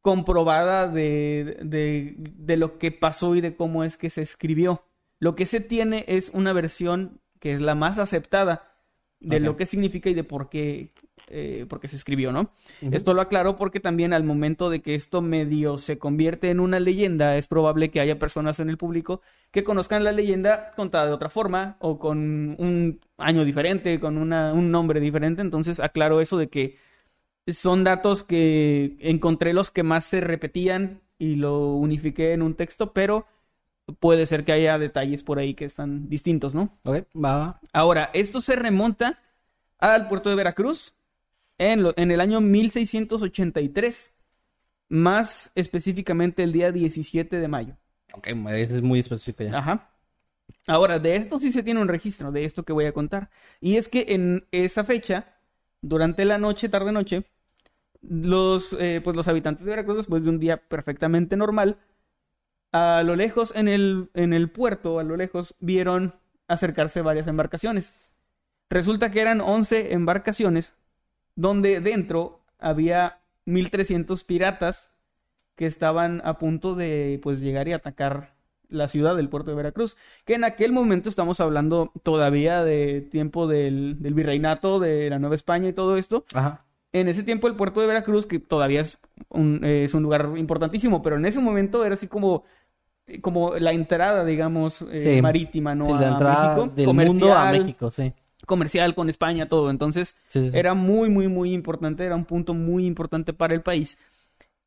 comprobada 0.00 0.86
de, 0.88 1.58
de, 1.62 2.14
de 2.18 2.56
lo 2.56 2.78
que 2.78 2.92
pasó 2.92 3.34
y 3.34 3.40
de 3.40 3.56
cómo 3.56 3.84
es 3.84 3.96
que 3.96 4.10
se 4.10 4.22
escribió. 4.22 4.84
Lo 5.18 5.34
que 5.34 5.46
se 5.46 5.60
tiene 5.60 6.04
es 6.08 6.30
una 6.30 6.52
versión 6.52 7.20
que 7.40 7.52
es 7.52 7.60
la 7.60 7.74
más 7.74 7.98
aceptada 7.98 8.77
de 9.20 9.40
lo 9.40 9.56
que 9.56 9.66
significa 9.66 10.10
y 10.10 10.14
de 10.14 10.24
por 10.24 10.48
qué, 10.48 10.92
eh, 11.28 11.66
por 11.68 11.80
qué 11.80 11.88
se 11.88 11.96
escribió, 11.96 12.30
¿no? 12.32 12.52
Esto 12.80 13.14
lo 13.14 13.20
aclaro 13.20 13.56
porque 13.56 13.80
también 13.80 14.12
al 14.12 14.24
momento 14.24 14.70
de 14.70 14.80
que 14.80 14.94
esto 14.94 15.22
medio 15.22 15.78
se 15.78 15.98
convierte 15.98 16.50
en 16.50 16.60
una 16.60 16.78
leyenda, 16.78 17.36
es 17.36 17.48
probable 17.48 17.90
que 17.90 18.00
haya 18.00 18.18
personas 18.18 18.60
en 18.60 18.70
el 18.70 18.78
público 18.78 19.20
que 19.50 19.64
conozcan 19.64 20.04
la 20.04 20.12
leyenda 20.12 20.70
contada 20.76 21.06
de 21.06 21.12
otra 21.12 21.30
forma 21.30 21.76
o 21.80 21.98
con 21.98 22.56
un 22.58 23.00
año 23.16 23.44
diferente, 23.44 23.98
con 23.98 24.18
una, 24.18 24.52
un 24.52 24.70
nombre 24.70 25.00
diferente. 25.00 25.42
Entonces 25.42 25.80
aclaro 25.80 26.20
eso 26.20 26.38
de 26.38 26.48
que 26.48 26.76
son 27.46 27.82
datos 27.84 28.24
que 28.24 28.96
encontré 29.00 29.52
los 29.52 29.70
que 29.70 29.82
más 29.82 30.04
se 30.04 30.20
repetían 30.20 31.00
y 31.18 31.34
lo 31.34 31.74
unifiqué 31.74 32.32
en 32.32 32.42
un 32.42 32.54
texto, 32.54 32.92
pero 32.92 33.26
puede 34.00 34.26
ser 34.26 34.44
que 34.44 34.52
haya 34.52 34.78
detalles 34.78 35.22
por 35.22 35.38
ahí 35.38 35.54
que 35.54 35.64
están 35.64 36.08
distintos, 36.08 36.54
¿no? 36.54 36.78
Ok, 36.84 37.06
va. 37.14 37.60
Ahora, 37.72 38.10
esto 38.14 38.40
se 38.40 38.56
remonta 38.56 39.20
al 39.78 40.08
puerto 40.08 40.30
de 40.30 40.36
Veracruz 40.36 40.94
en, 41.58 41.82
lo- 41.82 41.94
en 41.96 42.10
el 42.10 42.20
año 42.20 42.40
1683, 42.40 44.14
más 44.88 45.52
específicamente 45.54 46.42
el 46.42 46.52
día 46.52 46.72
17 46.72 47.38
de 47.40 47.48
mayo. 47.48 47.76
Ok, 48.14 48.28
eso 48.28 48.76
es 48.76 48.82
muy 48.82 49.00
específico 49.00 49.44
ya. 49.44 49.58
Ajá. 49.58 49.90
Ahora, 50.66 50.98
de 50.98 51.16
esto 51.16 51.38
sí 51.40 51.52
se 51.52 51.62
tiene 51.62 51.80
un 51.80 51.88
registro, 51.88 52.30
de 52.32 52.44
esto 52.44 52.62
que 52.64 52.72
voy 52.72 52.86
a 52.86 52.92
contar. 52.92 53.30
Y 53.60 53.76
es 53.76 53.88
que 53.88 54.06
en 54.08 54.46
esa 54.52 54.84
fecha, 54.84 55.36
durante 55.82 56.24
la 56.24 56.38
noche, 56.38 56.68
tarde-noche, 56.68 57.24
los, 58.02 58.74
eh, 58.78 59.00
pues 59.02 59.16
los 59.16 59.28
habitantes 59.28 59.64
de 59.64 59.70
Veracruz, 59.70 59.96
después 59.98 60.24
de 60.24 60.30
un 60.30 60.38
día 60.38 60.56
perfectamente 60.68 61.36
normal, 61.36 61.78
a 62.72 63.02
lo 63.04 63.16
lejos 63.16 63.52
en 63.54 63.68
el, 63.68 64.10
en 64.14 64.32
el 64.32 64.50
puerto, 64.50 64.98
a 64.98 65.04
lo 65.04 65.16
lejos, 65.16 65.54
vieron 65.60 66.14
acercarse 66.48 67.02
varias 67.02 67.26
embarcaciones. 67.26 67.94
Resulta 68.70 69.10
que 69.10 69.20
eran 69.20 69.40
11 69.40 69.92
embarcaciones, 69.92 70.74
donde 71.34 71.80
dentro 71.80 72.40
había 72.58 73.20
1300 73.46 74.24
piratas 74.24 74.90
que 75.56 75.66
estaban 75.66 76.20
a 76.24 76.38
punto 76.38 76.74
de 76.74 77.18
pues 77.22 77.40
llegar 77.40 77.68
y 77.68 77.72
atacar 77.72 78.34
la 78.68 78.88
ciudad 78.88 79.16
del 79.16 79.28
puerto 79.28 79.50
de 79.50 79.56
Veracruz, 79.56 79.96
que 80.24 80.34
en 80.34 80.44
aquel 80.44 80.72
momento 80.72 81.08
estamos 81.08 81.40
hablando 81.40 81.90
todavía 82.02 82.62
de 82.62 83.00
tiempo 83.00 83.46
del, 83.46 83.96
del 84.00 84.14
virreinato, 84.14 84.78
de 84.78 85.08
la 85.08 85.18
Nueva 85.18 85.34
España 85.34 85.68
y 85.68 85.72
todo 85.72 85.96
esto. 85.96 86.24
Ajá. 86.34 86.66
En 86.92 87.08
ese 87.08 87.22
tiempo 87.22 87.48
el 87.48 87.56
puerto 87.56 87.80
de 87.80 87.86
Veracruz, 87.86 88.26
que 88.26 88.38
todavía 88.38 88.80
es 88.80 88.98
un, 89.28 89.62
eh, 89.64 89.84
es 89.84 89.94
un 89.94 90.02
lugar 90.02 90.32
importantísimo, 90.36 91.02
pero 91.02 91.16
en 91.16 91.26
ese 91.26 91.40
momento 91.40 91.84
era 91.84 91.94
así 91.94 92.08
como, 92.08 92.44
como 93.20 93.54
la 93.56 93.72
entrada, 93.72 94.24
digamos, 94.24 94.82
eh, 94.90 95.14
Sí. 95.16 95.22
marítima, 95.22 95.74
¿no? 95.74 95.86
Sí, 95.86 95.92
la 95.92 96.08
a 96.08 96.12
entrada 96.12 96.56
México, 96.56 96.72
del 96.74 97.06
mundo 97.08 97.32
a 97.34 97.50
México, 97.52 97.90
sí. 97.90 98.12
comercial 98.46 98.94
con 98.94 99.08
España, 99.08 99.48
todo. 99.48 99.70
Entonces, 99.70 100.16
Sí, 100.28 100.50
era 100.54 100.74
muy, 100.74 101.10
muy, 101.10 101.28
muy 101.28 101.52
importante, 101.52 102.04
era 102.04 102.14
un 102.16 102.24
punto 102.24 102.54
muy 102.54 102.86
importante 102.86 103.32
para 103.32 103.54
el 103.54 103.62
país. 103.62 103.98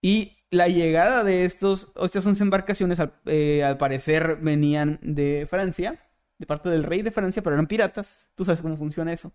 Y 0.02 0.38
la 0.50 0.68
llegada 0.68 1.24
de 1.24 1.46
estos, 1.46 1.92
estas 2.04 2.26
11 2.26 2.44
embarcaciones, 2.44 3.00
al, 3.00 3.14
eh, 3.26 3.64
al 3.64 3.78
parecer, 3.78 4.38
venían 4.42 5.00
de 5.02 5.48
Francia, 5.50 6.00
de 6.38 6.46
parte 6.48 6.70
del 6.70 6.84
rey 6.84 7.02
de 7.04 7.12
Francia, 7.12 7.42
pero 7.42 7.56
eran 7.56 7.68
piratas. 7.68 8.28
Tú 8.36 8.44
sabes 8.44 8.62
cómo 8.62 8.76
funciona 8.76 9.14
eso. 9.14 9.32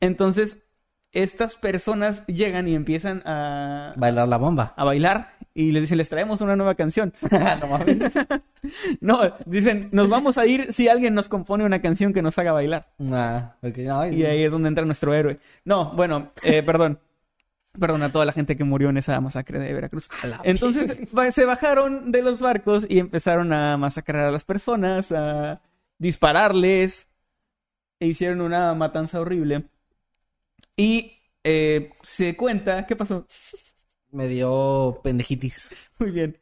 Entonces, 0.00 0.58
estas 1.12 1.56
personas 1.56 2.24
llegan 2.26 2.68
y 2.68 2.74
empiezan 2.74 3.22
a, 3.26 3.92
Bailar 3.96 4.28
la 4.28 4.36
bomba. 4.36 4.74
a 4.76 4.84
bailar 4.84 5.28
y 5.54 5.72
les 5.72 5.82
dicen, 5.82 5.98
les 5.98 6.08
traemos 6.08 6.40
una 6.40 6.56
nueva 6.56 6.74
canción. 6.74 7.12
no 7.60 7.66
mames. 7.66 8.12
No, 9.00 9.20
dicen, 9.46 9.88
nos 9.90 10.08
vamos 10.08 10.36
a 10.36 10.46
ir 10.46 10.72
si 10.72 10.86
alguien 10.88 11.14
nos 11.14 11.28
compone 11.28 11.64
una 11.64 11.80
canción 11.80 12.12
que 12.12 12.20
nos 12.22 12.38
haga 12.38 12.52
bailar. 12.52 12.92
Ah, 13.10 13.56
ok, 13.62 13.78
no, 13.78 14.06
Y 14.06 14.24
ahí 14.24 14.44
es 14.44 14.50
donde 14.50 14.68
entra 14.68 14.84
nuestro 14.84 15.14
héroe. 15.14 15.40
No, 15.64 15.92
bueno, 15.92 16.30
eh, 16.42 16.62
perdón. 16.66 17.00
Perdón 17.78 18.02
a 18.02 18.12
toda 18.12 18.24
la 18.26 18.32
gente 18.32 18.56
que 18.56 18.64
murió 18.64 18.90
en 18.90 18.98
esa 18.98 19.20
masacre 19.20 19.60
de 19.60 19.72
Veracruz. 19.72 20.10
Entonces 20.42 20.98
se 21.30 21.44
bajaron 21.44 22.10
de 22.10 22.20
los 22.20 22.40
barcos 22.40 22.84
y 22.88 22.98
empezaron 22.98 23.52
a 23.52 23.76
masacrar 23.76 24.26
a 24.26 24.30
las 24.30 24.44
personas, 24.44 25.12
a 25.12 25.62
dispararles, 25.98 27.08
e 28.00 28.08
hicieron 28.08 28.40
una 28.40 28.74
matanza 28.74 29.20
horrible. 29.20 29.69
Y 30.80 31.12
eh, 31.44 31.92
se 32.02 32.38
cuenta, 32.38 32.86
¿qué 32.86 32.96
pasó? 32.96 33.26
Me 34.12 34.28
dio 34.28 35.00
pendejitis. 35.04 35.68
Muy 35.98 36.10
bien. 36.10 36.38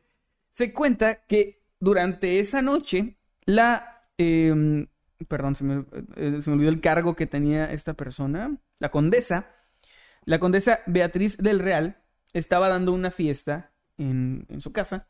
Se 0.51 0.72
cuenta 0.72 1.26
que 1.26 1.64
durante 1.80 2.39
esa 2.39 2.62
noche, 2.62 3.18
la. 3.47 4.01
eh, 4.16 4.86
perdón, 5.26 5.57
se 5.57 5.64
me, 5.64 5.84
eh, 6.14 6.41
se 6.41 6.51
me 6.51 6.55
olvidó 6.57 6.70
el 6.70 6.80
cargo 6.80 7.16
que 7.16 7.26
tenía 7.26 7.72
esta 7.72 7.95
persona. 7.95 8.57
La 8.78 8.91
condesa. 8.91 9.51
La 10.24 10.39
condesa 10.39 10.82
Beatriz 10.86 11.36
del 11.39 11.59
Real 11.59 12.01
estaba 12.32 12.68
dando 12.68 12.93
una 12.93 13.11
fiesta 13.11 13.72
en, 13.97 14.47
en 14.49 14.61
su 14.61 14.72
casa. 14.72 15.09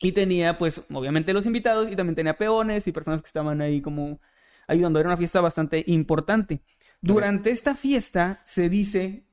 Y 0.00 0.12
tenía, 0.12 0.58
pues, 0.58 0.82
obviamente 0.92 1.32
los 1.32 1.46
invitados 1.46 1.90
y 1.90 1.96
también 1.96 2.16
tenía 2.16 2.36
peones 2.36 2.86
y 2.88 2.92
personas 2.92 3.22
que 3.22 3.28
estaban 3.28 3.60
ahí 3.60 3.80
como 3.80 4.20
ayudando. 4.66 4.98
Era 5.00 5.08
una 5.10 5.16
fiesta 5.16 5.40
bastante 5.40 5.84
importante. 5.86 6.62
Durante 7.04 7.50
esta 7.50 7.74
fiesta 7.74 8.40
se 8.44 8.68
dice 8.68 9.24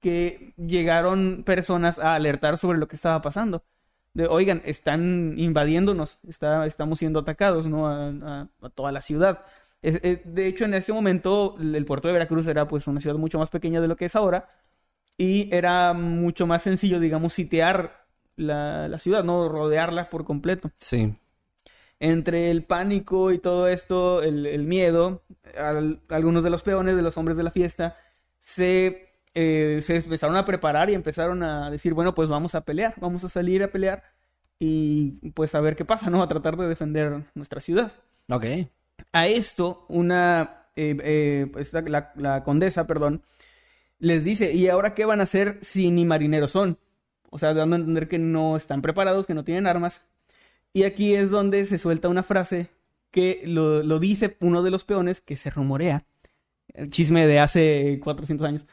que 0.00 0.54
llegaron 0.56 1.42
personas 1.44 1.98
a 1.98 2.14
alertar 2.14 2.58
sobre 2.58 2.78
lo 2.78 2.88
que 2.88 2.96
estaba 2.96 3.20
pasando. 3.20 3.64
De, 4.14 4.26
oigan, 4.26 4.62
están 4.64 5.34
invadiéndonos, 5.38 6.18
está, 6.26 6.66
estamos 6.66 6.98
siendo 6.98 7.20
atacados, 7.20 7.66
¿no? 7.66 7.88
A, 7.88 8.08
a- 8.08 8.48
a 8.62 8.68
toda 8.70 8.92
la 8.92 9.00
ciudad. 9.00 9.44
Es- 9.82 10.00
eh, 10.02 10.22
de 10.24 10.46
hecho, 10.46 10.64
en 10.64 10.74
ese 10.74 10.92
momento, 10.92 11.56
el 11.60 11.84
puerto 11.84 12.08
de 12.08 12.14
Veracruz 12.14 12.46
era 12.46 12.66
pues 12.68 12.86
una 12.86 13.00
ciudad 13.00 13.16
mucho 13.16 13.38
más 13.38 13.50
pequeña 13.50 13.80
de 13.80 13.88
lo 13.88 13.96
que 13.96 14.06
es 14.06 14.16
ahora. 14.16 14.48
Y 15.16 15.52
era 15.54 15.92
mucho 15.94 16.46
más 16.46 16.62
sencillo, 16.62 17.00
digamos, 17.00 17.32
sitiar 17.32 18.06
la, 18.36 18.86
la 18.88 18.98
ciudad, 19.00 19.24
¿no? 19.24 19.48
Rodearla 19.48 20.10
por 20.10 20.24
completo 20.24 20.70
Sí. 20.78 21.14
Entre 22.00 22.50
el 22.50 22.64
pánico 22.64 23.32
y 23.32 23.38
todo 23.38 23.68
esto, 23.68 24.22
el, 24.22 24.46
el 24.46 24.64
miedo, 24.64 25.22
al- 25.56 26.00
algunos 26.08 26.44
de 26.44 26.50
los 26.50 26.62
peones, 26.62 26.96
de 26.96 27.02
los 27.02 27.16
hombres 27.18 27.36
de 27.36 27.42
la 27.44 27.50
fiesta, 27.50 27.96
se, 28.40 29.10
eh, 29.34 29.80
se 29.82 29.96
empezaron 29.96 30.36
a 30.36 30.44
preparar 30.44 30.90
y 30.90 30.94
empezaron 30.94 31.42
a 31.42 31.70
decir, 31.70 31.94
bueno, 31.94 32.14
pues 32.14 32.28
vamos 32.28 32.54
a 32.54 32.62
pelear, 32.62 32.94
vamos 33.00 33.24
a 33.24 33.28
salir 33.28 33.62
a 33.62 33.68
pelear. 33.72 34.02
y 34.60 35.30
pues 35.32 35.54
a 35.54 35.60
ver 35.60 35.76
qué 35.76 35.84
pasa, 35.84 36.10
¿no? 36.10 36.22
A 36.22 36.28
tratar 36.28 36.56
de 36.56 36.68
defender 36.68 37.24
nuestra 37.34 37.60
ciudad. 37.60 37.92
Ok. 38.30 38.44
A 39.12 39.26
esto, 39.26 39.86
una, 39.88 40.66
eh, 40.76 40.96
eh, 41.02 41.46
pues, 41.52 41.72
la, 41.72 42.12
la 42.16 42.44
condesa, 42.44 42.86
perdón, 42.86 43.22
les 43.98 44.24
dice, 44.24 44.52
¿y 44.54 44.68
ahora 44.68 44.94
qué 44.94 45.04
van 45.06 45.20
a 45.20 45.24
hacer 45.24 45.58
si 45.62 45.90
ni 45.90 46.04
marineros 46.06 46.52
son? 46.52 46.78
O 47.30 47.38
sea, 47.38 47.54
dando 47.54 47.76
a 47.76 47.80
entender 47.80 48.08
que 48.08 48.18
no 48.18 48.56
están 48.56 48.82
preparados, 48.82 49.26
que 49.26 49.34
no 49.34 49.44
tienen 49.44 49.66
armas. 49.66 50.02
Y 50.72 50.84
aquí 50.84 51.14
es 51.14 51.30
donde 51.30 51.64
se 51.64 51.78
suelta 51.78 52.08
una 52.08 52.22
frase 52.22 52.68
que 53.10 53.42
lo, 53.44 53.82
lo 53.82 53.98
dice 53.98 54.36
uno 54.40 54.62
de 54.62 54.70
los 54.70 54.84
peones 54.84 55.20
que 55.20 55.36
se 55.36 55.50
rumorea. 55.50 56.04
El 56.74 56.90
chisme 56.90 57.26
de 57.26 57.40
hace 57.40 58.00
400 58.02 58.46
años. 58.46 58.66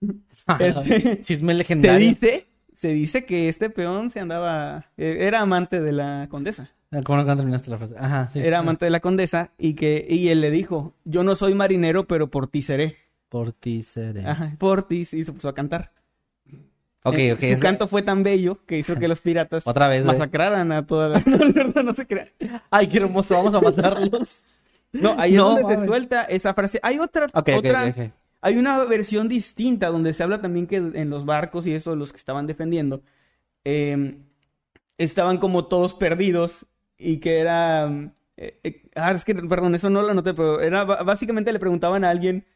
Este, 0.60 1.20
Chisme 1.22 1.54
se 1.54 1.58
legendario. 1.58 2.08
dice, 2.08 2.46
se 2.72 2.88
dice 2.88 3.24
que 3.24 3.48
este 3.48 3.70
peón 3.70 4.10
se 4.10 4.20
andaba, 4.20 4.86
eh, 4.96 5.16
era 5.20 5.40
amante 5.40 5.80
de 5.80 5.92
la 5.92 6.28
condesa. 6.30 6.70
Ah, 6.92 7.00
¿Cómo 7.02 7.22
no 7.22 7.36
terminaste 7.36 7.70
la 7.70 7.78
frase? 7.78 7.94
Ajá, 7.98 8.28
sí. 8.28 8.38
Era 8.38 8.58
amante 8.58 8.84
de 8.84 8.90
la 8.90 9.00
condesa 9.00 9.52
y 9.58 9.74
que 9.74 10.06
y 10.08 10.28
él 10.28 10.40
le 10.40 10.50
dijo, 10.50 10.94
yo 11.04 11.24
no 11.24 11.34
soy 11.34 11.54
marinero, 11.54 12.06
pero 12.06 12.30
por 12.30 12.46
ti 12.46 12.62
seré. 12.62 12.96
Por 13.28 13.52
ti 13.52 13.82
seré. 13.82 14.24
Ajá, 14.26 14.54
por 14.58 14.86
ti, 14.86 15.00
y 15.00 15.24
se 15.24 15.32
puso 15.32 15.48
a 15.48 15.54
cantar. 15.54 15.92
Ok, 17.08 17.18
Eh, 17.18 17.32
ok. 17.32 17.40
Su 17.54 17.58
canto 17.58 17.86
fue 17.88 18.02
tan 18.02 18.22
bello 18.22 18.58
que 18.66 18.78
hizo 18.78 18.96
que 18.96 19.06
los 19.08 19.20
piratas 19.20 19.64
Otra 19.66 19.88
vez, 19.88 20.04
güey. 20.04 20.18
masacraran 20.18 20.72
a 20.72 20.86
toda 20.86 21.08
la... 21.08 21.22
No, 21.26 21.38
no, 21.74 21.82
no 21.82 21.94
se 21.94 22.06
crean. 22.06 22.28
Ay, 22.70 22.88
qué 22.88 22.98
hermoso. 22.98 23.34
Vamos 23.34 23.54
a 23.54 23.60
matarlos. 23.60 24.42
No, 24.92 25.14
ahí 25.18 25.32
No, 25.32 25.58
es 25.58 25.62
donde 25.62 25.76
se 25.80 25.86
suelta 25.86 26.22
esa 26.24 26.54
frase. 26.54 26.80
Hay 26.82 26.98
otra, 26.98 27.26
otra, 27.34 27.94
hay 28.40 28.56
una 28.56 28.82
versión 28.84 29.28
distinta 29.28 29.88
donde 29.88 30.14
se 30.14 30.22
habla 30.22 30.40
también 30.40 30.66
que 30.66 30.76
en 30.76 31.10
los 31.10 31.26
barcos 31.26 31.66
y 31.66 31.74
eso, 31.74 31.94
los 31.96 32.12
que 32.12 32.16
estaban 32.18 32.46
defendiendo, 32.46 33.02
eh, 33.64 34.16
estaban 34.96 35.36
como 35.38 35.66
todos 35.66 35.92
perdidos 35.92 36.64
y 36.96 37.18
que 37.18 37.40
era... 37.40 37.88
eh, 38.38 38.58
eh, 38.64 38.82
ah, 38.94 39.12
es 39.12 39.24
que, 39.24 39.34
perdón, 39.34 39.74
eso 39.74 39.90
no 39.90 40.00
lo 40.00 40.08
anoté, 40.08 40.32
pero 40.32 40.60
era 40.60 40.84
básicamente 40.84 41.52
le 41.52 41.58
preguntaban 41.58 42.04
a 42.04 42.10
alguien 42.10 42.46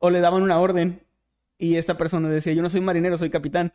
o 0.00 0.08
le 0.08 0.20
daban 0.20 0.42
una 0.42 0.58
orden 0.60 1.02
y 1.58 1.76
esta 1.76 1.98
persona 1.98 2.28
decía, 2.30 2.54
yo 2.54 2.62
no 2.62 2.70
soy 2.70 2.80
marinero, 2.80 3.18
soy 3.18 3.28
capitán. 3.30 3.72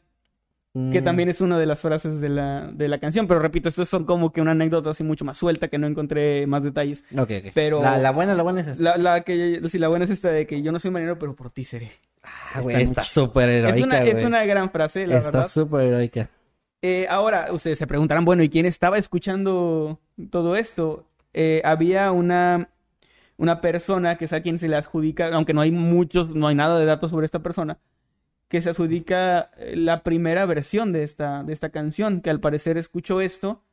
Que 0.73 1.01
Mm. 1.01 1.03
también 1.03 1.29
es 1.29 1.41
una 1.41 1.57
de 1.57 1.65
las 1.65 1.79
frases 1.79 2.21
de 2.21 2.29
la, 2.29 2.69
de 2.71 2.87
la 2.87 2.99
canción, 2.99 3.25
pero 3.27 3.39
repito, 3.39 3.67
estos 3.69 3.89
son 3.89 4.05
como 4.05 4.31
que 4.31 4.41
una 4.41 4.51
anécdota 4.51 4.91
así 4.91 5.03
mucho 5.03 5.25
más 5.25 5.37
suelta 5.37 5.69
que 5.69 5.77
no 5.79 5.87
encontré 5.87 6.45
más 6.45 6.61
detalles. 6.61 7.03
Ok, 7.17 7.31
ok. 7.39 7.51
Pero- 7.55 7.81
La, 7.81 7.97
la 7.97 8.11
buena, 8.11 8.35
la 8.35 8.43
buena 8.43 8.61
es 8.61 8.67
esta. 8.67 8.83
La, 8.83 8.97
la 8.97 9.21
que 9.21 9.59
sí, 9.69 9.79
la 9.79 9.87
buena 9.87 10.05
es 10.05 10.11
esta 10.11 10.29
de 10.29 10.45
que 10.45 10.61
yo 10.61 10.71
no 10.71 10.77
soy 10.79 10.91
marinero, 10.91 11.17
pero 11.17 11.35
por 11.35 11.49
ti 11.49 11.63
seré. 11.63 11.91
Ah, 12.21 12.61
güey, 12.61 12.75
está 12.75 13.01
está 13.01 13.03
súper 13.05 13.49
Es 13.49 13.55
heroica, 13.63 14.03
es 14.03 14.25
una 14.25 14.45
gran 14.45 14.69
frase, 14.69 15.07
la 15.07 15.17
Está 15.17 15.31
verdad. 15.31 15.47
súper 15.47 15.81
heroica. 15.81 16.29
Eh, 16.83 17.07
ahora, 17.09 17.47
ustedes 17.51 17.79
se 17.79 17.87
preguntarán, 17.87 18.23
bueno, 18.25 18.43
¿y 18.43 18.49
quién 18.49 18.65
estaba 18.67 18.97
escuchando 18.97 19.99
todo 20.29 20.55
esto? 20.55 21.05
Eh, 21.33 21.61
había 21.65 22.11
una, 22.11 22.69
una 23.37 23.61
persona 23.61 24.17
que 24.17 24.25
es 24.25 24.33
a 24.33 24.41
quien 24.41 24.59
se 24.59 24.67
le 24.67 24.75
adjudica, 24.75 25.29
aunque 25.33 25.53
no 25.53 25.61
hay 25.61 25.71
muchos, 25.71 26.35
no 26.35 26.47
hay 26.47 26.55
nada 26.55 26.77
de 26.77 26.85
datos 26.85 27.09
sobre 27.11 27.25
esta 27.25 27.39
persona, 27.39 27.77
que 28.47 28.61
se 28.61 28.69
adjudica 28.69 29.51
eh, 29.57 29.75
la 29.75 30.03
primera 30.03 30.45
versión 30.45 30.93
de 30.93 31.03
esta, 31.03 31.43
de 31.43 31.53
esta 31.53 31.69
canción, 31.69 32.21
que 32.21 32.29
al 32.29 32.39
parecer 32.39 32.77
escuchó 32.77 33.21
esto 33.21 33.63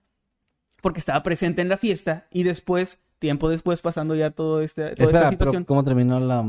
porque 0.83 0.99
estaba 0.99 1.23
presente 1.23 1.63
en 1.63 1.69
la 1.69 1.77
fiesta 1.79 2.27
y 2.31 2.43
después, 2.43 3.01
tiempo 3.19 3.49
después, 3.49 3.81
pasando 3.81 4.15
ya 4.15 4.33
todo 4.33 4.61
este, 4.61 4.95
toda 4.95 5.09
esta 5.11 5.31
situación, 5.31 5.65
¿cómo 5.65 5.83
terminó 5.85 6.21
la... 6.21 6.45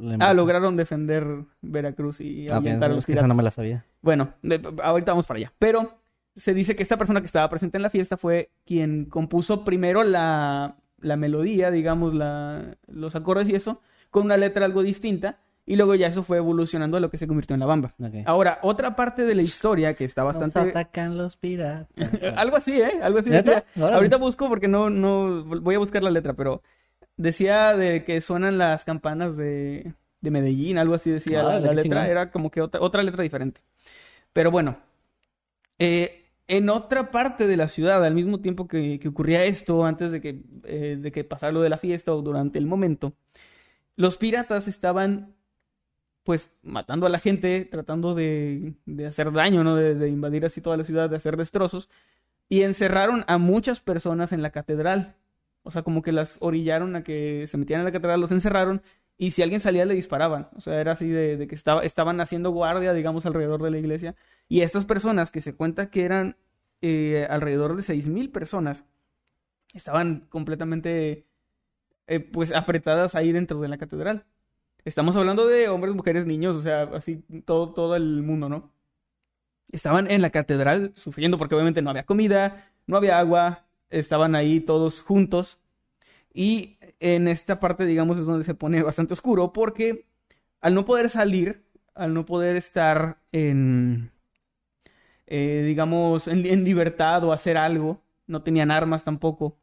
la 0.00 0.16
ah, 0.28 0.34
lograron 0.34 0.76
defender 0.76 1.44
Veracruz 1.60 2.20
y 2.20 2.48
Ah, 2.48 2.56
ahuyentar 2.56 2.90
a 2.90 2.94
los 2.94 3.08
esa 3.08 3.26
no 3.28 3.34
me 3.34 3.42
la 3.42 3.50
sabía. 3.50 3.84
Bueno, 4.02 4.32
de- 4.42 4.60
ahorita 4.82 5.12
vamos 5.12 5.26
para 5.26 5.38
allá. 5.38 5.52
Pero 5.58 5.98
se 6.34 6.52
dice 6.52 6.74
que 6.76 6.82
esta 6.82 6.96
persona 6.96 7.20
que 7.20 7.26
estaba 7.26 7.48
presente 7.48 7.78
en 7.78 7.82
la 7.82 7.90
fiesta 7.90 8.16
fue 8.16 8.50
quien 8.64 9.04
compuso 9.04 9.64
primero 9.64 10.02
la, 10.02 10.76
la 11.00 11.16
melodía, 11.16 11.70
digamos, 11.70 12.12
la, 12.12 12.76
los 12.88 13.14
acordes 13.14 13.48
y 13.48 13.54
eso, 13.54 13.80
con 14.10 14.24
una 14.24 14.36
letra 14.36 14.64
algo 14.64 14.82
distinta. 14.82 15.38
Y 15.68 15.74
luego 15.74 15.96
ya 15.96 16.06
eso 16.06 16.22
fue 16.22 16.36
evolucionando 16.36 16.96
a 16.96 17.00
lo 17.00 17.10
que 17.10 17.18
se 17.18 17.26
convirtió 17.26 17.54
en 17.54 17.60
la 17.60 17.66
bamba. 17.66 17.92
Ahora, 18.24 18.60
otra 18.62 18.94
parte 18.94 19.24
de 19.24 19.34
la 19.34 19.42
historia 19.42 19.94
que 19.94 20.04
está 20.04 20.22
Nos 20.22 20.36
bastante... 20.36 20.70
atacan 20.70 21.18
los 21.18 21.36
piratas. 21.36 21.88
Algo 22.36 22.56
así, 22.56 22.80
¿eh? 22.80 23.00
Algo 23.02 23.18
así 23.18 23.30
decía. 23.30 23.64
Ahorita 23.74 24.16
busco 24.16 24.48
porque 24.48 24.68
no, 24.68 24.90
no... 24.90 25.44
Voy 25.44 25.74
a 25.74 25.78
buscar 25.78 26.02
la 26.02 26.10
letra, 26.10 26.34
pero... 26.34 26.62
Decía 27.16 27.74
de 27.76 28.04
que 28.04 28.20
suenan 28.20 28.58
las 28.58 28.84
campanas 28.84 29.36
de, 29.36 29.94
de 30.20 30.30
Medellín, 30.30 30.76
algo 30.78 30.94
así 30.94 31.10
decía 31.10 31.42
la, 31.42 31.72
letra. 31.72 32.06
Era 32.08 32.30
como 32.30 32.50
que 32.50 32.60
otra, 32.60 32.80
otra 32.80 33.02
letra 33.02 33.22
diferente. 33.22 33.62
Pero 34.32 34.50
bueno. 34.50 34.76
eh, 35.78 36.26
en 36.48 36.68
otra 36.68 37.10
parte 37.10 37.46
de 37.46 37.56
la 37.56 37.68
ciudad, 37.68 38.04
al 38.04 38.14
mismo 38.14 38.40
tiempo 38.40 38.68
que, 38.68 39.00
que 39.00 39.08
ocurría 39.08 39.44
esto, 39.44 39.84
antes 39.84 40.12
de 40.12 40.20
que, 40.20 40.42
eh, 40.64 40.96
de 41.00 41.10
que 41.10 41.24
pasara 41.24 41.52
lo 41.52 41.62
de 41.62 41.70
la 41.70 41.78
fiesta 41.78 42.12
o 42.14 42.22
durante 42.22 42.58
el 42.58 42.66
momento, 42.66 43.14
los 43.96 44.16
piratas 44.16 44.68
estaban 44.68 45.35
pues 46.26 46.50
matando 46.62 47.06
a 47.06 47.08
la 47.08 47.20
gente, 47.20 47.64
tratando 47.70 48.14
de, 48.16 48.74
de 48.84 49.06
hacer 49.06 49.32
daño, 49.32 49.62
¿no? 49.62 49.76
De, 49.76 49.94
de 49.94 50.08
invadir 50.08 50.44
así 50.44 50.60
toda 50.60 50.76
la 50.76 50.82
ciudad, 50.82 51.08
de 51.08 51.16
hacer 51.16 51.36
destrozos. 51.36 51.88
Y 52.48 52.62
encerraron 52.62 53.24
a 53.28 53.38
muchas 53.38 53.80
personas 53.80 54.32
en 54.32 54.42
la 54.42 54.50
catedral. 54.50 55.14
O 55.62 55.70
sea, 55.70 55.82
como 55.82 56.02
que 56.02 56.10
las 56.10 56.36
orillaron 56.40 56.96
a 56.96 57.04
que 57.04 57.46
se 57.46 57.56
metieran 57.58 57.82
en 57.82 57.86
la 57.86 57.92
catedral, 57.92 58.20
los 58.20 58.32
encerraron. 58.32 58.82
Y 59.16 59.30
si 59.30 59.42
alguien 59.42 59.60
salía, 59.60 59.84
le 59.84 59.94
disparaban. 59.94 60.48
O 60.56 60.60
sea, 60.60 60.80
era 60.80 60.92
así 60.92 61.08
de, 61.08 61.36
de 61.36 61.46
que 61.46 61.54
estaba, 61.54 61.82
estaban 61.82 62.20
haciendo 62.20 62.50
guardia, 62.50 62.92
digamos, 62.92 63.24
alrededor 63.24 63.62
de 63.62 63.70
la 63.70 63.78
iglesia. 63.78 64.16
Y 64.48 64.62
estas 64.62 64.84
personas, 64.84 65.30
que 65.30 65.40
se 65.40 65.54
cuenta 65.54 65.90
que 65.90 66.04
eran 66.04 66.36
eh, 66.82 67.24
alrededor 67.30 67.76
de 67.76 67.82
6.000 67.84 68.32
personas, 68.32 68.84
estaban 69.74 70.26
completamente, 70.28 71.26
eh, 72.08 72.20
pues, 72.20 72.52
apretadas 72.52 73.14
ahí 73.14 73.30
dentro 73.30 73.60
de 73.60 73.68
la 73.68 73.78
catedral. 73.78 74.26
Estamos 74.86 75.16
hablando 75.16 75.48
de 75.48 75.68
hombres, 75.68 75.96
mujeres, 75.96 76.26
niños, 76.26 76.54
o 76.54 76.62
sea, 76.62 76.84
así 76.94 77.16
todo, 77.44 77.74
todo 77.74 77.96
el 77.96 78.22
mundo, 78.22 78.48
¿no? 78.48 78.72
Estaban 79.72 80.08
en 80.10 80.22
la 80.22 80.30
catedral 80.30 80.92
sufriendo 80.94 81.38
porque 81.38 81.56
obviamente 81.56 81.82
no 81.82 81.90
había 81.90 82.06
comida, 82.06 82.70
no 82.86 82.96
había 82.96 83.18
agua, 83.18 83.66
estaban 83.90 84.36
ahí 84.36 84.60
todos 84.60 85.02
juntos. 85.02 85.58
Y 86.34 86.78
en 87.00 87.28
esta 87.28 87.60
parte, 87.60 87.86
digamos, 87.86 88.18
es 88.18 88.26
donde 88.26 88.44
se 88.44 88.54
pone 88.54 88.82
bastante 88.82 89.14
oscuro 89.14 89.52
porque 89.52 90.06
al 90.60 90.74
no 90.74 90.84
poder 90.84 91.10
salir, 91.10 91.64
al 91.94 92.14
no 92.14 92.24
poder 92.24 92.56
estar 92.56 93.18
en, 93.32 94.12
eh, 95.26 95.64
digamos, 95.66 96.28
en, 96.28 96.46
en 96.46 96.64
libertad 96.64 97.24
o 97.24 97.32
hacer 97.32 97.56
algo, 97.56 98.02
no 98.26 98.42
tenían 98.42 98.70
armas 98.70 99.04
tampoco, 99.04 99.58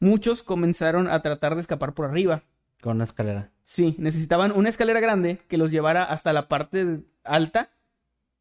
muchos 0.00 0.42
comenzaron 0.42 1.08
a 1.08 1.22
tratar 1.22 1.54
de 1.54 1.60
escapar 1.62 1.94
por 1.94 2.06
arriba. 2.06 2.42
Con 2.80 2.96
una 2.96 3.04
escalera. 3.04 3.50
Sí, 3.62 3.94
necesitaban 3.98 4.52
una 4.52 4.68
escalera 4.68 5.00
grande 5.00 5.40
que 5.48 5.56
los 5.56 5.70
llevara 5.70 6.04
hasta 6.04 6.32
la 6.32 6.48
parte 6.48 7.00
alta 7.24 7.70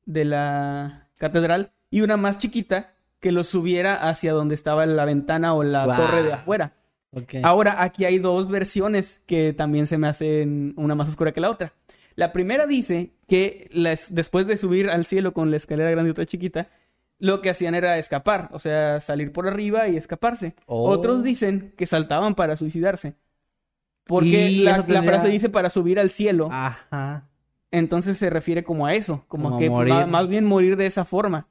de 0.05 0.25
la 0.25 1.07
catedral 1.17 1.71
y 1.89 2.01
una 2.01 2.17
más 2.17 2.37
chiquita 2.37 2.93
que 3.19 3.31
los 3.31 3.47
subiera 3.47 4.07
hacia 4.09 4.33
donde 4.33 4.53
estaba 4.55 4.85
la 4.85 5.05
ventana 5.05 5.53
o 5.53 5.63
la 5.63 5.85
torre 5.97 6.23
de 6.23 6.33
afuera. 6.33 6.73
Ahora, 7.43 7.81
aquí 7.81 8.03
hay 8.05 8.19
dos 8.19 8.49
versiones 8.49 9.21
que 9.25 9.53
también 9.53 9.87
se 9.87 9.97
me 9.97 10.07
hacen 10.07 10.73
una 10.75 10.95
más 10.95 11.07
oscura 11.07 11.31
que 11.31 11.39
la 11.41 11.49
otra. 11.49 11.73
La 12.15 12.31
primera 12.33 12.67
dice 12.67 13.13
que 13.27 13.69
las- 13.73 14.13
después 14.13 14.45
de 14.47 14.57
subir 14.57 14.89
al 14.89 15.05
cielo 15.05 15.33
con 15.33 15.49
la 15.49 15.57
escalera 15.57 15.89
grande 15.89 16.09
y 16.09 16.11
otra 16.11 16.25
chiquita, 16.25 16.67
lo 17.17 17.41
que 17.41 17.49
hacían 17.49 17.73
era 17.73 17.97
escapar, 17.97 18.49
o 18.51 18.59
sea, 18.59 18.99
salir 18.99 19.31
por 19.31 19.47
arriba 19.47 19.87
y 19.87 19.95
escaparse. 19.97 20.55
Oh. 20.65 20.89
Otros 20.89 21.23
dicen 21.23 21.73
que 21.77 21.85
saltaban 21.87 22.35
para 22.35 22.57
suicidarse. 22.57 23.15
Porque 24.05 24.49
Y 24.49 24.63
la, 24.63 24.83
frase 24.83 25.29
dice 25.29 25.49
para 25.49 25.69
subir 25.69 25.99
al 25.99 26.09
cielo. 26.09 26.49
Ajá. 26.51 27.27
Entonces 27.71 28.17
se 28.17 28.29
refiere 28.29 28.63
como 28.63 28.85
a 28.85 28.93
eso, 28.93 29.25
como, 29.27 29.49
Como 29.49 29.59
que 29.59 29.69
ma- 29.89 30.05
más 30.05 30.27
bien 30.27 30.45
morir 30.45 30.77
de 30.77 30.85
esa 30.85 31.03
forma. 31.05 31.47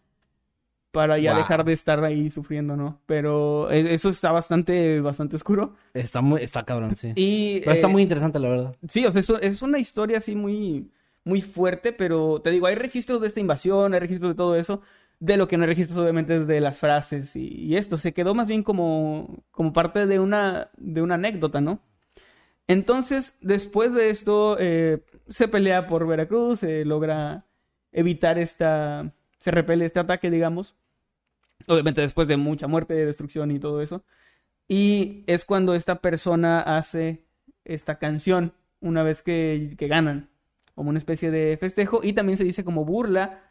Para 0.93 1.19
ya 1.19 1.33
Wow. 1.33 1.39
dejar 1.39 1.65
de 1.65 1.73
estar 1.73 2.05
ahí 2.05 2.31
sufriendo, 2.31 2.77
¿no? 2.77 3.01
Pero 3.07 3.69
eh, 3.73 3.93
eso 3.95 4.09
está 4.11 4.31
bastante, 4.31 5.01
bastante 5.01 5.35
oscuro. 5.35 5.75
Está 5.93 6.21
muy, 6.23 6.41
está 6.41 6.63
cabrón, 6.65 6.95
sí. 6.95 7.13
Y 7.17 7.61
Pero 7.61 7.73
está 7.73 7.89
eh, 7.89 7.91
muy 7.91 8.03
interesante, 8.03 8.39
la 8.39 8.49
verdad. 8.49 8.77
Sí, 8.89 9.05
o 9.05 9.11
sea, 9.11 9.21
eso 9.21 9.41
es 9.41 9.61
una 9.63 9.81
historia 9.81 10.19
así 10.19 10.37
muy, 10.37 10.93
muy 11.25 11.43
fuerte, 11.43 11.93
pero 11.93 12.41
te 12.43 12.51
digo, 12.51 12.69
hay 12.69 12.77
registros 12.77 13.21
de 13.21 13.27
esta 13.27 13.41
invasión, 13.41 13.93
hay 13.93 13.99
registros 13.99 14.31
de 14.31 14.37
todo 14.37 14.55
eso. 14.55 14.83
De 15.19 15.37
lo 15.37 15.49
que 15.49 15.57
no 15.57 15.65
hay 15.65 15.69
registros, 15.71 15.99
obviamente, 15.99 16.37
es 16.37 16.47
de 16.47 16.61
las 16.61 16.79
frases 16.79 17.35
y, 17.35 17.49
y 17.49 17.77
esto. 17.77 17.97
Se 17.97 18.13
quedó 18.13 18.33
más 18.37 18.47
bien 18.47 18.63
como, 18.63 19.43
como 19.51 19.73
parte 19.73 20.07
de 20.07 20.21
una, 20.21 20.71
de 20.77 21.03
una 21.03 21.17
anécdota, 21.17 21.61
¿no? 21.61 21.81
Entonces, 22.67 23.37
después 23.41 23.93
de 23.93 24.11
esto, 24.11 24.57
eh, 24.59 25.05
se 25.29 25.49
pelea 25.49 25.87
por 25.87 26.07
Veracruz, 26.07 26.61
se 26.61 26.85
logra 26.85 27.47
evitar 27.93 28.39
esta, 28.39 29.11
se 29.39 29.51
repele 29.51 29.85
este 29.85 30.01
ataque, 30.01 30.31
digamos. 30.31 30.77
Obviamente 31.67 32.01
después 32.01 32.29
de 32.29 32.37
mucha 32.37 32.67
muerte, 32.67 32.95
destrucción 32.95 33.51
y 33.51 33.59
todo 33.59 33.83
eso. 33.83 34.05
Y 34.67 35.25
es 35.27 35.45
cuando 35.45 35.75
esta 35.75 36.01
persona 36.01 36.61
hace 36.61 37.27
esta 37.65 37.99
canción 37.99 38.55
una 38.81 39.03
vez 39.03 39.23
que, 39.23 39.75
que 39.79 39.89
ganan, 39.89 40.31
como 40.75 40.91
una 40.91 40.99
especie 40.99 41.31
de 41.31 41.57
festejo. 41.59 42.01
Y 42.03 42.15
también 42.15 42.37
se 42.37 42.45
dice 42.45 42.65
como 42.65 42.85
burla 42.85 43.43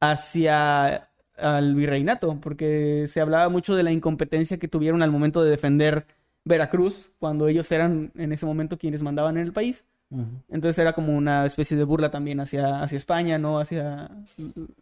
hacia, 0.00 1.10
al 1.36 1.74
virreinato, 1.74 2.40
porque 2.40 3.06
se 3.08 3.20
hablaba 3.20 3.48
mucho 3.48 3.74
de 3.74 3.82
la 3.82 3.92
incompetencia 3.92 4.58
que 4.58 4.68
tuvieron 4.68 5.02
al 5.02 5.10
momento 5.10 5.42
de 5.42 5.50
defender 5.50 6.06
Veracruz, 6.44 7.10
cuando 7.18 7.48
ellos 7.48 7.70
eran 7.72 8.12
en 8.16 8.32
ese 8.32 8.44
momento 8.46 8.78
quienes 8.78 9.02
mandaban 9.02 9.36
en 9.38 9.44
el 9.46 9.52
país. 9.52 9.84
Entonces 10.48 10.78
era 10.78 10.92
como 10.92 11.16
una 11.16 11.44
especie 11.44 11.76
de 11.76 11.82
burla 11.82 12.10
también 12.10 12.38
hacia, 12.38 12.82
hacia 12.82 12.96
España, 12.98 13.36
¿no? 13.36 13.58
Hacia, 13.58 14.10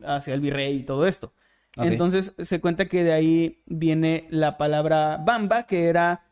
hacia 0.04 0.34
el 0.34 0.40
virrey 0.40 0.76
y 0.80 0.82
todo 0.82 1.06
esto. 1.06 1.32
Entonces 1.92 2.34
se 2.38 2.60
cuenta 2.60 2.86
que 2.86 3.02
de 3.02 3.12
ahí 3.12 3.62
viene 3.64 4.26
la 4.30 4.58
palabra 4.58 5.16
bamba, 5.24 5.62
que 5.66 5.86
era 5.86 6.24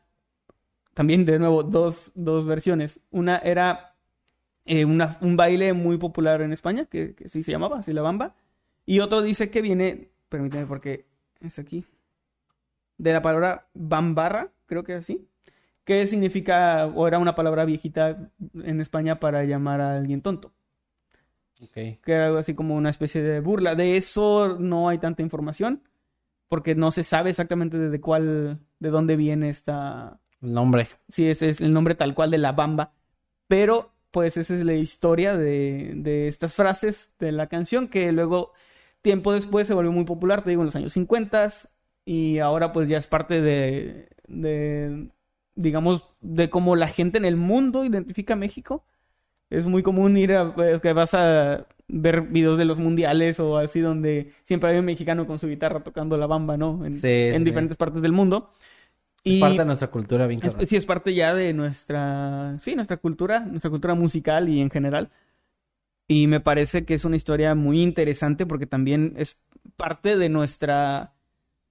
también 0.93 1.25
de 1.25 1.39
nuevo 1.39 1.63
dos, 1.63 2.13
dos 2.15 2.45
versiones. 2.45 3.01
Una 3.11 3.39
era 3.39 3.95
eh, 4.67 4.85
una- 4.85 5.17
un 5.23 5.37
baile 5.37 5.73
muy 5.73 5.97
popular 5.97 6.43
en 6.43 6.53
España, 6.53 6.85
que, 6.85 7.15
que 7.15 7.29
sí 7.29 7.43
se 7.43 7.53
llamaba, 7.53 7.79
así 7.79 7.93
la 7.95 8.03
bamba. 8.03 8.35
Y 8.85 9.01
otro 9.01 9.23
dice 9.23 9.51
que 9.51 9.63
viene, 9.63 10.11
permíteme 10.29 10.67
porque 10.67 11.07
es 11.41 11.59
aquí, 11.59 11.85
de 12.99 13.13
la 13.15 13.23
palabra 13.23 13.67
bambarra, 13.73 14.51
creo 14.71 14.85
que 14.85 14.95
así, 14.95 15.29
que 15.85 16.07
significa, 16.09 16.87
o 16.89 17.09
era 17.09 17.19
una 17.21 17.37
palabra 17.37 17.67
viejita 17.67 18.33
en 18.55 18.81
España 18.83 19.21
para 19.21 19.45
llamar 19.45 19.81
a 19.83 19.97
alguien 19.99 20.23
tonto 20.23 20.55
Ok. 21.63 22.01
que 22.03 22.13
era 22.13 22.27
algo 22.27 22.39
así 22.39 22.55
como 22.55 22.75
una 22.77 22.91
especie 22.91 23.23
de 23.23 23.41
burla. 23.41 23.75
De 23.75 23.97
eso 23.97 24.57
no 24.59 24.89
hay 24.89 24.99
tanta 24.99 25.23
información, 25.23 25.83
porque 26.49 26.75
no 26.75 26.91
se 26.93 27.05
sabe 27.05 27.31
exactamente 27.31 27.79
de 27.79 28.01
cuál, 28.01 28.61
de 28.81 28.91
dónde 28.91 29.17
viene 29.17 29.51
esta, 29.51 30.21
El 30.43 30.53
nombre. 30.53 30.89
si 31.09 31.29
ese 31.29 31.51
es 31.51 31.61
el 31.61 31.73
nombre 31.73 31.95
tal 31.95 32.15
cual 32.15 32.31
de 32.31 32.39
la 32.39 32.53
bamba, 32.53 32.95
pero 33.49 33.95
pues 34.13 34.37
esa 34.37 34.55
es 34.57 34.65
la 34.65 34.75
historia 34.75 35.37
de, 35.37 35.93
de 35.97 36.29
estas 36.29 36.55
frases 36.57 37.13
de 37.19 37.33
la 37.33 37.49
canción 37.49 37.89
que 37.89 38.13
luego, 38.13 38.53
tiempo 39.03 39.33
después, 39.33 39.67
se 39.69 39.75
volvió 39.75 39.93
muy 39.93 40.05
popular, 40.05 40.45
te 40.45 40.51
digo, 40.51 40.63
en 40.63 40.67
los 40.67 40.77
años 40.77 40.93
50 40.95 41.51
y 42.05 42.39
ahora 42.39 42.73
pues 42.73 42.89
ya 42.89 42.99
es 42.99 43.07
parte 43.07 43.41
de, 43.43 44.09
de, 44.29 45.09
digamos, 45.55 46.05
de 46.21 46.51
cómo 46.51 46.77
la 46.77 46.89
gente 46.89 47.19
en 47.19 47.25
el 47.25 47.37
mundo 47.37 47.85
identifica 47.85 48.35
a 48.35 48.37
México. 48.37 48.85
Es 49.51 49.67
muy 49.67 49.83
común 49.83 50.17
ir 50.17 50.33
a, 50.35 50.55
eh, 50.59 50.81
que 50.83 50.93
vas 50.93 51.15
a 51.15 51.67
ver 51.89 52.23
videos 52.23 52.59
de 52.59 52.65
los 52.67 52.79
mundiales 52.79 53.41
o 53.41 53.59
así 53.59 53.81
donde 53.81 54.33
siempre 54.45 54.71
hay 54.71 54.79
un 54.79 54.85
mexicano 54.87 55.27
con 55.27 55.39
su 55.39 55.49
guitarra 55.49 55.83
tocando 55.83 56.17
la 56.17 56.27
bamba, 56.27 56.57
¿no? 56.57 56.85
En, 56.87 56.93
Sí, 57.01 57.09
en 57.09 57.45
sí. 57.45 57.45
diferentes 57.45 57.77
partes 57.77 58.03
del 58.03 58.13
mundo. 58.13 58.53
Es 59.27 59.35
Y 59.35 59.39
parte 59.39 59.63
de 59.63 59.67
nuestra 59.67 59.91
cultura, 59.91 60.27
bien 60.27 60.41
es- 60.43 60.69
sí, 60.69 60.77
es 60.77 60.87
parte 60.87 61.15
ya 61.15 61.35
de 61.35 61.53
nuestra, 61.53 62.57
sí, 62.61 62.75
nuestra 62.75 62.97
cultura, 62.99 63.41
nuestra 63.41 63.71
cultura 63.71 63.95
musical 63.95 64.49
y 64.49 64.61
en 64.61 64.71
general. 64.71 65.11
Y 66.09 66.27
me 66.27 66.41
parece 66.41 66.85
que 66.85 66.95
es 66.95 67.05
una 67.05 67.17
historia 67.17 67.55
muy 67.55 67.83
interesante 67.83 68.47
porque 68.47 68.67
también 68.67 69.15
es 69.17 69.39
parte 69.77 70.17
de 70.17 70.29
nuestra, 70.29 71.15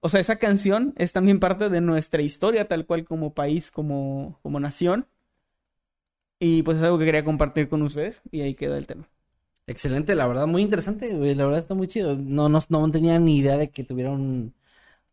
o 0.00 0.08
sea, 0.08 0.20
esa 0.20 0.36
canción 0.36 0.94
es 0.96 1.12
también 1.12 1.40
parte 1.40 1.68
de 1.68 1.80
nuestra 1.80 2.22
historia 2.22 2.68
tal 2.68 2.86
cual 2.86 3.04
como 3.04 3.34
país, 3.34 3.70
como, 3.70 4.38
como 4.42 4.60
nación. 4.60 5.06
Y 6.38 6.62
pues 6.62 6.78
es 6.78 6.82
algo 6.82 6.98
que 6.98 7.04
quería 7.04 7.24
compartir 7.24 7.68
con 7.68 7.82
ustedes 7.82 8.22
y 8.30 8.40
ahí 8.40 8.54
queda 8.54 8.78
el 8.78 8.86
tema. 8.86 9.08
Excelente, 9.66 10.14
la 10.14 10.26
verdad, 10.26 10.46
muy 10.46 10.62
interesante, 10.62 11.14
güey. 11.14 11.34
La 11.34 11.44
verdad 11.44 11.60
está 11.60 11.74
muy 11.74 11.86
chido. 11.86 12.16
No, 12.16 12.48
no, 12.48 12.58
no 12.68 12.90
tenía 12.90 13.18
ni 13.18 13.38
idea 13.38 13.56
de 13.56 13.70
que 13.70 13.84
tuviera 13.84 14.10
un. 14.10 14.54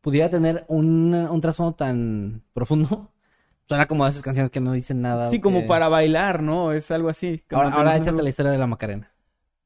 pudiera 0.01 0.29
tener 0.29 0.65
un, 0.69 1.13
un 1.13 1.41
trasfondo 1.41 1.75
tan 1.75 2.43
profundo. 2.53 3.11
Suena 3.67 3.85
como 3.87 4.07
esas 4.07 4.21
canciones 4.23 4.51
que 4.51 4.61
no 4.61 4.73
dicen 4.73 5.01
nada. 5.01 5.31
Sí, 5.31 5.39
como 5.41 5.61
que- 5.61 5.67
para 5.67 5.89
bailar, 5.89 6.41
¿no? 6.43 6.71
Es 6.73 6.91
algo 6.91 7.09
así. 7.09 7.43
Ahora, 7.51 7.69
ahora 7.69 7.97
échate 7.97 8.23
la 8.23 8.29
historia 8.29 8.51
de 8.51 8.57
la 8.57 8.67
Macarena. 8.67 9.11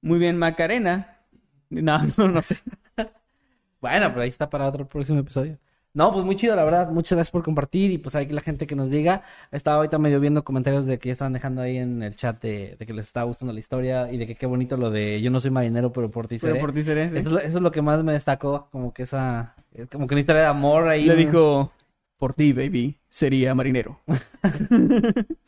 Muy 0.01 0.19
bien, 0.19 0.37
Macarena. 0.37 1.19
No, 1.69 1.99
no, 2.17 2.27
no 2.27 2.41
sé. 2.41 2.57
Bueno, 3.81 4.09
pero 4.09 4.21
ahí 4.21 4.29
está 4.29 4.49
para 4.49 4.67
otro 4.67 4.87
próximo 4.87 5.19
episodio. 5.19 5.57
No, 5.93 6.13
pues 6.13 6.23
muy 6.23 6.37
chido, 6.37 6.55
la 6.55 6.63
verdad. 6.63 6.89
Muchas 6.89 7.17
gracias 7.17 7.31
por 7.31 7.43
compartir 7.43 7.91
y 7.91 7.97
pues 7.97 8.15
hay 8.15 8.25
que 8.25 8.33
la 8.33 8.39
gente 8.41 8.65
que 8.65 8.75
nos 8.77 8.89
diga. 8.89 9.23
Estaba 9.51 9.77
ahorita 9.77 9.97
medio 9.99 10.21
viendo 10.21 10.43
comentarios 10.45 10.85
de 10.85 10.99
que 10.99 11.09
ya 11.09 11.13
estaban 11.13 11.33
dejando 11.33 11.61
ahí 11.61 11.77
en 11.77 12.01
el 12.01 12.15
chat 12.15 12.41
de, 12.41 12.77
de 12.79 12.85
que 12.85 12.93
les 12.93 13.07
estaba 13.07 13.25
gustando 13.25 13.53
la 13.53 13.59
historia 13.59 14.09
y 14.09 14.17
de 14.17 14.25
que 14.25 14.35
qué 14.35 14.45
bonito 14.45 14.77
lo 14.77 14.89
de 14.89 15.21
yo 15.21 15.31
no 15.31 15.41
soy 15.41 15.51
marinero, 15.51 15.91
pero 15.91 16.09
por 16.09 16.27
ti 16.29 16.37
Pero 16.39 16.53
seré. 16.53 16.61
por 16.61 16.71
ti 16.73 16.83
seré, 16.83 17.09
sí. 17.09 17.17
Eso, 17.17 17.27
es 17.29 17.33
lo- 17.33 17.39
eso 17.39 17.57
es 17.57 17.61
lo 17.63 17.71
que 17.71 17.81
más 17.81 18.01
me 18.05 18.13
destacó, 18.13 18.69
como 18.71 18.93
que 18.93 19.03
esa, 19.03 19.55
es 19.73 19.89
como 19.89 20.07
que 20.07 20.13
una 20.13 20.21
historia 20.21 20.41
de 20.43 20.47
amor 20.47 20.87
ahí. 20.87 21.05
Le 21.05 21.15
dijo, 21.17 21.73
por 22.17 22.33
ti, 22.33 22.53
baby, 22.53 22.97
sería 23.09 23.53
marinero. 23.53 23.99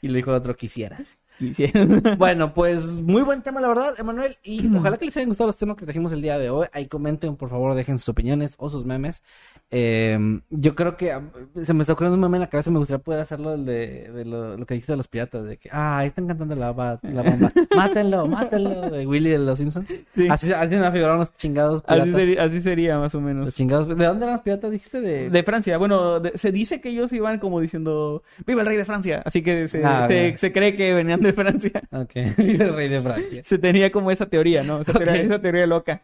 Y 0.00 0.08
le 0.08 0.16
dijo 0.18 0.30
a 0.30 0.36
otro, 0.36 0.56
quisiera. 0.56 0.98
Bueno, 2.18 2.54
pues 2.54 3.00
muy 3.00 3.22
buen 3.22 3.42
tema, 3.42 3.60
la 3.60 3.68
verdad, 3.68 3.94
Emanuel. 3.98 4.36
Y 4.42 4.66
ojalá 4.76 4.96
que 4.96 5.04
les 5.06 5.16
hayan 5.16 5.28
gustado 5.28 5.48
los 5.48 5.58
temas 5.58 5.76
que 5.76 5.84
trajimos 5.84 6.12
el 6.12 6.22
día 6.22 6.38
de 6.38 6.50
hoy. 6.50 6.66
Ahí 6.72 6.86
comenten, 6.86 7.36
por 7.36 7.50
favor, 7.50 7.74
dejen 7.74 7.98
sus 7.98 8.08
opiniones 8.08 8.54
o 8.58 8.68
sus 8.68 8.84
memes. 8.84 9.22
Eh, 9.70 10.18
yo 10.50 10.74
creo 10.74 10.96
que 10.96 11.12
ah, 11.12 11.22
se 11.62 11.74
me 11.74 11.82
está 11.82 11.92
ocurriendo 11.94 12.14
un 12.14 12.20
meme 12.20 12.36
en 12.36 12.42
la 12.42 12.48
cabeza. 12.48 12.70
Me 12.70 12.78
gustaría 12.78 13.02
poder 13.02 13.20
hacerlo 13.20 13.54
el 13.54 13.64
de, 13.64 14.10
de 14.12 14.24
lo, 14.24 14.56
lo 14.56 14.66
que 14.66 14.74
dijiste 14.74 14.92
de 14.92 14.96
los 14.96 15.08
piratas. 15.08 15.44
De 15.44 15.56
que, 15.56 15.68
ah, 15.72 15.98
ahí 15.98 16.08
están 16.08 16.26
cantando 16.26 16.54
la, 16.54 16.72
la 17.02 17.22
bomba. 17.22 17.52
mátenlo, 17.76 18.26
mátenlo. 18.28 18.90
De 18.90 19.06
Willy 19.06 19.30
de 19.30 19.38
los 19.38 19.58
Simpsons. 19.58 19.86
Sí. 20.14 20.28
Así, 20.30 20.52
así 20.52 20.76
me 20.76 20.90
figuraron 20.92 21.18
los 21.18 21.32
chingados 21.34 21.82
Así 21.86 22.00
piratas. 22.02 22.20
sería, 22.20 22.42
así 22.44 22.60
sería, 22.62 22.98
más 22.98 23.14
o 23.14 23.18
Los 23.18 23.26
menos. 23.26 23.54
chingados. 23.54 23.88
¿De 23.88 23.94
dónde 24.06 24.24
eran 24.24 24.32
los 24.36 24.42
piratas? 24.42 24.70
Dijiste 24.70 25.00
de. 25.00 25.30
De 25.30 25.42
Francia, 25.42 25.76
bueno, 25.78 26.20
de- 26.20 26.38
se 26.38 26.52
dice 26.52 26.80
que 26.80 26.90
ellos 26.90 27.12
iban 27.12 27.38
como 27.38 27.60
diciendo, 27.60 28.22
¡Viva 28.46 28.60
el 28.62 28.66
rey 28.68 28.76
de 28.76 28.84
Francia! 28.84 29.22
Así 29.24 29.42
que 29.42 29.68
se, 29.68 29.84
Ah, 29.84 30.06
se- 30.08 30.14
bien. 30.14 30.38
se 30.38 30.52
cree 30.52 30.76
que 30.76 30.94
venían 30.94 31.20
de 31.26 31.32
Francia. 31.32 31.82
Ok, 31.92 32.10
el 32.16 32.74
rey 32.74 32.88
de 32.88 33.00
Francia. 33.00 33.42
Se 33.44 33.58
tenía 33.58 33.90
como 33.92 34.10
esa 34.10 34.26
teoría, 34.26 34.62
¿no? 34.62 34.80
Esa, 34.80 34.94
teoría, 34.94 35.14
Ok. 35.14 35.26
esa 35.26 35.40
teoría 35.40 35.66
loca. 35.66 36.02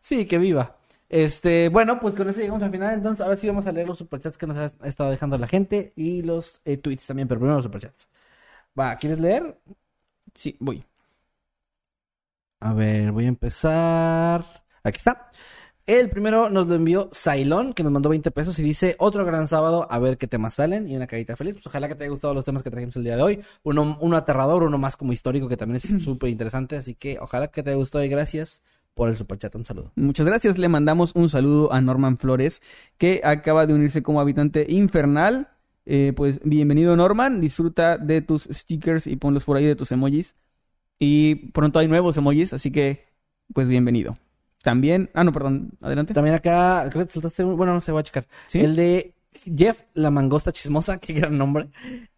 Sí, 0.00 0.26
que 0.26 0.38
viva. 0.38 0.76
Este, 1.08 1.68
bueno, 1.68 2.00
pues 2.00 2.14
con 2.14 2.28
eso 2.28 2.40
llegamos 2.40 2.62
al 2.62 2.70
final. 2.70 2.94
Entonces, 2.94 3.20
ahora 3.22 3.36
sí 3.36 3.46
vamos 3.46 3.66
a 3.66 3.72
leer 3.72 3.86
los 3.86 3.98
superchats 3.98 4.38
que 4.38 4.46
nos 4.46 4.56
ha 4.56 4.72
ha 4.80 4.88
estado 4.88 5.10
dejando 5.10 5.36
la 5.38 5.46
gente 5.46 5.92
y 5.96 6.22
los 6.22 6.60
eh, 6.64 6.76
tweets 6.78 7.06
también, 7.06 7.28
pero 7.28 7.40
primero 7.40 7.56
los 7.56 7.64
superchats. 7.64 8.08
Va, 8.78 8.96
¿quieres 8.96 9.20
leer? 9.20 9.58
Sí, 10.34 10.56
voy. 10.60 10.84
A 12.60 12.72
ver, 12.74 13.12
voy 13.12 13.24
a 13.24 13.28
empezar. 13.28 14.44
Aquí 14.84 14.96
está. 14.96 15.30
El 15.84 16.10
primero 16.10 16.48
nos 16.48 16.68
lo 16.68 16.76
envió 16.76 17.08
Sailón, 17.10 17.72
que 17.72 17.82
nos 17.82 17.90
mandó 17.90 18.08
20 18.08 18.30
pesos 18.30 18.56
y 18.60 18.62
dice, 18.62 18.94
otro 19.00 19.24
gran 19.24 19.48
sábado, 19.48 19.88
a 19.90 19.98
ver 19.98 20.16
qué 20.16 20.28
temas 20.28 20.54
salen 20.54 20.88
y 20.88 20.94
una 20.94 21.08
carita 21.08 21.34
feliz. 21.36 21.54
Pues 21.54 21.66
ojalá 21.66 21.88
que 21.88 21.96
te 21.96 22.04
haya 22.04 22.10
gustado 22.10 22.34
los 22.34 22.44
temas 22.44 22.62
que 22.62 22.70
trajimos 22.70 22.94
el 22.94 23.02
día 23.02 23.16
de 23.16 23.22
hoy. 23.22 23.40
Uno, 23.64 23.98
uno 24.00 24.16
aterrador, 24.16 24.62
uno 24.62 24.78
más 24.78 24.96
como 24.96 25.12
histórico, 25.12 25.48
que 25.48 25.56
también 25.56 25.76
es 25.82 25.92
súper 26.04 26.30
interesante. 26.30 26.76
Así 26.76 26.94
que 26.94 27.18
ojalá 27.18 27.48
que 27.48 27.64
te 27.64 27.70
haya 27.70 27.76
gustado 27.76 28.04
y 28.04 28.08
gracias 28.08 28.62
por 28.94 29.08
el 29.08 29.16
superchat. 29.16 29.54
Un 29.56 29.64
saludo. 29.64 29.90
Muchas 29.96 30.24
gracias. 30.24 30.56
Le 30.56 30.68
mandamos 30.68 31.16
un 31.16 31.28
saludo 31.28 31.72
a 31.72 31.80
Norman 31.80 32.16
Flores, 32.16 32.62
que 32.96 33.20
acaba 33.24 33.66
de 33.66 33.74
unirse 33.74 34.04
como 34.04 34.20
habitante 34.20 34.66
infernal. 34.68 35.48
Eh, 35.84 36.12
pues 36.14 36.40
bienvenido, 36.44 36.94
Norman. 36.94 37.40
Disfruta 37.40 37.98
de 37.98 38.22
tus 38.22 38.44
stickers 38.44 39.08
y 39.08 39.16
ponlos 39.16 39.44
por 39.44 39.56
ahí 39.56 39.64
de 39.64 39.74
tus 39.74 39.90
emojis. 39.90 40.36
Y 41.00 41.50
pronto 41.50 41.80
hay 41.80 41.88
nuevos 41.88 42.16
emojis, 42.16 42.52
así 42.52 42.70
que, 42.70 43.04
pues 43.52 43.68
bienvenido. 43.68 44.16
También, 44.62 45.10
ah, 45.14 45.24
no, 45.24 45.32
perdón, 45.32 45.72
adelante. 45.82 46.14
También 46.14 46.36
acá, 46.36 46.86
creo 46.90 47.02
que 47.02 47.06
te 47.06 47.12
saltaste 47.14 47.44
un- 47.44 47.56
bueno, 47.56 47.72
no 47.74 47.80
sé, 47.80 47.92
voy 47.92 48.00
a 48.00 48.04
checar. 48.04 48.26
¿Sí? 48.46 48.60
El 48.60 48.76
de 48.76 49.14
Jeff, 49.56 49.80
la 49.94 50.10
mangosta 50.10 50.52
chismosa, 50.52 50.98
qué 51.00 51.12
gran 51.14 51.36
nombre, 51.36 51.68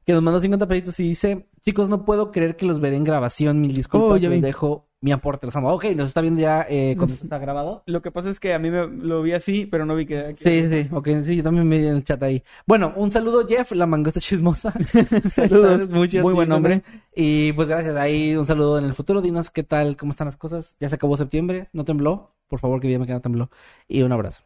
que 0.05 0.13
nos 0.13 0.23
mandó 0.23 0.41
50 0.41 0.67
pesitos 0.69 1.01
y 1.01 1.05
dice, 1.05 1.47
chicos, 1.61 1.89
no 1.89 2.05
puedo 2.05 2.31
creer 2.31 2.57
que 2.57 2.67
los 2.67 2.81
veré 2.81 2.97
en 2.97 3.05
grabación, 3.05 3.61
mil 3.61 3.75
disculpas, 3.75 4.11
Oh, 4.13 4.17
ya 4.17 4.29
les 4.29 4.41
vi. 4.41 4.47
dejo 4.47 4.89
mi 5.05 5.13
aporte, 5.13 5.47
los 5.47 5.55
amo. 5.55 5.71
Ok, 5.71 5.85
nos 5.97 6.09
está 6.09 6.23
viendo 6.23 6.41
ya 6.41 6.65
eh, 6.67 6.95
cuando 6.97 7.15
está 7.15 7.37
grabado. 7.37 7.83
Lo 7.85 8.01
que 8.01 8.11
pasa 8.11 8.31
es 8.31 8.41
que 8.41 8.55
a 8.55 8.59
mí 8.59 8.71
me 8.71 8.87
lo 8.87 9.21
vi 9.21 9.33
así, 9.33 9.67
pero 9.67 9.85
no 9.85 9.95
vi 9.95 10.07
que... 10.07 10.35
Sí, 10.35 10.67
sí, 10.67 10.89
ok, 10.91 11.09
sí, 11.23 11.37
yo 11.37 11.43
también 11.43 11.69
me 11.69 11.77
vi 11.77 11.87
en 11.87 11.97
el 11.97 12.05
chat 12.05 12.23
ahí. 12.23 12.43
Bueno, 12.67 12.95
un 12.97 13.11
saludo, 13.11 13.47
Jeff, 13.47 13.73
la 13.73 13.85
mangosta 13.85 14.19
chismosa. 14.19 14.73
Saludos, 15.29 15.91
muy 15.91 16.09
buen 16.09 16.49
nombre. 16.49 16.83
Y 17.15 17.53
pues 17.53 17.69
gracias, 17.69 17.95
ahí 17.97 18.35
un 18.35 18.47
saludo 18.47 18.79
en 18.79 18.87
el 18.87 18.95
futuro. 18.95 19.21
Dinos 19.21 19.51
qué 19.51 19.63
tal, 19.63 19.99
cómo 19.99 20.13
están 20.13 20.25
las 20.25 20.39
cosas. 20.39 20.75
Ya 20.81 20.89
se 20.89 20.95
acabó 20.95 21.19
septiembre, 21.19 21.69
no 21.75 21.85
tembló. 21.85 22.35
Por 22.49 22.59
favor, 22.59 22.81
que 22.81 22.89
dígame 22.89 23.07
que 23.07 23.13
no 23.13 23.21
tembló. 23.21 23.51
Y 23.87 24.01
un 24.01 24.13
abrazo. 24.13 24.43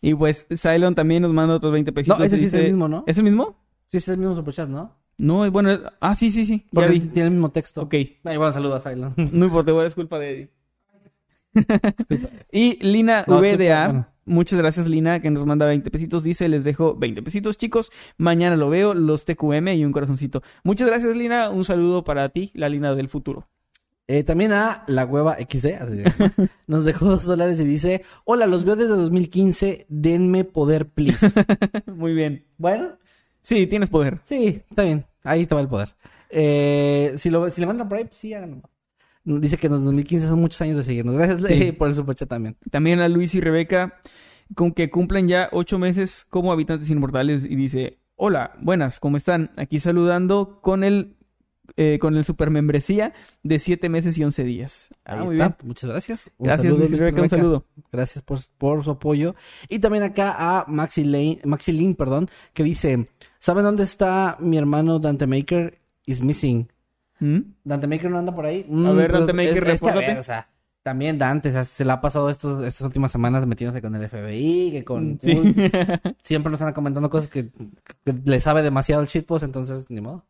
Y 0.00 0.12
pues 0.16 0.48
Cylon 0.60 0.96
también 0.96 1.22
nos 1.22 1.32
manda 1.32 1.54
otros 1.54 1.72
20 1.72 1.92
pesitos. 1.92 2.18
No, 2.18 2.24
ese 2.24 2.36
sí 2.36 2.46
es 2.46 2.52
el 2.52 2.64
mismo, 2.64 2.88
¿no? 2.88 3.04
¿Es 3.06 3.16
el 3.16 3.22
mismo? 3.22 3.54
Sí, 3.92 3.98
ese 3.98 4.10
es 4.10 4.14
el 4.14 4.18
mismo 4.18 4.34
superchat, 4.34 4.68
¿no? 4.68 5.05
No, 5.18 5.50
bueno. 5.50 5.70
Ah, 6.00 6.14
sí, 6.14 6.30
sí, 6.30 6.44
sí. 6.44 6.64
Ya 6.66 6.70
Porque 6.72 6.90
vi. 6.92 7.00
tiene 7.00 7.28
el 7.28 7.30
mismo 7.32 7.50
texto. 7.50 7.82
Ok. 7.82 7.94
Ay, 7.94 8.36
bueno, 8.36 8.52
saludos 8.52 8.84
a 8.84 8.90
Silent. 8.90 9.16
No 9.32 9.46
importa, 9.46 9.86
es 9.86 9.94
culpa 9.94 10.18
de 10.18 10.30
Eddie. 10.30 10.50
y 12.52 12.78
Lina 12.84 13.24
No, 13.26 13.38
VDA, 13.40 13.86
bueno. 13.86 14.06
muchas 14.26 14.58
gracias 14.58 14.88
Lina, 14.88 15.20
que 15.20 15.30
nos 15.30 15.46
manda 15.46 15.66
20 15.66 15.90
pesitos. 15.90 16.22
Dice, 16.22 16.48
les 16.48 16.64
dejo 16.64 16.96
20 16.96 17.22
pesitos, 17.22 17.56
chicos. 17.56 17.90
Mañana 18.18 18.56
lo 18.56 18.68
veo, 18.68 18.94
los 18.94 19.24
TQM 19.24 19.68
y 19.68 19.84
un 19.84 19.92
corazoncito. 19.92 20.42
Muchas 20.64 20.86
gracias 20.86 21.16
Lina, 21.16 21.48
un 21.50 21.64
saludo 21.64 22.04
para 22.04 22.28
ti, 22.28 22.50
la 22.54 22.68
Lina 22.68 22.94
del 22.94 23.08
futuro. 23.08 23.48
Eh, 24.08 24.22
también 24.22 24.52
a 24.52 24.84
la 24.86 25.04
hueva 25.04 25.36
XD, 25.40 25.66
así 25.80 26.02
nos 26.68 26.84
dejó 26.84 27.06
dos 27.06 27.24
dólares 27.24 27.58
y 27.58 27.64
dice, 27.64 28.04
hola, 28.24 28.46
los 28.46 28.64
veo 28.64 28.76
desde 28.76 28.90
2015, 28.94 29.86
denme 29.88 30.44
poder, 30.44 30.88
please. 30.88 31.28
Muy 31.86 32.14
bien. 32.14 32.44
bueno, 32.56 32.98
Sí, 33.46 33.68
tienes 33.68 33.90
poder. 33.90 34.18
sí, 34.24 34.60
está 34.68 34.82
bien, 34.82 35.06
ahí 35.22 35.46
te 35.46 35.54
va 35.54 35.60
el 35.60 35.68
poder. 35.68 35.94
Eh, 36.30 37.14
si, 37.16 37.30
lo, 37.30 37.48
si 37.48 37.60
le 37.60 37.68
mandan 37.68 37.88
por 37.88 37.96
ahí, 37.98 38.04
pues 38.04 38.18
sí, 38.18 38.34
háganlo. 38.34 38.60
Dice 39.22 39.56
que 39.56 39.68
en 39.68 39.74
el 39.74 39.84
2015 39.84 40.26
son 40.26 40.40
muchos 40.40 40.60
años 40.62 40.76
de 40.78 40.82
seguirnos. 40.82 41.16
Gracias 41.16 41.42
Sí. 41.48 41.70
por 41.78 41.86
el 41.86 41.94
superchat 41.94 42.28
también. 42.28 42.56
También 42.72 42.98
a 42.98 43.08
Luis 43.08 43.36
y 43.36 43.40
Rebeca, 43.40 44.00
con 44.56 44.72
que 44.72 44.90
cumplen 44.90 45.28
ya 45.28 45.48
ocho 45.52 45.78
meses 45.78 46.26
como 46.28 46.50
habitantes 46.50 46.90
inmortales. 46.90 47.44
Y 47.44 47.54
dice, 47.54 48.00
hola, 48.16 48.54
buenas, 48.62 48.98
¿cómo 48.98 49.16
están? 49.16 49.52
Aquí 49.56 49.78
saludando 49.78 50.60
con 50.60 50.82
el, 50.82 51.14
eh, 51.76 51.98
con 52.00 52.16
el 52.16 52.24
supermembresía 52.24 53.14
de 53.44 53.60
siete 53.60 53.88
meses 53.88 54.18
y 54.18 54.24
once 54.24 54.42
días. 54.42 54.88
Ah, 55.04 55.22
muy 55.22 55.36
está. 55.36 55.48
bien. 55.50 55.68
Muchas 55.68 55.90
gracias. 55.90 56.30
Un 56.38 56.46
Gracias, 56.46 56.66
saludo, 56.72 56.88
Luis 56.88 56.98
Rebeca, 57.00 57.22
un 57.22 57.28
saludo. 57.28 57.64
Gracias 57.92 58.24
por, 58.24 58.40
por 58.58 58.82
su 58.84 58.90
apoyo. 58.90 59.36
Y 59.68 59.78
también 59.78 60.02
acá 60.02 60.34
a 60.36 60.64
Maxi 60.68 61.04
Lane, 61.04 61.40
Maxi 61.44 61.70
Lin, 61.72 61.94
perdón, 61.94 62.28
que 62.54 62.62
dice, 62.62 63.08
¿saben 63.38 63.64
dónde 63.64 63.82
está 63.84 64.36
mi 64.40 64.58
hermano 64.58 64.98
Dante 64.98 65.26
Maker? 65.26 65.78
Is 66.06 66.20
missing. 66.22 66.70
¿Mm? 67.20 67.38
¿Dante 67.64 67.86
Maker 67.86 68.10
no 68.10 68.18
anda 68.18 68.34
por 68.34 68.46
ahí? 68.46 68.66
A 68.86 68.90
ver, 68.92 69.12
Dante 69.12 69.32
Maker, 69.32 69.66
es, 69.68 69.74
es 69.74 69.80
que, 69.80 69.88
a 69.88 69.92
repórtate. 69.92 70.06
ver, 70.12 70.18
o 70.18 70.22
sea, 70.22 70.48
también 70.82 71.18
Dante, 71.18 71.48
o 71.48 71.52
sea, 71.52 71.64
se 71.64 71.84
la 71.84 71.94
ha 71.94 72.00
pasado 72.00 72.30
estos, 72.30 72.62
estas 72.64 72.82
últimas 72.82 73.10
semanas 73.10 73.46
metiéndose 73.46 73.82
con 73.82 73.94
el 73.96 74.08
FBI, 74.08 74.70
que 74.70 74.84
con... 74.84 75.18
Sí. 75.22 75.32
Uy, 75.36 75.72
siempre 76.22 76.50
nos 76.50 76.60
están 76.60 76.74
comentando 76.74 77.10
cosas 77.10 77.28
que, 77.28 77.48
que 78.04 78.14
le 78.24 78.40
sabe 78.40 78.62
demasiado 78.62 79.02
el 79.02 79.08
shitpost, 79.08 79.44
entonces, 79.44 79.86
ni 79.90 80.00
modo. 80.00 80.24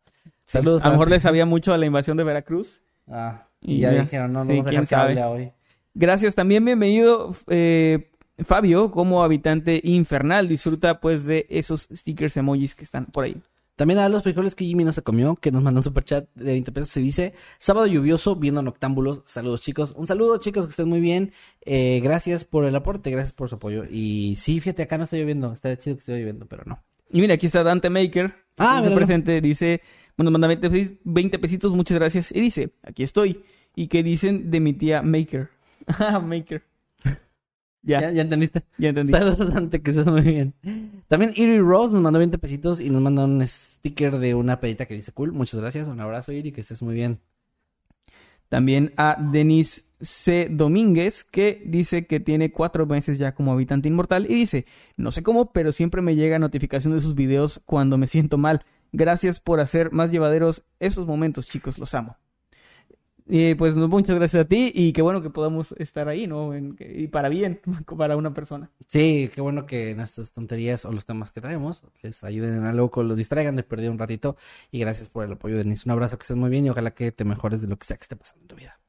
Saludos. 0.45 0.81
a 0.83 0.87
lo 0.87 0.93
mejor 0.93 1.09
le 1.09 1.19
sabía 1.19 1.45
mucho 1.45 1.73
a 1.73 1.77
la 1.77 1.85
invasión 1.85 2.17
de 2.17 2.23
Veracruz. 2.23 2.81
Ah, 3.07 3.43
Y 3.61 3.75
y 3.75 3.79
ya 3.81 3.93
ya. 3.93 4.01
dijeron, 4.01 4.31
no, 4.33 4.45
no 4.45 4.51
Sí, 4.51 4.57
vamos 4.57 4.67
a 4.67 4.71
dejar 4.71 4.87
que 4.87 4.95
hable 4.95 5.23
hoy. 5.25 5.51
Gracias, 5.93 6.35
también 6.35 6.63
bienvenido 6.63 7.35
eh, 7.47 8.11
Fabio 8.45 8.91
como 8.91 9.23
habitante 9.23 9.81
infernal. 9.83 10.47
Disfruta 10.47 10.99
pues 10.99 11.25
de 11.25 11.45
esos 11.49 11.87
stickers 11.91 12.37
emojis 12.37 12.75
que 12.75 12.83
están 12.83 13.05
por 13.07 13.23
ahí. 13.23 13.35
También 13.75 13.99
a 13.99 14.09
los 14.09 14.23
frijoles 14.23 14.55
que 14.55 14.65
Jimmy 14.65 14.83
no 14.83 14.91
se 14.91 15.03
comió, 15.03 15.35
que 15.35 15.51
nos 15.51 15.61
mandó 15.61 15.79
un 15.79 15.83
superchat 15.83 16.27
de 16.33 16.45
20 16.45 16.71
pesos, 16.71 16.89
se 16.89 16.99
dice, 16.99 17.33
sábado 17.59 17.85
lluvioso, 17.85 18.35
viendo 18.35 18.63
noctámbulos. 18.63 19.21
Saludos 19.27 19.61
chicos. 19.61 19.93
Un 19.95 20.07
saludo 20.07 20.37
chicos, 20.39 20.65
que 20.65 20.71
estén 20.71 20.89
muy 20.89 20.99
bien. 20.99 21.31
Eh, 21.61 21.99
gracias 22.01 22.43
por 22.43 22.65
el 22.65 22.75
aporte, 22.75 23.11
gracias 23.11 23.33
por 23.33 23.49
su 23.49 23.55
apoyo. 23.55 23.83
Y 23.87 24.35
sí, 24.37 24.59
fíjate, 24.59 24.81
acá 24.81 24.97
no 24.97 25.03
está 25.03 25.17
lloviendo. 25.17 25.53
Está 25.53 25.77
chido 25.77 25.95
que 25.95 25.99
esté 25.99 26.17
lloviendo, 26.19 26.47
pero 26.47 26.63
no. 26.65 26.81
Y 27.11 27.21
mira, 27.21 27.35
aquí 27.35 27.45
está 27.45 27.61
Dante 27.63 27.91
Maker. 27.91 28.33
Ah, 28.57 28.77
míralo. 28.79 28.95
presente. 28.95 29.39
Dice, 29.41 29.81
bueno, 30.17 30.31
manda 30.31 30.47
20, 30.47 30.71
pesi- 30.71 30.97
20 31.03 31.37
pesitos, 31.37 31.73
muchas 31.75 31.99
gracias. 31.99 32.31
Y 32.31 32.41
dice, 32.41 32.71
aquí 32.81 33.03
estoy. 33.03 33.43
¿Y 33.75 33.87
qué 33.89 34.01
dicen 34.01 34.49
de 34.49 34.59
mi 34.59 34.73
tía 34.73 35.03
Maker? 35.03 35.49
Ah, 35.99 36.19
Maker. 36.19 36.63
Ya, 37.87 38.01
¿Ya, 38.01 38.07
ya, 38.09 38.15
ya 38.17 38.21
entendiste? 38.23 38.63
entendí. 38.77 39.13
Saludos 39.13 39.53
Dante, 39.53 39.81
que 39.81 39.91
estés 39.91 40.07
muy 40.07 40.21
bien. 40.21 40.53
También 41.07 41.31
Iri 41.35 41.59
Rose 41.59 41.93
nos 41.93 42.01
mandó 42.01 42.19
20 42.19 42.37
pesitos 42.37 42.81
y 42.81 42.89
nos 42.89 43.01
manda 43.01 43.23
un 43.23 43.41
sticker 43.47 44.17
de 44.19 44.35
una 44.35 44.59
pedita 44.59 44.85
que 44.85 44.93
dice 44.93 45.13
cool. 45.13 45.31
Muchas 45.31 45.61
gracias. 45.61 45.87
Un 45.87 46.01
abrazo, 46.01 46.33
Iri, 46.33 46.51
que 46.51 46.59
estés 46.61 46.81
muy 46.81 46.93
bien. 46.93 47.19
También 48.49 48.93
a 48.97 49.17
Denis 49.31 49.85
C. 50.01 50.47
Domínguez, 50.51 51.23
que 51.23 51.63
dice 51.65 52.07
que 52.07 52.19
tiene 52.19 52.51
cuatro 52.51 52.85
meses 52.85 53.17
ya 53.17 53.33
como 53.33 53.53
habitante 53.53 53.87
inmortal. 53.87 54.25
Y 54.29 54.35
dice, 54.35 54.65
no 54.97 55.11
sé 55.11 55.23
cómo, 55.23 55.53
pero 55.53 55.71
siempre 55.71 56.01
me 56.01 56.15
llega 56.15 56.39
notificación 56.39 56.93
de 56.93 56.99
sus 56.99 57.15
videos 57.15 57.61
cuando 57.65 57.97
me 57.97 58.07
siento 58.07 58.37
mal. 58.37 58.63
Gracias 58.91 59.39
por 59.39 59.61
hacer 59.61 59.93
más 59.93 60.11
llevaderos 60.11 60.63
esos 60.81 61.07
momentos, 61.07 61.47
chicos, 61.47 61.77
los 61.77 61.93
amo. 61.93 62.17
Y 63.29 63.55
pues 63.55 63.75
muchas 63.75 64.15
gracias 64.15 64.45
a 64.45 64.47
ti 64.47 64.71
y 64.73 64.93
qué 64.93 65.01
bueno 65.01 65.21
que 65.21 65.29
podamos 65.29 65.73
estar 65.73 66.07
ahí, 66.07 66.27
¿no? 66.27 66.53
Y 66.55 67.07
para 67.07 67.27
bien, 67.27 67.59
para 67.97 68.15
una 68.15 68.33
persona. 68.33 68.69
Sí, 68.87 69.29
qué 69.33 69.41
bueno 69.41 69.65
que 69.65 69.95
nuestras 69.95 70.31
tonterías 70.31 70.85
o 70.85 70.93
los 70.93 71.05
temas 71.05 71.31
que 71.31 71.41
traemos 71.41 71.83
les 72.01 72.23
ayuden 72.23 72.55
en 72.55 72.63
algo, 72.63 73.03
los 73.03 73.17
distraigan 73.17 73.57
de 73.57 73.63
perder 73.63 73.89
un 73.89 73.99
ratito. 73.99 74.37
Y 74.71 74.79
gracias 74.79 75.09
por 75.09 75.25
el 75.25 75.33
apoyo, 75.33 75.57
Denis. 75.57 75.85
Un 75.85 75.91
abrazo, 75.91 76.17
que 76.17 76.23
estés 76.23 76.37
muy 76.37 76.49
bien 76.49 76.65
y 76.65 76.69
ojalá 76.69 76.91
que 76.91 77.11
te 77.11 77.25
mejores 77.25 77.61
de 77.61 77.67
lo 77.67 77.77
que 77.77 77.85
sea 77.85 77.97
que 77.97 78.03
esté 78.03 78.15
pasando 78.15 78.43
en 78.43 78.47
tu 78.47 78.55
vida. 78.55 78.79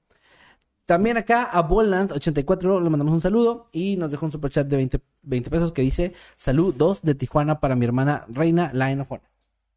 También 0.87 1.17
acá 1.17 1.45
a 1.45 1.69
Boland84 1.69 2.83
le 2.83 2.91
mandamos 2.91 3.13
un 3.13 3.21
saludo 3.21 3.67
y 3.73 3.97
nos 3.97 4.11
dejó 4.11 4.25
un 4.25 4.33
superchat 4.33 4.69
de 4.69 4.77
20, 4.77 5.01
20 5.23 5.51
pesos 5.51 5.73
que 5.73 5.83
dice 5.83 6.15
Salud 6.37 6.75
2 6.75 7.03
de 7.03 7.15
Tijuana 7.15 7.61
para 7.61 7.75
mi 7.75 7.85
hermana 7.85 8.25
Reina 8.29 8.71
la 8.73 8.91
Enojona. 8.91 9.31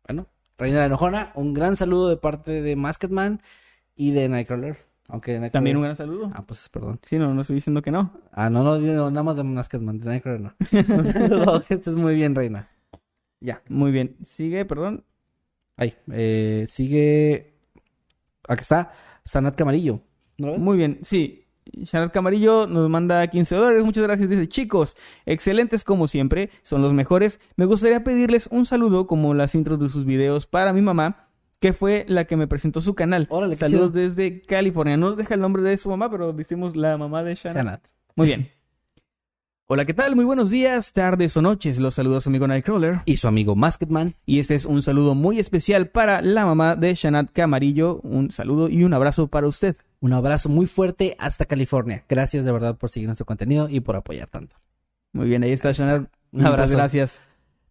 Bueno, 0.08 0.28
Reina 0.58 0.78
la 0.78 0.86
Enojona, 0.86 1.32
un 1.36 1.54
gran 1.54 1.76
saludo 1.76 2.08
de 2.08 2.16
parte 2.16 2.62
de 2.62 2.76
Masketman 2.78 3.42
y 3.96 4.12
de 4.12 4.30
Nightcrawler. 4.30 4.78
Aunque 5.08 5.32
Nightcrawler... 5.32 5.52
También 5.52 5.78
un 5.78 5.84
gran 5.84 5.96
saludo. 5.96 6.30
Ah, 6.34 6.44
pues 6.46 6.70
perdón. 6.70 7.00
Sí, 7.04 7.18
no, 7.18 7.34
no 7.34 7.42
estoy 7.42 7.56
diciendo 7.56 7.82
que 7.82 7.92
no. 7.92 8.12
Ah, 8.32 8.50
no, 8.50 8.64
no, 8.64 8.80
no, 8.80 9.10
nada 9.10 9.24
más 9.24 9.38
de 9.38 9.44
Masketman, 9.44 10.00
de 10.00 10.06
Nightcrawler 10.06 10.42
no. 10.42 10.54
Un 10.96 11.04
saludo, 11.04 11.64
estés 11.70 11.96
muy 11.96 12.16
bien, 12.16 12.36
Reina. 12.36 12.70
Ya. 13.40 13.62
Muy 13.70 13.92
bien. 13.92 14.16
Sigue, 14.24 14.66
perdón. 14.66 15.04
Ahí, 15.76 15.96
eh, 16.12 16.66
sigue. 16.70 17.56
Aquí 18.48 18.62
está, 18.62 18.92
Sanat 19.26 19.56
Camarillo. 19.56 20.02
¿No 20.38 20.48
lo 20.48 20.54
ves? 20.54 20.62
Muy 20.62 20.78
bien, 20.78 21.00
sí. 21.02 21.42
Shanat 21.74 22.12
Camarillo 22.12 22.68
nos 22.68 22.90
manda 22.90 23.26
15 23.28 23.56
dólares. 23.56 23.84
Muchas 23.84 24.04
gracias. 24.04 24.30
Dice, 24.30 24.48
chicos, 24.48 24.96
excelentes 25.26 25.84
como 25.84 26.08
siempre, 26.08 26.50
son 26.64 26.82
los 26.82 26.94
mejores. 26.94 27.40
Me 27.56 27.66
gustaría 27.66 28.04
pedirles 28.04 28.48
un 28.48 28.66
saludo 28.66 29.08
como 29.08 29.34
las 29.34 29.56
intros 29.56 29.80
de 29.80 29.90
sus 29.90 30.06
videos 30.06 30.48
para 30.48 30.74
mi 30.74 30.82
mamá, 30.82 31.30
que 31.62 31.74
fue 31.74 32.06
la 32.10 32.26
que 32.26 32.36
me 32.36 32.48
presentó 32.48 32.82
su 32.82 32.96
canal. 32.96 33.28
Órale, 33.30 33.54
qué 33.54 33.60
Saludos 33.60 33.92
chido. 33.92 34.02
desde 34.02 34.42
California. 34.42 34.98
No 34.98 35.10
nos 35.10 35.18
deja 35.18 35.36
el 35.36 35.42
nombre 35.42 35.62
de 35.62 35.78
su 35.78 35.90
mamá, 35.90 36.10
pero 36.10 36.34
decimos 36.34 36.76
la 36.76 36.98
mamá 36.98 37.24
de 37.24 37.36
Shanat. 37.36 37.56
Sanat. 37.56 37.82
Muy 38.16 38.28
bien. 38.28 38.50
Hola, 39.68 39.86
¿qué 39.86 39.94
tal? 39.94 40.16
Muy 40.16 40.26
buenos 40.26 40.50
días, 40.50 40.92
tardes 40.92 41.38
o 41.38 41.42
noches. 41.42 41.80
Los 41.80 41.94
saludos 41.94 42.18
a 42.18 42.22
su 42.22 42.30
amigo 42.30 42.48
Nightcrawler. 42.48 43.02
Y 43.06 43.18
su 43.18 43.28
amigo 43.28 43.56
Masketman. 43.56 44.16
Y 44.26 44.40
este 44.40 44.56
es 44.56 44.66
un 44.66 44.82
saludo 44.82 45.14
muy 45.14 45.40
especial 45.40 45.88
para 45.88 46.22
la 46.24 46.46
mamá 46.48 46.76
de 46.76 46.96
Shanat 46.96 47.32
Camarillo. 47.32 48.02
Un 48.02 48.32
saludo 48.32 48.68
y 48.68 48.84
un 48.84 48.94
abrazo 48.96 49.28
para 49.28 49.48
usted. 49.48 49.78
Un 50.00 50.14
abrazo 50.14 50.50
muy 50.50 50.66
fuerte 50.66 51.16
hasta 51.20 51.46
California. 51.46 52.04
Gracias 52.10 52.44
de 52.44 52.52
verdad 52.52 52.76
por 52.76 52.90
seguir 52.90 53.08
nuestro 53.08 53.28
contenido 53.28 53.70
y 53.70 53.82
por 53.82 53.96
apoyar 53.96 54.28
tanto. 54.28 54.56
Muy 55.14 55.30
bien, 55.30 55.44
ahí 55.44 55.52
está 55.52 55.72
Shanat. 55.74 56.02
Un 56.02 56.10
Muchas 56.32 56.48
abrazo. 56.52 56.74
gracias. 56.74 57.20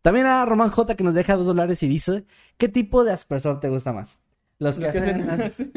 También 0.02 0.26
a 0.26 0.44
Román 0.46 0.70
J 0.70 0.94
que 0.96 1.04
nos 1.04 1.14
deja 1.14 1.36
dos 1.36 1.46
dólares 1.46 1.82
y 1.82 1.88
dice: 1.88 2.24
¿Qué 2.56 2.68
tipo 2.68 3.04
de 3.04 3.12
aspersor 3.12 3.60
te 3.60 3.68
gusta 3.68 3.92
más? 3.92 4.20
Los 4.58 4.78
que, 4.78 4.84
Los 4.86 4.92
que 4.92 4.98
hacen. 4.98 5.30
hacen- 5.30 5.72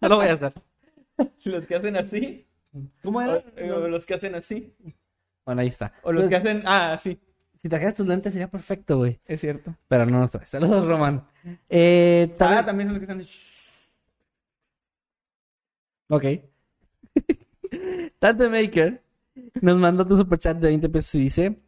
no 0.00 0.08
lo 0.08 0.16
voy 0.16 0.26
a 0.28 0.32
hacer. 0.34 0.52
Los 1.44 1.66
que 1.66 1.74
hacen 1.76 1.96
así. 1.96 2.46
¿Cómo 3.02 3.18
O, 3.18 3.22
era? 3.22 3.74
o 3.76 3.88
los 3.88 4.06
que 4.06 4.14
hacen 4.14 4.34
así. 4.34 4.74
Bueno, 5.44 5.60
ahí 5.62 5.68
está. 5.68 5.92
O 6.02 6.12
los 6.12 6.22
Pues, 6.24 6.30
que 6.30 6.36
hacen. 6.36 6.62
Ah, 6.66 6.96
sí. 7.00 7.20
Si 7.58 7.68
trajeras 7.68 7.94
tus 7.94 8.06
lentes 8.06 8.32
sería 8.32 8.48
perfecto, 8.48 8.96
güey. 8.98 9.20
Es 9.26 9.40
cierto. 9.40 9.74
Pero 9.88 10.06
no 10.06 10.18
nos 10.18 10.30
traes. 10.30 10.48
Saludos, 10.48 10.86
Román. 10.86 11.26
Eh, 11.68 12.34
también... 12.38 12.60
Ah, 12.60 12.64
también 12.64 12.88
son 12.88 12.98
los 12.98 13.06
que 13.06 13.12
están. 13.12 13.26
Ok. 16.08 16.24
Tante 18.18 18.48
Maker 18.48 19.02
nos 19.60 19.78
mandó 19.78 20.06
tu 20.06 20.16
superchat 20.16 20.56
de 20.58 20.68
20 20.68 20.88
pesos 20.88 21.14
y 21.16 21.20
dice: 21.20 21.60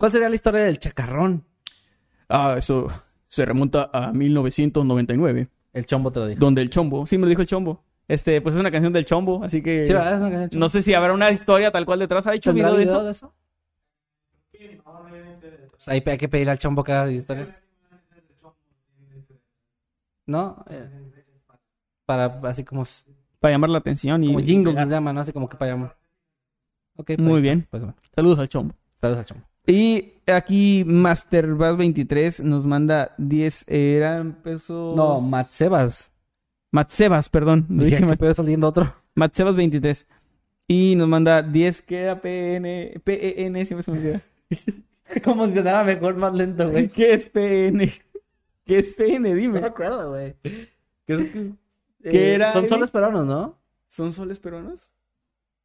¿Cuál 0.00 0.12
sería 0.12 0.30
la 0.30 0.34
historia 0.34 0.62
del 0.62 0.78
chacarrón? 0.78 1.44
Ah, 2.26 2.54
eso 2.56 2.88
se 3.28 3.44
remonta 3.44 3.90
a 3.92 4.12
1999. 4.14 5.50
El 5.74 5.84
chombo 5.84 6.10
te 6.10 6.20
lo 6.20 6.26
dijo. 6.26 6.40
Donde 6.40 6.62
el 6.62 6.70
chombo. 6.70 7.06
Sí, 7.06 7.18
me 7.18 7.24
lo 7.24 7.28
dijo 7.28 7.42
el 7.42 7.46
chombo. 7.46 7.84
Este, 8.08 8.40
pues 8.40 8.54
es 8.54 8.60
una 8.62 8.70
canción 8.70 8.94
del 8.94 9.04
chombo, 9.04 9.44
así 9.44 9.62
que. 9.62 9.84
Sí, 9.84 9.92
¿verdad? 9.92 10.14
Es 10.14 10.20
una 10.20 10.30
canción 10.30 10.58
No 10.58 10.70
sé 10.70 10.80
si 10.80 10.94
habrá 10.94 11.12
una 11.12 11.30
historia 11.30 11.70
tal 11.70 11.84
cual 11.84 11.98
detrás. 11.98 12.26
¿Ha 12.26 12.34
hecho 12.34 12.54
¿Tendrá 12.54 12.70
video 12.70 13.04
de 13.04 13.12
eso? 13.12 13.34
Pues 14.52 15.88
ahí 15.88 16.02
hay 16.06 16.16
que 16.16 16.28
pedir 16.30 16.48
al 16.48 16.58
chombo 16.58 16.82
que 16.82 16.92
haga 16.92 17.04
la 17.04 17.12
historia. 17.12 17.60
¿No? 20.24 20.64
Eh, 20.70 20.88
para 22.06 22.40
así 22.48 22.64
como, 22.64 22.84
Para 23.38 23.52
llamar 23.52 23.68
la 23.68 23.78
atención 23.78 24.24
y. 24.24 24.28
como 24.28 24.40
jingles 24.40 24.76
se 24.76 24.86
llama, 24.86 25.12
¿no? 25.12 25.20
Así 25.20 25.34
como 25.34 25.46
que 25.46 25.58
para 25.58 25.72
llamar. 25.72 25.98
Ok, 26.96 27.06
pues, 27.08 27.18
Muy 27.18 27.42
bien. 27.42 27.68
Pues 27.70 27.82
bueno, 27.82 27.98
Saludos 28.14 28.38
al 28.38 28.48
chombo. 28.48 28.74
saludos 28.98 29.18
al 29.18 29.24
chombo. 29.26 29.49
Y 29.66 30.14
aquí 30.26 30.84
MasterBas23 30.84 32.42
nos 32.42 32.64
manda 32.66 33.14
10 33.18 33.64
eran 33.68 34.42
pesos. 34.42 34.96
No, 34.96 35.20
Matt 35.20 35.50
Sebas. 35.50 36.12
Matsebas, 36.72 37.28
perdón. 37.28 37.66
Lo 37.68 37.84
Dije 37.84 37.98
que 38.06 38.16
pedo 38.16 38.34
saliendo 38.34 38.68
otro. 38.68 38.94
Matsebas23. 39.16 40.06
Y 40.68 40.94
nos 40.96 41.08
manda 41.08 41.42
10 41.42 41.82
queda 41.82 42.20
PN. 42.20 43.00
PEN, 43.02 43.66
siempre 43.66 43.82
se 43.82 43.90
me 43.90 43.98
olvida. 43.98 44.20
¿Cómo 45.24 45.44
funcionara 45.44 45.82
mejor, 45.82 46.14
más 46.14 46.32
lento, 46.32 46.70
güey? 46.70 46.88
¿Qué 46.88 47.14
es 47.14 47.28
PN? 47.28 47.90
¿Qué 48.64 48.78
es 48.78 48.94
PN? 48.94 49.18
No 49.30 49.34
me 49.34 49.40
Dime. 49.40 49.58
acuerdo, 49.58 50.10
güey. 50.10 50.36
¿Qué, 50.42 51.14
es- 51.14 51.30
qué, 51.32 51.40
es- 51.40 51.52
¿Qué 52.02 52.34
era, 52.34 52.52
Son 52.52 52.68
soles 52.68 52.90
peruanos, 52.90 53.26
¿no? 53.26 53.58
¿Son 53.88 54.12
soles 54.12 54.38
peruanos? 54.38 54.92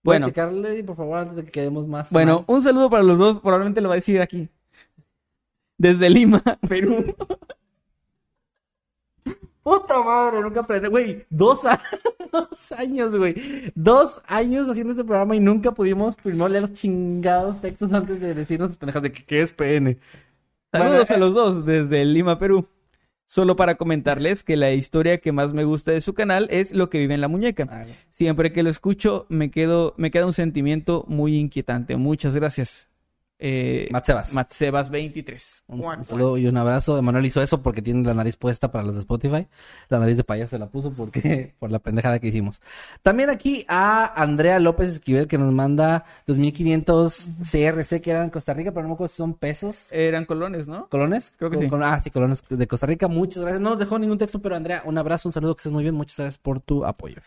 Bueno. 0.05 0.27
Explicarle, 0.27 0.83
por 0.83 0.95
favor, 0.95 1.17
antes 1.17 1.35
de 1.35 1.43
que 1.45 1.51
quedemos 1.51 1.87
más. 1.87 2.09
bueno, 2.11 2.45
mal? 2.47 2.55
un 2.55 2.63
saludo 2.63 2.89
para 2.89 3.03
los 3.03 3.17
dos. 3.17 3.39
Probablemente 3.39 3.81
lo 3.81 3.89
va 3.89 3.95
a 3.95 3.97
decir 3.97 4.21
aquí. 4.21 4.47
Desde 5.77 6.09
Lima, 6.09 6.41
Perú. 6.69 7.13
Puta 9.63 9.99
madre, 10.03 10.41
nunca 10.41 10.59
aprendí. 10.59 10.89
Güey, 10.89 11.25
dos, 11.29 11.65
a- 11.65 11.81
dos 12.31 12.71
años, 12.73 13.17
güey. 13.17 13.35
Dos 13.73 14.21
años 14.27 14.69
haciendo 14.69 14.91
este 14.93 15.03
programa 15.03 15.35
y 15.35 15.39
nunca 15.39 15.71
pudimos 15.71 16.15
primero 16.15 16.47
leer 16.47 16.71
chingados 16.71 17.59
textos 17.61 17.91
antes 17.91 18.21
de 18.21 18.35
decirnos 18.35 18.77
pendejas 18.77 19.01
de 19.01 19.11
que 19.11 19.25
qué 19.25 19.41
es 19.41 19.51
PN. 19.51 19.97
Saludos 20.71 21.07
Bueno, 21.07 21.15
a 21.15 21.17
los 21.17 21.33
dos 21.33 21.65
desde 21.65 22.05
Lima, 22.05 22.37
Perú. 22.37 22.67
Solo 23.27 23.55
para 23.55 23.75
comentarles 23.75 24.43
que 24.43 24.55
la 24.55 24.71
historia 24.71 25.17
que 25.17 25.31
más 25.31 25.53
me 25.53 25.63
gusta 25.63 25.91
de 25.91 26.01
su 26.01 26.13
canal 26.13 26.47
es 26.51 26.71
lo 26.71 26.89
que 26.89 26.99
vive 26.99 27.15
en 27.15 27.21
la 27.21 27.27
muñeca. 27.27 27.67
Ah, 27.69 27.85
Siempre 28.09 28.53
que 28.53 28.63
lo 28.63 28.69
escucho 28.69 29.25
me 29.29 29.49
quedo, 29.49 29.95
me 29.97 30.11
queda 30.11 30.27
un 30.27 30.33
sentimiento 30.33 31.05
muy 31.07 31.35
inquietante. 31.35 31.95
Muchas 31.95 32.35
gracias. 32.35 32.87
Eh, 33.37 33.89
Matsebas. 33.91 34.33
Matsebas 34.33 34.89
23. 34.89 35.63
Un, 35.67 35.81
un 35.81 36.05
saludo 36.05 36.37
y 36.37 36.47
un 36.47 36.55
abrazo. 36.55 36.97
Emanuel 36.97 37.25
hizo 37.25 37.41
eso 37.41 37.61
porque 37.61 37.81
tiene 37.81 38.03
la 38.03 38.13
nariz 38.13 38.37
puesta 38.37 38.71
para 38.71 38.83
los 38.83 38.95
de 38.95 39.01
Spotify. 39.01 39.47
La 39.89 39.99
nariz 39.99 40.17
de 40.17 40.23
payaso 40.23 40.51
se 40.51 40.59
la 40.59 40.67
puso 40.67 40.91
porque 40.91 41.53
por 41.59 41.69
la 41.69 41.79
pendejada 41.79 42.19
que 42.19 42.27
hicimos. 42.27 42.61
También 43.01 43.29
aquí 43.29 43.65
a 43.67 44.21
Andrea 44.21 44.59
López 44.59 44.89
Esquivel 44.89 45.27
que 45.27 45.37
nos 45.37 45.51
manda 45.51 46.05
2500 46.27 47.29
CRC 47.39 48.01
que 48.01 48.11
eran 48.11 48.25
en 48.25 48.29
Costa 48.29 48.53
Rica, 48.53 48.71
pero 48.71 48.83
no 48.83 48.89
me 48.89 48.93
acuerdo 48.93 49.09
si 49.09 49.17
son 49.17 49.33
pesos. 49.33 49.91
Eran 49.91 50.25
colones, 50.25 50.67
¿no? 50.67 50.87
¿Colones? 50.87 51.33
Creo 51.37 51.51
que 51.51 51.57
sí. 51.57 51.69
ah, 51.81 51.99
sí, 52.01 52.11
colones 52.11 52.43
de 52.47 52.67
Costa 52.67 52.87
Rica. 52.87 53.07
Muchas 53.07 53.41
gracias. 53.41 53.61
No 53.61 53.71
nos 53.71 53.79
dejó 53.79 53.99
ningún 53.99 54.17
texto, 54.17 54.41
pero 54.41 54.55
Andrea, 54.55 54.81
un 54.85 54.97
abrazo, 54.97 55.27
un 55.27 55.33
saludo, 55.33 55.55
que 55.55 55.59
estés 55.59 55.73
muy 55.73 55.83
bien. 55.83 55.95
Muchas 55.95 56.17
gracias 56.17 56.37
por 56.37 56.61
tu 56.61 56.85
apoyo. 56.85 57.17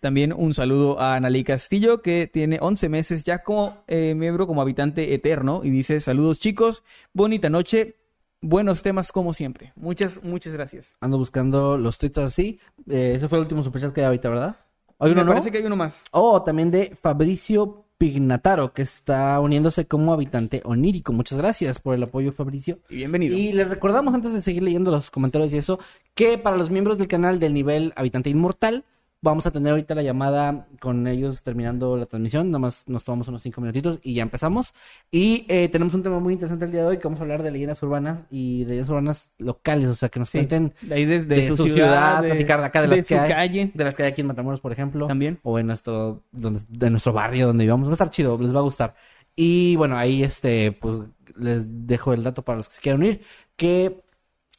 También 0.00 0.32
un 0.32 0.54
saludo 0.54 1.00
a 1.00 1.16
Analí 1.16 1.44
Castillo, 1.44 2.02
que 2.02 2.26
tiene 2.26 2.58
11 2.60 2.88
meses 2.88 3.24
ya 3.24 3.42
como 3.42 3.84
eh, 3.86 4.14
miembro, 4.14 4.46
como 4.46 4.62
habitante 4.62 5.14
eterno, 5.14 5.62
y 5.64 5.70
dice, 5.70 6.00
saludos 6.00 6.38
chicos, 6.38 6.82
bonita 7.12 7.50
noche, 7.50 7.96
buenos 8.40 8.82
temas 8.82 9.12
como 9.12 9.32
siempre. 9.32 9.72
Muchas, 9.76 10.22
muchas 10.22 10.52
gracias. 10.52 10.96
Ando 11.00 11.18
buscando 11.18 11.78
los 11.78 11.98
tweets 11.98 12.18
así. 12.18 12.60
Eh, 12.88 13.14
ese 13.16 13.28
fue 13.28 13.38
el 13.38 13.42
último 13.42 13.62
superchat 13.62 13.92
que 13.92 14.00
hay 14.00 14.06
ahorita, 14.06 14.28
¿verdad? 14.28 14.56
¿Hay 14.98 15.12
uno 15.12 15.22
Me 15.22 15.26
no? 15.26 15.32
parece 15.32 15.50
que 15.50 15.58
hay 15.58 15.64
uno 15.64 15.76
más. 15.76 16.04
Oh, 16.12 16.42
también 16.42 16.70
de 16.70 16.96
Fabricio 17.00 17.84
Pignataro, 17.98 18.72
que 18.72 18.82
está 18.82 19.40
uniéndose 19.40 19.86
como 19.86 20.12
habitante 20.12 20.60
onírico. 20.64 21.12
Muchas 21.12 21.38
gracias 21.38 21.78
por 21.78 21.94
el 21.94 22.02
apoyo, 22.02 22.32
Fabricio. 22.32 22.78
Y 22.88 22.96
bienvenido. 22.96 23.36
Y 23.36 23.52
les 23.52 23.68
recordamos, 23.68 24.14
antes 24.14 24.32
de 24.32 24.42
seguir 24.42 24.62
leyendo 24.62 24.90
los 24.90 25.10
comentarios 25.10 25.52
y 25.52 25.58
eso, 25.58 25.78
que 26.14 26.38
para 26.38 26.56
los 26.56 26.70
miembros 26.70 26.98
del 26.98 27.08
canal 27.08 27.38
del 27.40 27.54
nivel 27.54 27.92
Habitante 27.96 28.30
Inmortal, 28.30 28.84
vamos 29.26 29.46
a 29.46 29.50
tener 29.50 29.70
ahorita 29.72 29.94
la 29.94 30.02
llamada 30.02 30.68
con 30.80 31.06
ellos 31.06 31.42
terminando 31.42 31.96
la 31.96 32.06
transmisión. 32.06 32.50
Nada 32.50 32.60
más 32.60 32.88
nos 32.88 33.04
tomamos 33.04 33.28
unos 33.28 33.42
cinco 33.42 33.60
minutitos 33.60 33.98
y 34.02 34.14
ya 34.14 34.22
empezamos. 34.22 34.72
Y 35.10 35.44
eh, 35.48 35.68
tenemos 35.68 35.92
un 35.94 36.02
tema 36.02 36.20
muy 36.20 36.32
interesante 36.34 36.64
el 36.64 36.70
día 36.70 36.82
de 36.82 36.86
hoy, 36.86 36.98
que 36.98 37.04
vamos 37.04 37.18
a 37.20 37.24
hablar 37.24 37.42
de 37.42 37.50
leyendas 37.50 37.82
urbanas 37.82 38.24
y 38.30 38.60
de 38.60 38.70
leyendas 38.70 38.88
urbanas 38.88 39.30
locales, 39.38 39.88
o 39.88 39.94
sea, 39.94 40.08
que 40.08 40.20
nos 40.20 40.30
Sí. 40.30 40.38
cuenten 40.38 40.72
De 40.82 40.94
ahí 40.94 41.04
desde 41.04 41.34
de 41.34 41.48
su, 41.48 41.56
su 41.56 41.64
ciudad, 41.64 41.76
ciudad, 41.76 42.22
de, 42.22 42.28
platicar 42.28 42.60
de 42.60 42.66
acá 42.66 42.82
de 42.82 42.88
de 42.88 42.96
las 42.98 43.06
que 43.06 43.18
hay. 43.18 43.30
calle. 43.30 43.70
de 43.74 43.84
las 43.84 43.94
que 43.94 44.02
hay 44.04 44.12
aquí 44.12 44.20
en 44.20 44.26
Matamoros, 44.28 44.60
por 44.60 44.72
ejemplo. 44.72 45.06
También. 45.06 45.38
O 45.42 45.58
en 45.58 45.66
nuestro, 45.66 46.22
donde, 46.32 46.60
de 46.68 46.90
nuestro 46.90 47.12
barrio 47.12 47.48
donde 47.48 47.64
vivamos. 47.64 47.88
Va 47.88 47.92
a 47.92 47.94
estar 47.94 48.10
chido, 48.10 48.38
les 48.40 48.54
va 48.54 48.60
a 48.60 48.62
gustar. 48.62 48.94
Y 49.34 49.76
bueno, 49.76 49.98
ahí 49.98 50.22
este, 50.22 50.72
pues 50.72 51.00
les 51.36 51.64
dejo 51.86 52.14
el 52.14 52.22
dato 52.22 52.42
para 52.42 52.56
los 52.56 52.68
que 52.68 52.76
se 52.76 52.80
quieran 52.80 53.00
unir, 53.02 53.20
que 53.56 54.02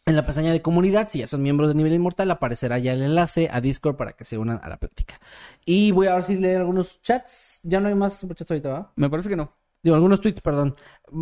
en 0.08 0.16
la 0.16 0.26
pestaña 0.26 0.54
de 0.54 0.62
comunidad, 0.62 1.10
si 1.10 1.20
ya 1.20 1.28
son 1.28 1.44
miembros 1.44 1.68
de 1.68 1.76
nivel 1.76 1.94
inmortal, 1.94 2.32
aparecerá 2.32 2.80
ya 2.80 2.94
el 2.94 3.02
enlace 3.02 3.50
a 3.52 3.60
Discord 3.60 3.98
para 3.98 4.14
que 4.14 4.24
se 4.24 4.38
unan 4.38 4.60
a 4.64 4.70
la 4.70 4.78
plática. 4.78 5.20
Y 5.66 5.92
voy 5.92 6.08
a 6.08 6.16
ver 6.16 6.24
si 6.24 6.38
leer 6.38 6.58
algunos 6.58 7.02
chats. 7.02 7.60
Ya 7.64 7.82
no 7.82 7.90
hay 7.90 7.96
más 7.96 8.18
superchats 8.18 8.50
ahorita, 8.50 8.70
¿va? 8.70 8.92
Me 8.96 9.10
parece 9.10 9.28
que 9.28 9.36
no. 9.36 9.52
Digo, 9.84 9.96
algunos 9.96 10.22
tweets, 10.22 10.40
perdón. 10.40 10.76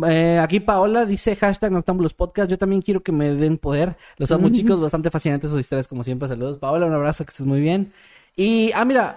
Eh, 0.08 0.38
aquí 0.40 0.60
Paola 0.60 1.04
dice 1.04 1.34
hashtag 1.34 1.72
Noctámbulos 1.72 2.14
Podcast. 2.14 2.48
Yo 2.48 2.58
también 2.58 2.80
quiero 2.80 3.02
que 3.02 3.10
me 3.10 3.34
den 3.34 3.58
poder. 3.58 3.96
Los 4.18 4.30
amo, 4.30 4.48
chicos. 4.50 4.80
Bastante 4.80 5.10
fascinantes 5.10 5.50
sus 5.50 5.58
historias, 5.58 5.88
como 5.88 6.04
siempre. 6.04 6.28
Saludos. 6.28 6.58
Paola, 6.58 6.86
un 6.86 6.94
abrazo, 6.94 7.24
que 7.24 7.30
estés 7.30 7.46
muy 7.46 7.60
bien. 7.60 7.92
Y, 8.36 8.70
ah, 8.72 8.84
mira. 8.84 9.16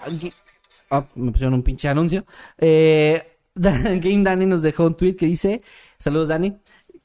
Ah, 0.89 1.05
me 1.13 1.32
pusieron 1.32 1.53
un 1.53 1.61
pinche 1.61 1.88
anuncio. 1.88 2.26
Eh, 2.57 3.24
Game 3.53 4.24
Danny 4.24 4.47
nos 4.47 4.63
dejó 4.63 4.88
un 4.88 4.97
tweet 4.97 5.15
que 5.15 5.28
dice: 5.28 5.61
Saludos, 5.99 6.28
Dani. 6.28 6.57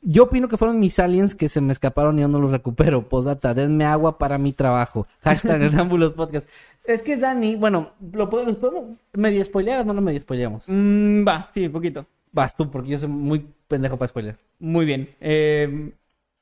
Yo 0.06 0.24
opino 0.24 0.48
que 0.48 0.56
fueron 0.58 0.78
mis 0.78 0.98
aliens 0.98 1.34
que 1.34 1.48
se 1.48 1.60
me 1.62 1.72
escaparon 1.72 2.18
y 2.18 2.22
yo 2.22 2.28
no 2.28 2.38
los 2.38 2.50
recupero. 2.50 3.08
Postdata, 3.08 3.54
denme 3.54 3.84
agua 3.86 4.18
para 4.18 4.36
mi 4.38 4.52
trabajo. 4.52 5.06
Hashtag 5.22 5.60
Noctámbulos 5.62 6.12
Podcast. 6.12 6.46
Es 6.84 7.02
que 7.02 7.16
Dani, 7.16 7.56
bueno, 7.56 7.92
lo 8.12 8.28
podemos, 8.28 8.52
¿los 8.52 8.60
podemos 8.60 8.98
medio 9.14 9.42
spoilear 9.42 9.80
o 9.80 9.84
no 9.84 9.94
lo 9.94 10.02
medio 10.02 10.20
spoileamos? 10.20 10.64
Mm, 10.66 11.26
va, 11.26 11.48
sí, 11.54 11.68
poquito. 11.70 12.04
Vas 12.32 12.54
tú, 12.54 12.70
porque 12.70 12.90
yo 12.90 12.98
soy 12.98 13.08
muy 13.08 13.46
pendejo 13.66 13.96
para 13.96 14.08
spoiler. 14.08 14.36
Muy 14.58 14.84
bien. 14.84 15.08
Eh, 15.20 15.90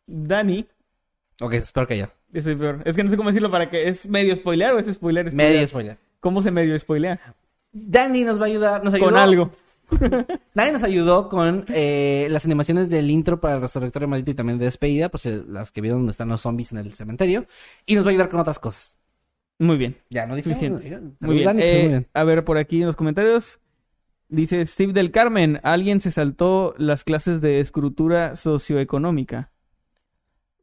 Dani, 0.07 0.67
Ok, 1.41 1.55
espero 1.55 1.87
que 1.87 1.99
ya. 1.99 2.11
yo 2.33 2.43
soy 2.43 2.55
peor. 2.57 2.81
Es 2.85 2.97
que 2.97 3.03
no 3.05 3.11
sé 3.11 3.17
cómo 3.17 3.31
decirlo 3.31 3.51
para 3.51 3.69
que 3.71 3.89
es 3.89 4.07
medio 4.09 4.35
spoilear 4.37 4.75
o 4.75 4.79
es 4.79 4.87
spoiler. 4.93 5.27
spoiler? 5.29 5.35
Medio 5.53 5.67
spoiler. 5.69 5.97
¿Cómo 6.21 6.43
se 6.43 6.51
medio 6.51 6.79
spoilea? 6.79 7.19
Dani 7.73 8.25
nos 8.25 8.39
va 8.41 8.45
a 8.45 8.49
ayudar, 8.49 8.85
nos 8.85 8.95
ayudó. 8.95 9.09
Con 9.11 9.19
algo. 9.19 9.51
Dani 10.55 10.73
nos 10.73 10.83
ayudó 10.83 11.29
con 11.29 11.65
eh, 11.69 12.27
las 12.31 12.45
animaciones 12.45 12.91
del 12.91 13.11
intro 13.11 13.41
para 13.41 13.55
el 13.57 13.61
Resurrectorio 13.61 14.09
Maldito 14.09 14.31
y 14.31 14.35
también 14.35 14.59
de 14.59 14.67
despedida, 14.67 15.09
pues 15.09 15.27
eh, 15.27 15.43
las 15.47 15.73
que 15.73 15.81
vieron 15.81 16.01
donde 16.01 16.13
están 16.13 16.29
los 16.29 16.41
zombies 16.41 16.73
en 16.73 16.79
el 16.79 16.93
cementerio. 16.93 17.47
Y 17.87 17.95
nos 17.95 18.05
va 18.05 18.09
a 18.09 18.11
ayudar 18.11 18.29
con 18.29 18.41
otras 18.41 18.59
cosas. 18.59 18.99
Muy 19.59 19.77
bien. 19.77 19.97
Ya, 20.11 20.27
no 20.27 20.35
dije 20.35 20.49
Suficiente. 20.51 20.91
nada. 20.91 21.03
Muy 21.21 21.37
bien. 21.37 21.53
Pues, 21.53 21.65
Eh, 21.65 21.79
muy 21.81 21.89
bien. 21.89 22.09
A 22.15 22.25
ver, 22.25 22.45
por 22.45 22.59
aquí 22.59 22.81
en 22.81 22.87
los 22.87 22.97
comentarios. 22.97 23.61
Dice 24.29 24.65
Steve 24.65 24.95
del 24.95 25.11
Carmen, 25.11 25.61
alguien 25.63 26.01
se 26.01 26.11
saltó 26.11 26.75
las 26.79 27.05
clases 27.05 27.43
de 27.43 27.61
escritura 27.61 28.35
socioeconómica. 28.35 29.52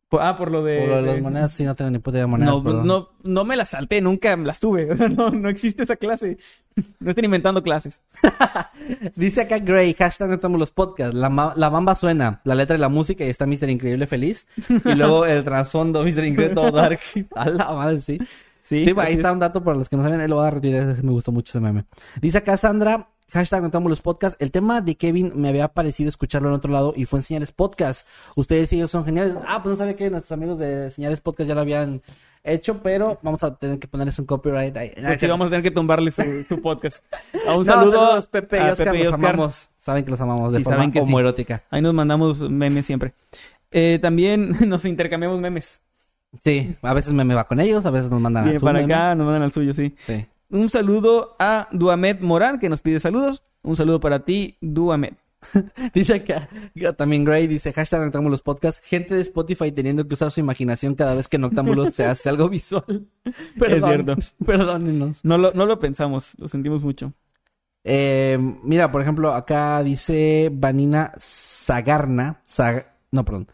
Por- 0.10 0.22
ah, 0.24 0.36
por 0.36 0.50
lo 0.52 0.64
de... 0.64 0.80
Por 0.80 0.88
lo 0.90 0.96
de 0.98 1.02
las 1.04 1.22
monedas, 1.22 1.52
sí, 1.54 1.64
no 1.64 1.76
tengo 1.76 1.92
ni 1.92 2.00
puta 2.00 2.18
idea 2.18 2.24
de 2.24 2.28
monedas. 2.32 2.52
No, 2.56 2.64
perdón. 2.64 2.88
no, 2.88 3.10
no 3.24 3.46
me 3.46 3.56
las 3.56 3.70
salté, 3.70 4.02
nunca 4.02 4.36
las 4.38 4.60
tuve. 4.60 4.92
O 4.92 4.98
sea, 4.98 5.08
no, 5.08 5.30
no 5.30 5.50
existe 5.50 5.84
esa 5.84 5.96
clase. 5.96 6.38
No 7.00 7.10
estén 7.10 7.26
inventando 7.26 7.62
clases. 7.62 8.02
Dice 9.16 9.42
acá 9.42 9.60
Gray, 9.60 9.94
hashtag 9.94 10.30
no 10.30 10.36
estamos 10.36 10.60
los 10.60 10.72
podcasts. 10.72 11.14
La, 11.14 11.30
ma- 11.30 11.54
la 11.56 11.68
bamba 11.70 11.94
suena, 11.96 12.42
la 12.46 12.56
letra 12.56 12.76
y 12.78 12.80
la 12.80 12.88
música 12.90 13.26
y 13.26 13.30
está 13.30 13.46
Mr. 13.46 13.70
Increíble 13.70 14.08
feliz. 14.08 14.48
Y 14.86 14.96
luego 14.96 15.26
el 15.26 15.44
trasfondo, 15.44 16.04
Mr. 16.04 16.26
Increíble 16.26 16.50
todo 16.56 16.72
dark. 16.72 17.00
A 17.36 17.50
la 17.50 17.74
madre, 17.74 18.00
sí. 18.00 18.18
Sí, 18.62 18.86
Sí, 18.86 18.94
pues, 18.94 19.08
ahí 19.08 19.14
es. 19.14 19.20
está 19.20 19.32
un 19.32 19.40
dato 19.40 19.64
para 19.64 19.78
los 19.78 19.90
que 19.90 19.98
no 19.98 20.04
saben, 20.04 20.22
él 20.22 20.30
lo 20.30 20.38
va 20.38 20.48
a 20.48 20.52
retirar, 20.52 20.90
ese 20.90 21.02
me 21.04 21.12
gustó 21.12 21.32
mucho 21.32 21.52
ese 21.52 21.60
meme. 21.60 21.86
Dice 22.22 22.38
acá 22.38 22.56
Sandra, 22.56 23.10
hashtag 23.32 23.62
notamos 23.64 23.90
los 23.90 24.02
podcasts, 24.02 24.38
el 24.40 24.52
tema 24.52 24.82
de 24.82 24.96
Kevin 24.96 25.32
me 25.36 25.50
había 25.50 25.68
parecido 25.70 26.10
escucharlo 26.10 26.50
en 26.50 26.56
otro 26.56 26.72
lado 26.72 26.94
y 26.96 27.06
fue 27.06 27.20
en 27.20 27.24
Señales 27.24 27.52
Podcast. 27.52 28.06
Ustedes 28.36 28.72
y 28.74 28.78
ellos 28.78 28.92
son 28.92 29.06
geniales. 29.06 29.38
Ah, 29.48 29.62
pues 29.64 29.72
no 29.72 29.76
sabía 29.78 29.96
que 29.96 30.10
nuestros 30.10 30.32
amigos 30.32 30.60
de 30.60 30.90
Señales 30.90 31.22
Podcast 31.22 31.48
ya 31.48 31.56
lo 31.56 31.62
habían 31.62 32.02
hecho, 32.44 32.82
pero 32.82 33.20
vamos 33.22 33.44
a 33.44 33.56
tener 33.56 33.80
que 33.80 33.88
ponerles 33.88 34.18
un 34.20 34.26
copyright 34.26 34.76
ahí. 34.78 34.92
Pues 35.02 35.20
sí, 35.20 35.28
vamos 35.28 35.48
a 35.48 35.50
tener 35.50 35.64
que 35.64 35.72
tumbarle 35.72 36.10
su, 36.12 36.24
su 36.48 36.62
podcast. 36.62 37.04
A 37.46 37.52
un 37.52 37.60
No, 37.60 37.64
saludo 37.66 37.92
saludos, 38.06 38.28
Pepe 38.28 38.58
y 38.58 38.60
a 38.62 38.72
Oscar, 38.72 38.88
Pepe 38.88 38.98
y 39.00 39.04
los 39.04 39.14
Oscar. 39.14 39.30
amamos. 39.32 39.70
Saben 39.80 40.06
que 40.06 40.12
los 40.12 40.22
amamos 40.22 40.54
de 40.54 40.60
Sí, 40.60 40.64
forma 40.64 40.78
saben 40.78 40.94
sí. 40.94 41.00
homoerótica. 41.00 41.64
Ahí 41.70 41.82
nos 41.82 41.94
mandamos 41.94 42.50
memes 42.50 42.86
siempre. 42.86 43.14
Eh, 43.72 44.00
también 44.02 44.58
nos 44.70 44.86
intercambiamos 44.86 45.40
memes. 45.40 45.82
Sí, 46.44 46.76
a 46.84 46.94
veces 46.94 47.12
me, 47.12 47.24
me 47.24 47.34
va 47.36 47.46
con 47.46 47.60
ellos, 47.60 47.86
a 47.86 47.92
veces 47.92 48.10
nos 48.12 48.20
mandan 48.22 48.44
a 48.44 48.46
Viene 48.46 48.60
su 48.60 48.66
para 48.66 48.80
meme. 48.80 48.94
acá, 48.94 49.16
nos 49.16 49.26
mandan 49.26 49.42
al 49.44 49.52
suyo, 49.52 49.74
sí. 49.74 49.96
Sí. 50.04 50.26
Un 50.50 50.70
saludo 50.70 51.36
a 51.40 51.68
Duamet 51.72 52.22
Morán, 52.22 52.60
que 52.60 52.70
nos 52.70 52.82
pide 52.82 53.00
saludos. 53.00 53.44
Un 53.62 53.76
saludo 53.76 54.00
para 54.00 54.26
ti, 54.26 54.58
Duamet. 54.62 55.16
Dice 55.94 56.16
acá, 56.16 56.50
también 56.98 57.24
Gray 57.24 57.48
dice, 57.48 57.72
hashtag 57.72 58.02
Noctámbulos 58.02 58.42
Podcast, 58.42 58.84
gente 58.84 59.16
de 59.16 59.22
Spotify 59.22 59.72
teniendo 59.72 60.06
que 60.06 60.14
usar 60.14 60.32
su 60.32 60.42
imaginación 60.42 60.96
cada 60.96 61.16
vez 61.16 61.30
que 61.30 61.38
Noctámbulos 61.38 61.94
se 61.96 62.06
hace 62.06 62.28
algo 62.30 62.50
visual. 62.50 63.08
Perdón, 63.58 63.90
cierto. 63.90 64.16
Perdónenos. 64.46 65.24
No 65.24 65.38
lo, 65.38 65.54
no 65.54 65.66
lo 65.66 65.80
pensamos, 65.80 66.34
lo 66.38 66.48
sentimos 66.50 66.84
mucho. 66.84 67.14
Eh, 67.86 68.38
mira, 68.64 68.92
por 68.92 69.02
ejemplo, 69.02 69.34
acá 69.34 69.82
dice 69.84 70.50
Vanina 70.52 71.14
Zagarna, 71.18 72.42
Zag- 72.46 72.88
no, 73.12 73.24
perdón, 73.24 73.48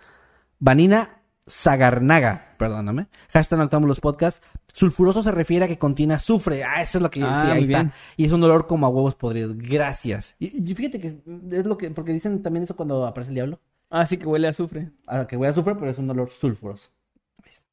Vanina 0.57 1.14
Zagarnaga, 1.49 2.55
perdóname, 2.57 3.07
hashtag 3.29 3.59
Noctámbulos 3.59 3.99
Podcast, 3.99 4.43
sulfuroso 4.73 5.21
se 5.21 5.31
refiere 5.31 5.65
a 5.65 5.67
que 5.67 5.77
contiene 5.77 6.15
azufre, 6.15 6.63
ah, 6.63 6.81
eso 6.81 6.97
es 6.97 7.01
lo 7.03 7.11
que 7.11 7.19
yo 7.19 7.27
Ah, 7.27 7.51
ahí 7.51 7.63
está, 7.63 7.91
y 8.17 8.25
es 8.25 8.31
un 8.31 8.43
olor 8.43 8.65
como 8.67 8.85
a 8.87 8.89
huevos 8.89 9.15
podridos, 9.15 9.55
gracias. 9.57 10.35
Y, 10.39 10.69
y 10.71 10.73
fíjate 10.75 10.99
que 10.99 11.07
es 11.51 11.65
lo 11.65 11.77
que, 11.77 11.91
porque 11.91 12.13
dicen 12.13 12.41
también 12.41 12.63
eso 12.63 12.75
cuando 12.75 13.05
aparece 13.05 13.29
el 13.29 13.35
diablo. 13.35 13.59
Ah, 13.91 14.05
sí 14.07 14.17
que 14.17 14.25
huele 14.25 14.47
a 14.47 14.49
azufre. 14.51 14.89
a 15.05 15.27
que 15.27 15.37
voy 15.37 15.47
a 15.47 15.53
sufrir, 15.53 15.77
pero 15.77 15.91
es 15.91 15.97
un 15.99 16.09
olor 16.09 16.29
sulfuroso. 16.31 16.89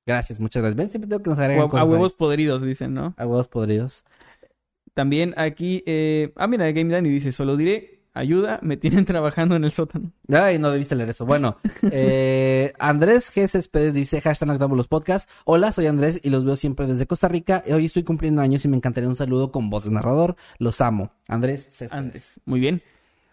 Gracias, 0.04 0.38
muchas 0.40 0.62
gracias. 0.62 0.76
Ven, 0.76 0.90
siempre 0.90 1.08
tengo 1.08 1.22
que 1.22 1.30
nos 1.30 1.38
agregan 1.38 1.62
O 1.62 1.64
a, 1.64 1.66
a 1.66 1.70
cosas 1.70 1.84
ahí. 1.86 1.90
huevos 1.92 2.12
podridos, 2.12 2.62
dicen, 2.62 2.92
¿no? 2.92 3.14
A 3.16 3.26
huevos 3.26 3.48
podridos. 3.48 4.04
También 4.94 5.32
aquí... 5.38 5.82
eh, 5.86 6.32
Ah, 6.36 6.46
mira, 6.46 6.70
Game 6.72 6.92
Danny 6.92 7.08
dice, 7.08 7.32
solo 7.32 7.56
diré, 7.56 8.01
ayuda, 8.14 8.58
me 8.62 8.76
tienen 8.76 9.04
trabajando 9.06 9.56
en 9.56 9.64
el 9.64 9.72
sótano. 9.72 10.12
Ay, 10.28 10.58
no 10.58 10.70
debiste 10.70 10.94
leer 10.94 11.10
eso. 11.10 11.26
Bueno, 11.26 11.56
eh, 11.90 12.72
Andrés 12.78 13.30
G. 13.34 13.48
Céspedes 13.48 13.94
dice, 13.94 14.20
hashtag 14.20 14.48
Noctámbulos 14.48 14.88
Podcast. 14.88 15.28
Hola, 15.44 15.72
soy 15.72 15.86
Andrés 15.86 16.20
y 16.22 16.30
los 16.30 16.44
veo 16.44 16.56
siempre 16.56 16.86
desde 16.86 17.06
Costa 17.06 17.28
Rica. 17.28 17.64
Hoy 17.72 17.86
estoy 17.86 18.02
cumpliendo 18.02 18.42
años 18.42 18.64
y 18.64 18.68
me 18.68 18.76
encantaría 18.76 19.08
un 19.08 19.16
saludo 19.16 19.50
con 19.50 19.70
voz 19.70 19.84
de 19.84 19.90
narrador. 19.90 20.36
Los 20.58 20.80
amo. 20.80 21.12
Andrés 21.28 21.68
Céspedes. 21.70 21.92
Antes. 21.92 22.40
Muy 22.44 22.60
bien. 22.60 22.82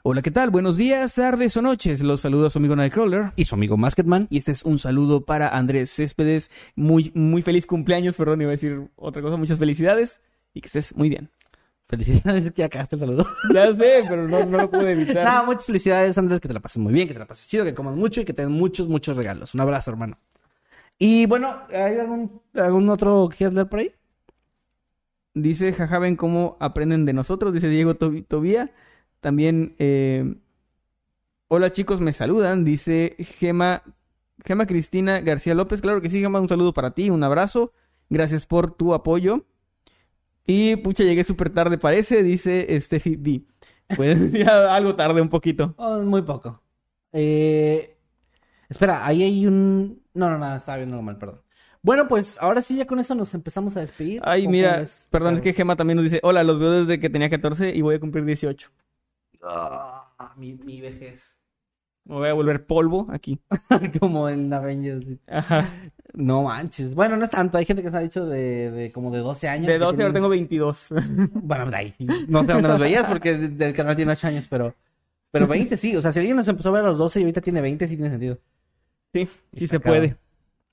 Hola, 0.01 0.21
¿qué 0.21 0.31
tal? 0.31 0.49
Buenos 0.49 0.77
días, 0.77 1.13
tardes 1.15 1.57
o 1.57 1.61
noches. 1.61 2.01
Los 2.01 2.21
saluda 2.21 2.49
su 2.49 2.57
amigo 2.57 2.75
Nightcrawler. 2.75 3.33
Y 3.35 3.45
su 3.45 3.55
amigo 3.55 3.75
Masketman. 3.75 4.27
Y 4.29 4.37
este 4.37 4.53
es 4.53 4.63
un 4.63 4.79
saludo 4.79 5.25
para 5.25 5.49
Andrés 5.49 5.91
Céspedes. 5.93 6.49
Muy, 6.75 7.11
muy 7.13 7.41
feliz 7.41 7.65
cumpleaños, 7.65 8.15
perdón, 8.15 8.41
iba 8.41 8.49
a 8.49 8.53
decir 8.53 8.89
otra 8.95 9.21
cosa. 9.21 9.35
Muchas 9.35 9.59
felicidades 9.59 10.21
y 10.53 10.61
que 10.61 10.67
estés 10.67 10.95
muy 10.95 11.09
bien. 11.09 11.29
Felicidades, 11.89 12.43
que 12.51 12.59
ya 12.59 12.65
acabaste 12.67 12.95
el 12.95 12.99
saludo. 12.99 13.25
Ya 13.53 13.73
sé, 13.73 14.03
pero 14.07 14.27
no, 14.27 14.45
no 14.45 14.57
lo 14.59 14.69
pude 14.69 14.91
evitar. 14.91 15.23
Nada, 15.23 15.41
muchas 15.41 15.65
felicidades, 15.65 16.15
Andrés, 16.19 16.39
que 16.39 16.47
te 16.47 16.53
la 16.53 16.59
pases 16.59 16.77
muy 16.77 16.93
bien, 16.93 17.07
que 17.07 17.15
te 17.15 17.19
la 17.19 17.25
pases 17.25 17.47
chido, 17.47 17.65
que 17.65 17.73
comas 17.73 17.95
mucho 17.95 18.21
y 18.21 18.25
que 18.25 18.33
te 18.33 18.43
den 18.43 18.51
muchos, 18.51 18.87
muchos 18.87 19.17
regalos. 19.17 19.55
Un 19.55 19.61
abrazo, 19.61 19.89
hermano. 19.89 20.19
Y 20.99 21.25
bueno, 21.25 21.63
¿hay 21.69 21.97
algún, 21.97 22.43
algún 22.53 22.87
otro 22.89 23.27
que 23.29 23.37
quieras 23.37 23.55
leer 23.55 23.67
por 23.67 23.79
ahí? 23.79 23.91
Dice, 25.33 25.73
jaja, 25.73 25.97
ven 25.97 26.15
cómo 26.15 26.57
aprenden 26.59 27.05
de 27.05 27.13
nosotros, 27.13 27.53
dice 27.53 27.69
Diego 27.69 27.95
Tobía. 27.95 28.71
También, 29.19 29.75
eh, 29.79 30.35
hola 31.47 31.71
chicos, 31.71 32.01
me 32.01 32.13
saludan, 32.13 32.65
dice 32.65 33.15
Gema, 33.17 33.81
Gema 34.45 34.67
Cristina 34.67 35.21
García 35.21 35.55
López. 35.55 35.81
Claro 35.81 36.01
que 36.01 36.11
sí, 36.11 36.19
Gema, 36.19 36.39
un 36.39 36.49
saludo 36.49 36.71
para 36.71 36.91
ti, 36.91 37.09
un 37.09 37.23
abrazo. 37.23 37.73
Gracias 38.09 38.45
por 38.45 38.75
tu 38.75 38.93
apoyo. 38.93 39.45
Y 40.51 40.77
pucha, 40.77 41.03
llegué 41.03 41.23
súper 41.23 41.51
tarde, 41.51 41.77
parece, 41.77 42.23
dice 42.23 42.65
Steffi 42.81 43.15
B. 43.17 43.43
Pues 43.95 44.31
ya 44.33 44.73
algo 44.73 44.95
tarde 44.95 45.21
un 45.21 45.29
poquito. 45.29 45.75
Oh, 45.77 45.99
muy 45.99 46.23
poco. 46.23 46.59
Eh, 47.11 47.95
espera, 48.67 49.05
ahí 49.05 49.21
hay 49.21 49.45
un... 49.45 50.01
No, 50.15 50.27
no, 50.27 50.39
nada, 50.39 50.57
estaba 50.57 50.77
viendo 50.79 50.99
mal, 51.03 51.19
perdón. 51.19 51.43
Bueno, 51.83 52.07
pues 52.07 52.39
ahora 52.41 52.63
sí, 52.63 52.75
ya 52.77 52.87
con 52.87 52.97
eso 52.99 53.13
nos 53.13 53.31
empezamos 53.35 53.77
a 53.77 53.81
despedir. 53.81 54.23
Ay, 54.25 54.45
¿Cómo 54.45 54.53
mira, 54.53 54.77
ves? 54.79 55.07
perdón, 55.11 55.35
es 55.35 55.41
que 55.41 55.53
Gema 55.53 55.75
también 55.75 55.97
nos 55.97 56.05
dice, 56.05 56.19
hola, 56.23 56.43
los 56.43 56.57
veo 56.57 56.71
desde 56.83 56.99
que 56.99 57.11
tenía 57.11 57.29
14 57.29 57.69
y 57.75 57.81
voy 57.81 57.93
a 57.95 57.99
cumplir 57.99 58.25
18. 58.25 58.71
Ah, 59.43 60.33
mi, 60.35 60.55
mi 60.55 60.81
vejez. 60.81 61.37
Me 62.05 62.15
voy 62.15 62.27
a 62.27 62.33
volver 62.33 62.65
polvo 62.65 63.05
aquí. 63.11 63.39
como 63.99 64.27
en 64.27 64.51
Avengers. 64.51 65.05
Ajá. 65.27 65.71
No 66.13 66.43
manches. 66.43 66.95
Bueno, 66.95 67.15
no 67.17 67.25
es 67.25 67.29
tanto. 67.29 67.57
Hay 67.57 67.65
gente 67.65 67.83
que 67.83 67.91
se 67.91 67.97
ha 67.97 67.99
dicho 68.01 68.25
de, 68.25 68.71
de 68.71 68.91
como 68.91 69.11
de 69.11 69.19
12 69.19 69.47
años. 69.47 69.67
De 69.67 69.73
que 69.73 69.79
12 69.79 69.85
ahora 69.85 69.95
tienen- 69.97 70.13
tengo 70.13 70.29
22. 70.29 70.87
Bueno, 71.33 71.69
de 71.69 71.75
ahí. 71.77 71.93
No 72.27 72.41
sé 72.43 72.53
dónde 72.53 72.67
los 72.67 72.79
veías 72.79 73.05
porque 73.05 73.37
de- 73.37 73.47
del 73.49 73.73
canal 73.73 73.95
tiene 73.95 74.11
8 74.11 74.27
años, 74.27 74.47
pero... 74.49 74.73
Pero 75.31 75.45
20 75.47 75.77
sí. 75.77 75.95
O 75.95 76.01
sea, 76.01 76.11
si 76.11 76.19
alguien 76.19 76.35
nos 76.37 76.47
empezó 76.47 76.69
a 76.69 76.71
ver 76.71 76.83
a 76.85 76.87
los 76.89 76.97
12 76.97 77.19
y 77.19 77.23
ahorita 77.23 77.41
tiene 77.41 77.61
20, 77.61 77.87
sí 77.87 77.95
tiene 77.95 78.09
sentido. 78.09 78.39
Sí, 79.13 79.27
sí 79.55 79.67
se 79.67 79.79
puede. 79.79 80.15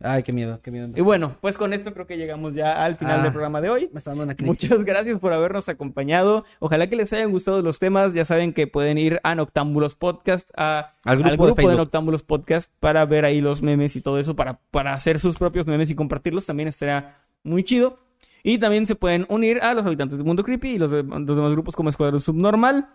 Ay, 0.03 0.23
qué 0.23 0.31
miedo, 0.33 0.61
qué 0.63 0.71
miedo. 0.71 0.89
Y 0.95 1.01
bueno, 1.01 1.37
pues 1.41 1.57
con 1.57 1.73
esto 1.73 1.95
creo 1.95 2.07
que 2.07 2.19
llegamos 2.19 2.55
ya 2.55 2.85
al 2.85 2.97
final 2.97 3.21
Ah. 3.21 3.23
del 3.23 3.33
programa 3.33 3.63
de 3.63 3.71
hoy. 3.71 3.89
Me 3.95 3.99
está 3.99 4.11
dando 4.11 4.25
una 4.25 4.35
crisis. 4.35 4.69
Muchas 4.71 4.85
gracias 4.85 5.19
por 5.19 5.33
habernos 5.33 5.71
acompañado. 5.71 6.45
Ojalá 6.59 6.87
que 6.89 6.97
les 6.97 7.11
hayan 7.15 7.31
gustado 7.31 7.63
los 7.63 7.79
temas. 7.79 8.13
Ya 8.13 8.27
saben 8.27 8.53
que 8.53 8.67
pueden 8.67 8.99
ir 8.99 9.21
a 9.23 9.35
Noctámbulos 9.35 9.95
Podcast, 9.95 10.51
a- 10.57 10.93
Al 11.07 11.25
al 11.25 11.37
grupo 11.39 11.63
de 11.63 11.69
de. 11.69 11.77
Noctámbulos 11.77 12.23
Podcast 12.23 12.71
para 12.79 13.07
ver 13.07 13.25
ahí 13.25 13.41
los 13.41 13.63
memes 13.63 13.97
y 13.97 14.03
todo 14.03 14.19
eso, 14.19 14.37
para, 14.37 14.59
para 14.71 14.93
hacer 14.93 15.19
sus 15.19 15.37
propios 15.39 15.67
memes 15.67 15.89
y 15.89 15.95
compartirlos. 15.95 16.45
También 16.45 16.69
estaría 16.69 17.17
muy 17.43 17.65
chido. 17.65 17.99
Y 18.43 18.59
también 18.59 18.87
se 18.87 18.95
pueden 18.97 19.25
unir 19.31 19.61
a 19.63 19.73
los 19.75 19.87
habitantes 19.87 20.19
del 20.19 20.27
mundo 20.27 20.45
creepy 20.45 20.73
y 20.73 20.79
los, 20.79 20.91
de- 20.91 21.03
los 21.03 21.27
demás 21.37 21.53
grupos 21.53 21.75
como 21.75 21.89
Escuadrón 21.89 22.21
Subnormal. 22.21 22.87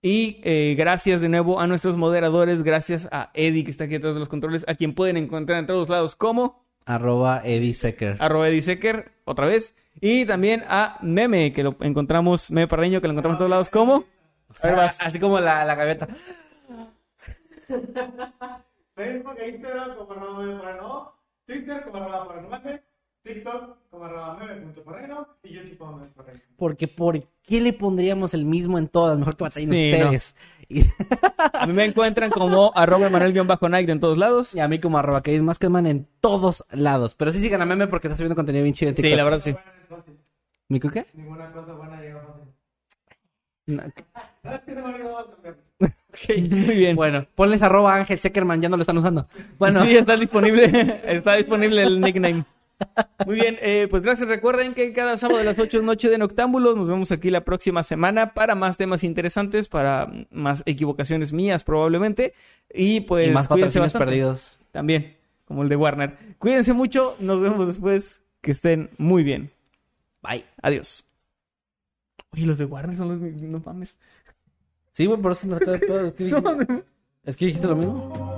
Y 0.00 0.40
eh, 0.44 0.74
gracias 0.78 1.20
de 1.20 1.28
nuevo 1.28 1.60
a 1.60 1.66
nuestros 1.66 1.96
moderadores, 1.96 2.62
gracias 2.62 3.08
a 3.10 3.30
Eddie 3.34 3.64
que 3.64 3.70
está 3.72 3.84
aquí 3.84 3.94
detrás 3.94 4.14
de 4.14 4.20
los 4.20 4.28
controles, 4.28 4.64
a 4.68 4.74
quien 4.74 4.94
pueden 4.94 5.16
encontrar 5.16 5.58
en 5.58 5.66
todos 5.66 5.88
lados 5.88 6.14
como 6.14 6.64
Arroba 6.86 7.42
Eddie 7.44 7.74
Secker. 7.74 8.16
arroba 8.20 8.48
Eddie 8.48 8.62
Secker, 8.62 9.12
otra 9.24 9.46
vez. 9.46 9.74
Y 10.00 10.24
también 10.24 10.62
a 10.68 10.98
Meme, 11.02 11.50
que 11.52 11.64
lo 11.64 11.76
encontramos, 11.80 12.50
Meme 12.52 12.68
Parreño, 12.68 13.00
que 13.00 13.08
lo 13.08 13.12
encontramos 13.12 13.34
en 13.34 13.38
todos 13.38 13.50
lados 13.50 13.68
como... 13.68 14.04
Así 15.00 15.18
como 15.18 15.40
la, 15.40 15.64
la 15.64 15.74
gaveta. 15.74 16.08
Facebook 18.94 19.36
e 19.38 19.48
Instagram 19.50 19.96
como 19.96 20.12
arroba 20.12 20.38
meme 20.42 20.60
parano, 20.60 21.12
Twitter 21.46 21.82
como 21.82 21.96
arroba 21.98 22.28
paranomame, 22.28 22.82
TikTok 23.34 23.76
como 23.90 24.04
arroba 24.04 24.36
meme.parano 24.38 25.28
y 25.44 25.54
YouTube 25.54 25.78
como 25.78 25.96
meme 25.98 26.10
parano. 26.16 26.38
Porque 26.56 26.88
¿por 26.88 27.22
qué 27.46 27.60
le 27.60 27.72
pondríamos 27.72 28.34
el 28.34 28.44
mismo 28.44 28.78
en 28.78 28.88
todas? 28.88 29.18
Mejor 29.18 29.36
que 29.36 29.44
batallen 29.44 29.70
Sí, 29.70 29.92
ustedes. 29.92 30.34
Y, 30.68 30.82
A 31.54 31.66
mí 31.66 31.72
me 31.72 31.84
encuentran 31.84 32.30
como 32.30 32.72
arroba 32.76 33.06
Emanuel-Night 33.06 33.88
en 33.88 34.00
todos 34.00 34.18
lados. 34.18 34.54
y 34.54 34.60
a 34.60 34.68
mí 34.68 34.78
como 34.80 34.98
arroba 34.98 35.22
que 35.22 35.40
más 35.40 35.58
que 35.58 35.68
man 35.68 35.86
en 35.86 36.06
todos 36.20 36.64
lados. 36.70 37.14
Pero 37.14 37.32
sí 37.32 37.40
sigan 37.40 37.62
a 37.62 37.66
meme 37.66 37.86
porque 37.86 38.08
está 38.08 38.16
subiendo 38.16 38.36
contenido 38.36 38.62
bien 38.64 38.74
chido 38.74 38.90
en 38.90 38.96
Sí, 38.96 39.02
TikTok. 39.02 39.16
la 39.16 39.24
verdad 39.24 39.40
sí. 39.40 39.52
Buena 39.52 39.72
es 39.82 39.88
fácil. 39.88 40.18
¿Mi 40.68 40.80
qué? 40.80 41.06
Ninguna 41.14 41.52
cosa 41.52 41.72
buena 41.72 42.00
llega 42.00 42.20
fácil. 42.20 42.44
No. 43.66 43.82
¿Sabes 44.42 44.60
qué 44.66 44.74
se 44.74 44.82
me 44.82 44.88
olvidó 44.94 45.24
también? 45.24 45.56
Ok, 46.08 46.38
muy 46.50 46.74
bien. 46.74 46.96
Bueno, 46.96 47.26
ponles 47.34 47.62
arroba 47.62 47.94
Ángel 47.94 48.18
Seckerman, 48.18 48.60
ya 48.62 48.68
no 48.70 48.76
lo 48.76 48.80
están 48.80 48.96
usando. 48.98 49.26
Bueno, 49.58 49.84
Sí, 49.84 49.96
está 49.96 50.16
disponible, 50.16 51.00
está 51.04 51.34
disponible 51.34 51.82
el 51.82 52.00
nickname. 52.00 52.44
Muy 53.26 53.36
bien, 53.36 53.58
eh, 53.60 53.88
pues 53.90 54.02
gracias. 54.02 54.28
Recuerden 54.28 54.74
que 54.74 54.92
cada 54.92 55.16
sábado 55.16 55.40
a 55.40 55.44
las 55.44 55.58
8 55.58 55.78
es 55.78 55.82
noche 55.84 56.08
de 56.08 56.18
Noctámbulos. 56.18 56.76
Nos 56.76 56.88
vemos 56.88 57.10
aquí 57.12 57.30
la 57.30 57.44
próxima 57.44 57.82
semana 57.82 58.34
para 58.34 58.54
más 58.54 58.76
temas 58.76 59.04
interesantes, 59.04 59.68
para 59.68 60.10
más 60.30 60.62
equivocaciones 60.66 61.32
mías 61.32 61.64
probablemente. 61.64 62.34
Y 62.72 63.00
pues 63.00 63.28
y 63.28 63.30
más 63.30 63.48
patrocinios 63.48 63.92
perdidos. 63.92 64.58
También, 64.70 65.16
como 65.44 65.62
el 65.62 65.68
de 65.68 65.76
Warner. 65.76 66.16
Cuídense 66.38 66.72
mucho, 66.72 67.16
nos 67.18 67.40
vemos 67.40 67.66
después. 67.66 68.22
Que 68.40 68.52
estén 68.52 68.90
muy 68.98 69.24
bien. 69.24 69.50
Bye. 70.22 70.44
Adiós. 70.62 71.04
Oye, 72.32 72.46
los 72.46 72.58
de 72.58 72.66
Warner 72.66 72.96
son 72.96 73.08
los... 73.08 73.42
No 73.42 73.60
mames. 73.64 73.96
Sí, 74.92 75.06
güey, 75.06 75.20
por 75.20 75.32
eso 75.32 75.46
me 75.48 75.58
sacó 75.58 75.94
de 75.96 76.84
Es 77.24 77.36
que 77.36 77.46
dijiste 77.46 77.66
lo 77.66 77.76
mismo. 77.76 78.37